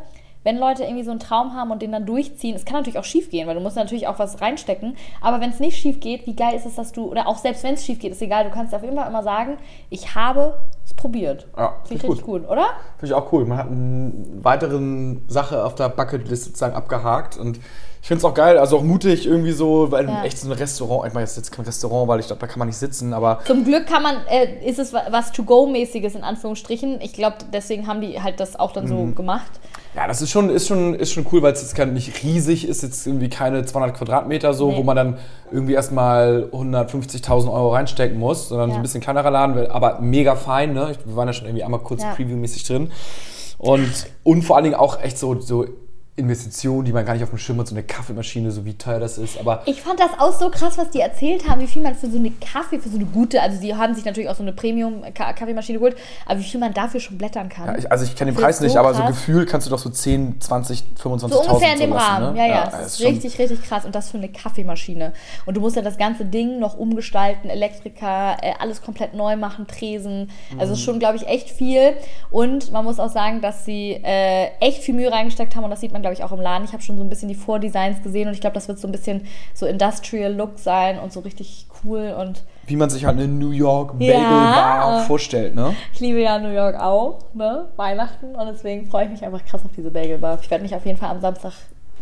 wenn 0.44 0.58
Leute 0.58 0.84
irgendwie 0.84 1.02
so 1.02 1.10
einen 1.10 1.18
Traum 1.18 1.54
haben 1.54 1.70
und 1.70 1.82
den 1.82 1.92
dann 1.92 2.06
durchziehen, 2.06 2.54
es 2.54 2.64
kann 2.64 2.76
natürlich 2.76 2.98
auch 2.98 3.04
schief 3.04 3.30
gehen, 3.30 3.48
weil 3.48 3.54
du 3.54 3.60
musst 3.60 3.76
natürlich 3.76 4.06
auch 4.06 4.18
was 4.18 4.40
reinstecken. 4.40 4.96
Aber 5.20 5.40
wenn 5.40 5.50
es 5.50 5.60
nicht 5.60 5.78
schief 5.78 5.98
geht, 6.00 6.26
wie 6.26 6.36
geil 6.36 6.54
ist 6.54 6.66
es, 6.66 6.76
dass 6.76 6.92
du, 6.92 7.06
oder 7.06 7.26
auch 7.26 7.38
selbst 7.38 7.64
wenn 7.64 7.74
es 7.74 7.84
schief 7.84 7.98
geht, 7.98 8.12
ist 8.12 8.22
egal, 8.22 8.44
du 8.44 8.50
kannst 8.50 8.74
auf 8.74 8.82
jeden 8.82 8.96
Fall 8.96 9.08
immer 9.08 9.22
sagen, 9.22 9.56
ich 9.90 10.14
habe 10.14 10.60
es 10.84 10.94
probiert. 10.94 11.48
Ja, 11.56 11.68
Finde 11.68 11.82
ich 11.82 11.88
find 11.88 12.02
ich 12.02 12.10
richtig 12.10 12.26
gut, 12.26 12.48
oder? 12.48 12.66
Finde 12.98 13.06
ich 13.06 13.14
auch 13.14 13.32
cool. 13.32 13.46
Man 13.46 13.58
hat 13.58 13.66
eine 13.66 14.12
weiteren 14.42 15.22
Sache 15.26 15.64
auf 15.64 15.74
der 15.74 15.88
Bucketlist 15.88 16.44
sozusagen 16.44 16.74
abgehakt 16.76 17.36
und 17.36 17.58
ich 18.00 18.06
finde 18.08 18.18
es 18.18 18.24
auch 18.24 18.34
geil, 18.34 18.56
also 18.58 18.78
auch 18.78 18.82
mutig 18.82 19.26
irgendwie 19.26 19.52
so, 19.52 19.90
weil 19.90 20.06
Ja. 20.08 20.24
echt 20.24 20.38
so 20.38 20.48
ein 20.48 20.52
Restaurant, 20.52 21.06
ich 21.08 21.14
meine, 21.14 21.24
jetzt 21.24 21.32
ist 21.32 21.37
jetzt 21.38 21.52
kein 21.52 21.64
Restaurant, 21.64 22.08
weil 22.08 22.20
ich 22.20 22.26
glaube, 22.26 22.40
da 22.40 22.46
kann 22.46 22.58
man 22.58 22.68
nicht 22.68 22.76
sitzen, 22.78 23.12
aber 23.12 23.40
Zum 23.44 23.64
Glück 23.64 23.87
kann 23.87 24.02
man, 24.02 24.16
äh, 24.28 24.64
ist 24.66 24.78
es 24.78 24.92
wa- 24.92 25.02
was 25.11 25.32
To-Go-mäßiges 25.32 26.14
in 26.14 26.22
Anführungsstrichen. 26.22 27.00
Ich 27.00 27.12
glaube, 27.12 27.37
deswegen 27.52 27.87
haben 27.87 28.00
die 28.00 28.22
halt 28.22 28.40
das 28.40 28.58
auch 28.58 28.72
dann 28.72 28.84
Mhm. 28.84 28.88
so 28.88 29.14
gemacht. 29.14 29.50
ja, 29.96 30.06
das 30.06 30.22
ist 30.22 30.30
schon, 30.30 30.48
ist 30.50 30.68
schon, 30.68 30.94
ist 30.94 31.12
schon 31.12 31.26
cool, 31.32 31.42
weil 31.42 31.52
es 31.52 31.61
jetzt 31.62 31.74
kein, 31.74 31.92
nicht 31.92 32.22
riesig 32.22 32.68
ist, 32.68 32.82
jetzt 32.82 33.04
irgendwie 33.06 33.28
keine 33.28 33.64
200 33.64 33.96
Quadratmeter 33.96 34.54
so, 34.54 34.70
Nee. 34.70 34.76
wo 34.76 34.82
man 34.84 34.94
dann 34.96 35.18
irgendwie 35.50 35.72
erstmal 35.72 36.48
150.000 36.52 37.50
Euro 37.52 37.70
reinstecken 37.72 38.16
muss, 38.18 38.48
sondern 38.48 38.70
so 38.70 38.74
Ja. 38.74 38.80
ein 38.80 38.82
bisschen 38.82 39.00
kleinerer 39.00 39.30
Laden, 39.30 39.70
aber 39.70 39.98
mega 40.00 40.37
fein, 40.37 40.72
ne? 40.72 40.92
Ich- 40.92 41.04
Wir 41.06 41.16
waren 41.16 41.26
ja 41.26 41.32
schon 41.32 41.46
irgendwie 41.46 41.64
einmal 41.64 41.80
kurz 41.80 42.02
Ja. 42.02 42.12
Preview-mäßig 42.12 42.64
drin 42.66 42.92
und, 43.58 43.90
und 44.22 44.42
vor 44.42 44.56
allen 44.56 44.64
Dingen 44.64 44.76
auch 44.76 45.02
echt 45.02 45.18
so, 45.18 45.40
so 45.40 45.66
Investition, 46.18 46.85
die 46.85 46.92
man 46.92 47.04
gar 47.07 47.14
nicht 47.14 47.22
auf 47.22 47.31
dem 47.31 47.38
Schirm 47.38 47.59
hat, 47.61 47.68
so 47.68 47.74
eine 47.74 47.83
Kaffeemaschine, 47.85 48.50
so 48.50 48.64
wie 48.64 48.74
teuer 48.74 49.00
das 49.00 49.18
ist. 49.18 49.38
Aber 49.38 49.62
Ich 49.66 49.81
fand 49.83 50.00
das 50.00 50.11
auch 50.18 50.33
so 50.38 50.50
krass, 50.50 50.76
was 50.76 50.90
die 50.90 51.00
erzählt 51.00 51.48
haben, 51.48 51.61
wie 51.61 51.66
viel 51.66 51.83
man 51.83 51.94
für 51.94 52.09
so 52.11 52.18
eine 52.18 52.31
Kaffee, 52.33 52.78
für 52.78 52.88
so 52.88 52.96
eine 52.96 53.07
gute, 53.07 53.40
also 53.40 53.59
sie 53.59 53.74
haben 53.74 53.94
sich 53.94 54.04
natürlich 54.04 54.28
auch 54.28 54.35
so 54.35 54.42
eine 54.42 54.52
Premium-Kaffeemaschine 54.52 55.78
geholt, 55.78 55.96
aber 56.26 56.38
wie 56.40 56.44
viel 56.44 56.61
man 56.61 56.74
dafür 56.74 57.00
schon 57.00 57.18
blättern 57.18 57.48
kann. 57.48 57.66
ja, 57.66 57.78
ich, 57.78 57.90
also 57.90 58.04
ich 58.04 58.14
kenne 58.16 58.33
den 58.33 58.40
Preis 58.40 58.57
ist 58.57 58.62
nicht, 58.62 58.72
so 58.72 58.78
aber 58.78 58.94
so 58.94 59.00
krass. 59.02 59.11
gefühlt 59.11 59.48
kannst 59.48 59.66
du 59.66 59.70
doch 59.70 59.78
so 59.78 59.90
10, 59.90 60.40
20, 60.40 60.85
25.000 61.02 61.28
So 61.28 61.40
ungefähr 61.42 61.72
in 61.74 61.81
dem 61.81 61.90
lassen, 61.90 62.07
Rahmen. 62.22 62.35
ne? 62.35 62.40
Ja, 62.40 62.46
ja, 62.46 62.70
das 62.70 62.94
ist 62.94 63.00
richtig, 63.00 63.38
richtig 63.38 63.62
krass. 63.62 63.85
Und 63.85 63.94
das 63.94 64.11
für 64.11 64.18
eine 64.18 64.28
Kaffeemaschine. 64.28 65.12
Und 65.46 65.57
du 65.57 65.61
musst 65.61 65.76
ja 65.76 65.83
das 65.83 65.98
ganze 65.98 66.24
Ding 66.24 66.59
noch 66.59 66.76
umgestalten, 66.76 67.48
Elektriker, 67.48 68.37
äh, 68.42 68.52
alles 68.59 68.83
komplett 68.83 69.14
neu 69.14 69.37
machen, 69.37 69.66
Tresen. 69.66 70.31
Also 70.59 70.72
ist 70.74 70.81
schon, 70.83 70.98
glaube 70.98 71.16
ich, 71.16 71.26
echt 71.26 71.50
viel. 71.50 71.94
Und 72.31 72.72
man 72.72 72.85
muss 72.85 72.98
auch 72.98 73.11
sagen, 73.11 73.40
dass 73.40 73.64
sie 73.64 73.92
äh, 74.02 74.48
echt 74.61 74.83
viel 74.83 74.94
Mühe 74.94 75.11
reingesteckt 75.11 75.54
haben. 75.57 75.64
Und 75.64 75.70
das 75.70 75.81
sieht 75.81 75.92
man, 75.92 76.02
glaube 76.08 76.14
ich, 76.14 76.24
auch 76.24 76.36
im 76.36 76.42
Laden. 76.42 76.64
Ich 76.64 76.72
habe 76.72 76.82
schon 76.82 76.96
so 76.96 77.02
ein 77.02 77.08
bisschen 77.08 77.28
die 77.28 77.34
Vordesigns 77.34 78.02
gesehen 78.02 78.28
und 78.28 78.34
ich 78.34 78.40
glaube, 78.40 78.54
das 78.54 78.68
wird 78.68 78.78
so 78.78 78.88
ein 78.88 78.92
bisschen 78.92 79.26
so 79.54 79.66
Industrial 79.66 80.32
Look 80.32 80.58
sein 80.58 80.98
und 80.98 81.12
so 81.12 81.20
richtig 81.20 81.66
cool. 81.84 82.14
Und 82.18 82.44
Wie 82.66 82.76
man 82.76 82.88
sich 82.88 83.04
halt 83.04 83.16
eine 83.16 83.28
New 83.28 83.50
York. 83.50 83.98
Bagel 83.98 84.14
Bar 84.14 85.04
vorstellt, 85.06 85.54
ne? 85.54 85.74
ich 85.92 86.00
liebe 86.00 86.20
ja 86.20 86.38
New 86.38 86.52
York 86.52 86.80
auch, 86.80 87.18
ne? 87.34 87.68
Weihnachten. 87.76 88.34
Und 88.34 88.46
deswegen 88.46 88.88
freue 88.88 89.04
ich 89.04 89.10
mich 89.10 89.24
einfach 89.24 89.44
krass 89.44 89.64
auf 89.64 89.70
diese 89.76 89.90
Bagelbar. 89.90 90.38
Ich 90.42 90.50
werde 90.50 90.62
mich 90.62 90.74
auf 90.74 90.86
jeden 90.86 90.98
Fall 90.98 91.10
am 91.10 91.20
Samstag 91.20 91.52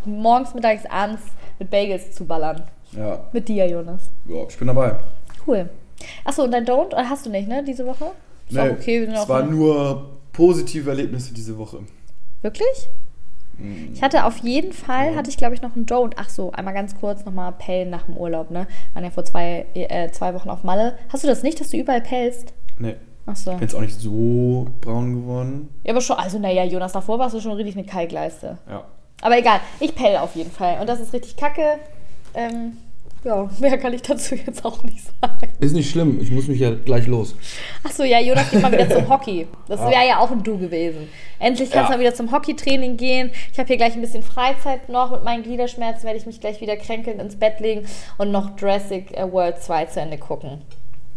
morgens, 0.05 0.55
mittags, 0.55 0.87
abends 0.87 1.23
mit 1.59 1.71
Bagels 1.71 2.13
zuballern. 2.13 2.63
Ja. 2.93 3.25
Mit 3.33 3.49
dir, 3.49 3.69
Jonas. 3.69 4.03
ja, 4.29 4.45
ich 4.49 4.57
bin 4.57 4.69
dabei. 4.69 4.95
Cool. 5.47 5.69
Achso, 6.25 6.45
und 6.45 6.53
dein 6.53 6.65
Don't 6.65 6.95
hast 6.95 7.27
du 7.27 7.31
nicht, 7.31 7.49
ne, 7.49 7.65
diese 7.65 7.85
Woche? 7.87 8.13
Ist 8.49 8.59
auch 8.59 8.71
okay, 8.71 9.01
wir 9.01 9.07
sind 9.07 9.15
es 9.15 9.21
auch 9.23 9.29
war 9.29 9.43
nur 9.43 10.11
positive 10.33 10.91
Erlebnisse 10.91 11.35
diese 11.35 11.59
Woche. 11.59 11.81
Wirklich? 12.43 12.89
Mm. 13.59 13.93
Ich 13.93 14.03
hatte 14.03 14.25
auf 14.25 14.39
jeden 14.39 14.73
Fall, 14.73 15.15
hatte 15.17 15.31
ich 15.31 15.37
glaube 15.37 15.55
ich 15.55 15.63
noch 15.63 15.75
einen 15.75 15.87
Don't. 15.87 16.13
Ach 16.17 16.29
so, 16.29 16.53
einmal 16.53 16.75
ganz 16.75 16.99
kurz 16.99 17.25
nochmal 17.25 17.53
Pellen 17.53 17.91
nach 17.91 18.05
dem 18.05 18.17
Urlaub, 18.17 18.51
ne? 18.51 18.67
Waren 18.95 19.05
ja 19.05 19.11
vor 19.11 19.25
zwei, 19.25 19.67
äh, 19.75 20.11
zwei 20.11 20.35
Wochen 20.35 20.51
auf 20.51 20.63
Malle. 20.65 20.99
Hast 21.13 21.25
du 21.25 21.29
das 21.29 21.43
nicht, 21.43 21.61
dass 21.61 21.71
du 21.71 21.77
überall 21.77 22.01
pellst? 22.01 22.53
Nee, 22.79 22.97
Ach 23.27 23.37
so. 23.37 23.53
bin 23.53 23.61
jetzt 23.61 23.75
auch 23.75 23.81
nicht 23.81 23.99
so 23.99 24.69
braun 24.81 25.15
geworden. 25.15 25.69
Ja, 25.85 25.93
aber 25.93 26.01
schon, 26.01 26.17
also 26.17 26.39
naja, 26.39 26.65
Jonas, 26.65 26.93
davor 26.93 27.19
warst 27.19 27.35
du 27.35 27.41
schon 27.41 27.53
richtig 27.53 27.77
eine 27.77 27.87
Kalkleiste. 27.87 28.59
Ja. 28.69 28.85
Aber 29.23 29.39
egal, 29.39 29.61
ich 29.81 29.95
pelle 29.95 30.21
auf 30.21 30.37
jeden 30.37 30.51
Fall. 30.51 30.79
Und 30.81 30.89
das 30.89 31.01
ist 31.01 31.13
richtig 31.13 31.37
kacke. 31.37 31.79
Ähm, 32.35 32.77
ja, 33.27 33.51
mehr 33.59 33.77
kann 33.77 33.93
ich 33.93 34.03
dazu 34.03 34.35
jetzt 34.35 34.65
auch 34.65 34.83
nicht 34.85 35.03
sagen. 35.21 35.53
Ist 35.61 35.73
nicht 35.75 35.91
schlimm, 35.91 36.19
ich 36.21 36.31
muss 36.31 36.47
mich 36.49 36.61
ja 36.61 36.71
gleich 36.71 37.07
los. 37.07 37.35
Achso, 37.83 38.05
ja, 38.05 38.21
Jonas 38.21 38.51
geht 38.51 38.63
mal 38.63 38.71
wieder 38.73 38.89
zum 38.89 39.09
Hockey. 39.11 39.47
Das 39.69 39.81
wäre 39.81 40.07
ja 40.09 40.19
auch 40.21 40.31
ein 40.31 40.43
Du 40.43 40.57
gewesen. 40.59 41.09
Endlich 41.39 41.71
kannst 41.71 41.89
du 41.89 41.93
Ja. 41.93 41.97
mal 41.99 42.01
wieder 42.01 42.15
zum 42.15 42.31
Hockeytraining 42.33 42.97
gehen. 42.97 43.31
Ich 43.53 43.59
habe 43.59 43.67
hier 43.67 43.77
gleich 43.77 43.95
ein 43.95 44.01
bisschen 44.01 44.23
Freizeit 44.23 44.89
noch. 44.89 45.11
Mit 45.11 45.25
meinen 45.25 45.43
Gliederschmerzen 45.43 46.05
werde 46.05 46.19
ich 46.19 46.27
mich 46.27 46.41
gleich 46.41 46.61
wieder 46.61 46.77
kränkelnd 46.77 47.21
ins 47.21 47.37
Bett 47.37 47.61
legen 47.61 47.87
und 48.19 48.31
noch 48.31 48.59
Jurassic 48.59 49.11
äh, 49.17 49.31
World 49.31 49.59
2 49.63 49.87
zu 49.87 50.01
Ende 50.01 50.19
gucken. 50.19 50.63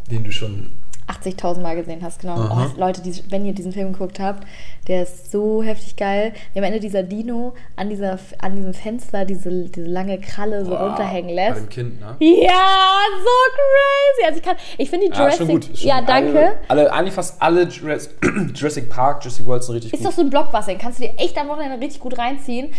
Den 0.10 0.24
du 0.24 0.32
schon. 0.32 0.72
80.000 1.10 1.62
Mal 1.62 1.76
gesehen 1.76 2.02
hast, 2.04 2.22
genau. 2.22 2.36
Oh, 2.52 2.80
Leute, 2.80 3.02
die, 3.02 3.14
wenn 3.30 3.44
ihr 3.46 3.54
diesen 3.54 3.72
Film 3.72 3.94
geguckt 3.94 4.20
habt, 4.20 4.46
der 4.88 5.04
ist 5.04 5.32
so 5.32 5.64
heftig 5.64 5.96
geil. 5.96 6.34
Wie 6.54 6.60
am 6.60 6.66
Ende 6.66 6.80
dieser 6.80 7.02
Dino 7.04 7.54
an, 7.76 7.90
dieser, 7.90 8.20
an 8.40 8.56
diesem 8.56 8.74
Fenster 8.74 9.26
diese, 9.26 9.50
diese 9.70 9.88
lange 9.88 10.20
Kralle 10.20 10.64
so 10.66 10.76
runterhängen 10.76 11.36
Bei 11.36 11.48
lässt. 11.50 11.62
dem 11.62 11.70
Kind, 11.70 12.00
ne? 12.00 12.16
Ja, 12.20 13.02
so 13.24 13.54
crazy. 13.56 14.28
Also 14.28 14.38
ich 14.40 14.44
kann, 14.44 14.56
ich 14.78 14.90
finde 14.90 15.08
die 15.08 15.14
Ja, 15.14 15.20
Jurassic... 15.20 15.38
schon 15.40 15.48
gut. 15.48 15.66
Schon 15.78 15.88
ja, 15.88 16.02
danke. 16.02 16.40
Alle, 16.40 16.58
alle, 16.68 16.94
eigentlich 16.94 17.14
fast 17.14 17.42
alle 17.42 17.64
Jurassic, 17.64 18.12
Jurassic 18.54 18.90
Park, 18.90 19.24
Jurassic 19.24 19.46
World 19.46 19.64
sind 19.64 19.76
richtig 19.76 19.94
Ist 19.94 20.00
gut. 20.00 20.08
doch 20.08 20.16
so 20.16 20.22
ein 20.22 20.30
Blockbuster, 20.30 20.72
den 20.72 20.78
kannst 20.80 21.00
du 21.00 21.06
dir 21.06 21.14
echt 21.18 21.38
am 21.38 21.48
Wochenende 21.48 21.80
richtig 21.84 22.00
gut 22.02 22.18
reinziehen. 22.18 22.70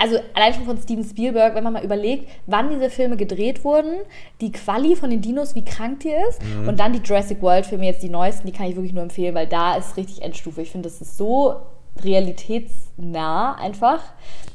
Also 0.00 0.16
allein 0.34 0.54
schon 0.54 0.64
von 0.64 0.78
Steven 0.78 1.02
Spielberg, 1.02 1.54
wenn 1.56 1.64
man 1.64 1.72
mal 1.72 1.84
überlegt, 1.84 2.28
wann 2.46 2.70
diese 2.70 2.88
Filme 2.88 3.16
gedreht 3.16 3.64
wurden, 3.64 3.94
die 4.40 4.52
Quali 4.52 4.94
von 4.94 5.10
den 5.10 5.20
Dinos, 5.20 5.54
wie 5.56 5.64
krank 5.64 6.00
die 6.00 6.10
ist 6.28 6.40
Mhm. 6.42 6.68
und 6.68 6.78
dann 6.78 6.92
die 6.92 7.00
Jurassic 7.00 7.42
World 7.42 7.66
Filme, 7.66 7.86
jetzt 7.86 8.02
die 8.04 8.08
neuesten, 8.08 8.46
die 8.46 8.52
kann 8.52 8.66
ich 8.66 8.76
wirklich 8.76 8.92
nur 8.94 9.02
empfehlen, 9.02 9.34
weil 9.34 9.48
da 9.48 9.74
ist 9.74 9.96
richtig 9.96 10.22
Endstufe. 10.22 10.62
Ich 10.62 10.70
finde, 10.70 10.88
das 10.88 11.00
ist 11.00 11.16
so 11.16 11.56
realitätsnah 12.04 13.54
einfach. 13.56 14.00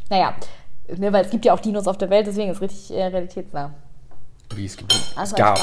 Naja, 0.10 0.34
ne, 0.98 1.12
weil 1.14 1.26
es 1.26 1.32
gibt 1.32 1.46
ja 1.46 1.54
auch 1.54 1.60
Dinos 1.60 1.88
auf 1.88 1.98
der 1.98 2.10
Welt, 2.10 2.28
deswegen 2.28 2.50
ist 2.50 2.58
es 2.58 2.62
richtig 2.62 2.96
äh, 2.98 3.04
realitätsnah. 3.06 3.74
Wie 4.56 4.66
es 4.66 4.78
gibt. 4.78 4.94
Also 5.16 5.36
es 5.36 5.40
gab. 5.42 5.58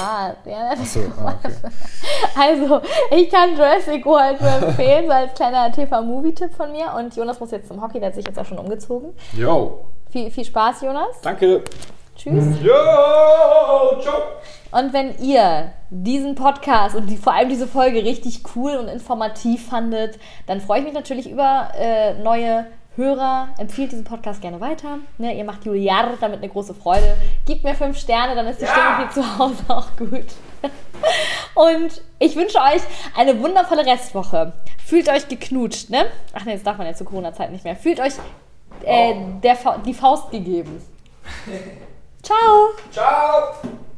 Ja, 0.47 0.71
Achso, 0.71 1.01
ah, 1.25 1.35
okay. 1.43 1.55
Also, 2.39 2.81
ich 3.11 3.31
kann 3.31 3.57
Jurassic 3.57 4.05
World 4.07 4.41
nur 4.41 4.69
empfehlen, 4.69 5.07
so 5.07 5.13
als 5.13 5.35
kleiner 5.35 5.71
TV-Movie-Tipp 5.73 6.55
von 6.55 6.73
mir. 6.73 6.93
Und 6.97 7.15
Jonas 7.17 7.39
muss 7.41 7.51
jetzt 7.51 7.69
zum 7.69 7.81
Hockey, 7.83 7.99
der 8.01 8.09
hat 8.09 8.15
sich 8.15 8.27
jetzt 8.27 8.39
auch 8.39 8.45
schon 8.47 8.59
umgezogen. 8.59 9.13
Yo, 9.37 9.85
Viel, 10.11 10.31
viel 10.31 10.45
Spaß, 10.45 10.83
Jonas. 10.83 11.21
danke. 11.23 11.63
Tschüss. 12.17 12.45
Yo, 12.63 12.73
ciao. 14.01 14.15
Und 14.73 14.93
wenn 14.93 15.19
ihr 15.19 15.73
diesen 15.89 16.35
Podcast 16.35 16.95
und 16.95 17.07
die, 17.07 17.17
vor 17.17 17.33
allem 17.33 17.49
diese 17.49 17.67
Folge 17.67 18.05
richtig 18.05 18.43
cool 18.55 18.77
und 18.77 18.89
informativ 18.89 19.69
fandet, 19.69 20.19
dann 20.47 20.61
freue 20.61 20.81
ich 20.81 20.85
mich 20.85 20.95
natürlich 20.95 21.31
über 21.31 21.71
äh, 21.79 22.15
neue 22.23 22.67
Hörer. 23.01 23.49
Empfiehlt 23.59 23.93
diesen 23.93 24.05
Podcast 24.05 24.43
gerne 24.43 24.61
weiter. 24.61 24.99
Ne, 25.19 25.35
ihr 25.37 25.45
macht 25.45 25.65
Juliard 25.65 26.19
damit 26.21 26.39
eine 26.39 26.49
große 26.51 26.75
Freude. 26.75 27.17
Gebt 27.47 27.65
mir 27.65 27.75
fünf 27.75 27.99
Sterne, 27.99 28.35
dann 28.35 28.47
ist 28.47 28.61
die 28.61 28.67
Stimmung 28.67 28.97
hier 28.99 29.11
zu 29.11 29.39
Hause 29.39 29.65
auch 29.69 29.87
gut. 29.97 30.27
Und 31.55 32.03
ich 32.19 32.37
wünsche 32.37 32.59
euch 32.59 32.83
eine 33.17 33.41
wundervolle 33.41 33.87
Restwoche. 33.87 34.53
Fühlt 34.85 35.09
euch 35.09 35.27
geknutscht, 35.29 35.89
ne? 35.89 36.07
Ach 36.35 36.45
ne, 36.45 36.53
das 36.53 36.63
darf 36.63 36.77
man 36.77 36.87
ja 36.87 36.95
zur 36.95 37.07
Corona-Zeit 37.07 37.51
nicht 37.51 37.65
mehr. 37.65 37.77
Fühlt 37.77 38.01
euch 38.01 38.13
äh, 38.85 39.15
der, 39.43 39.57
Fa- 39.57 39.79
die 39.79 39.95
Faust 39.95 40.31
gegeben. 40.31 40.83
Ciao! 42.23 42.71
Ciao. 42.91 43.55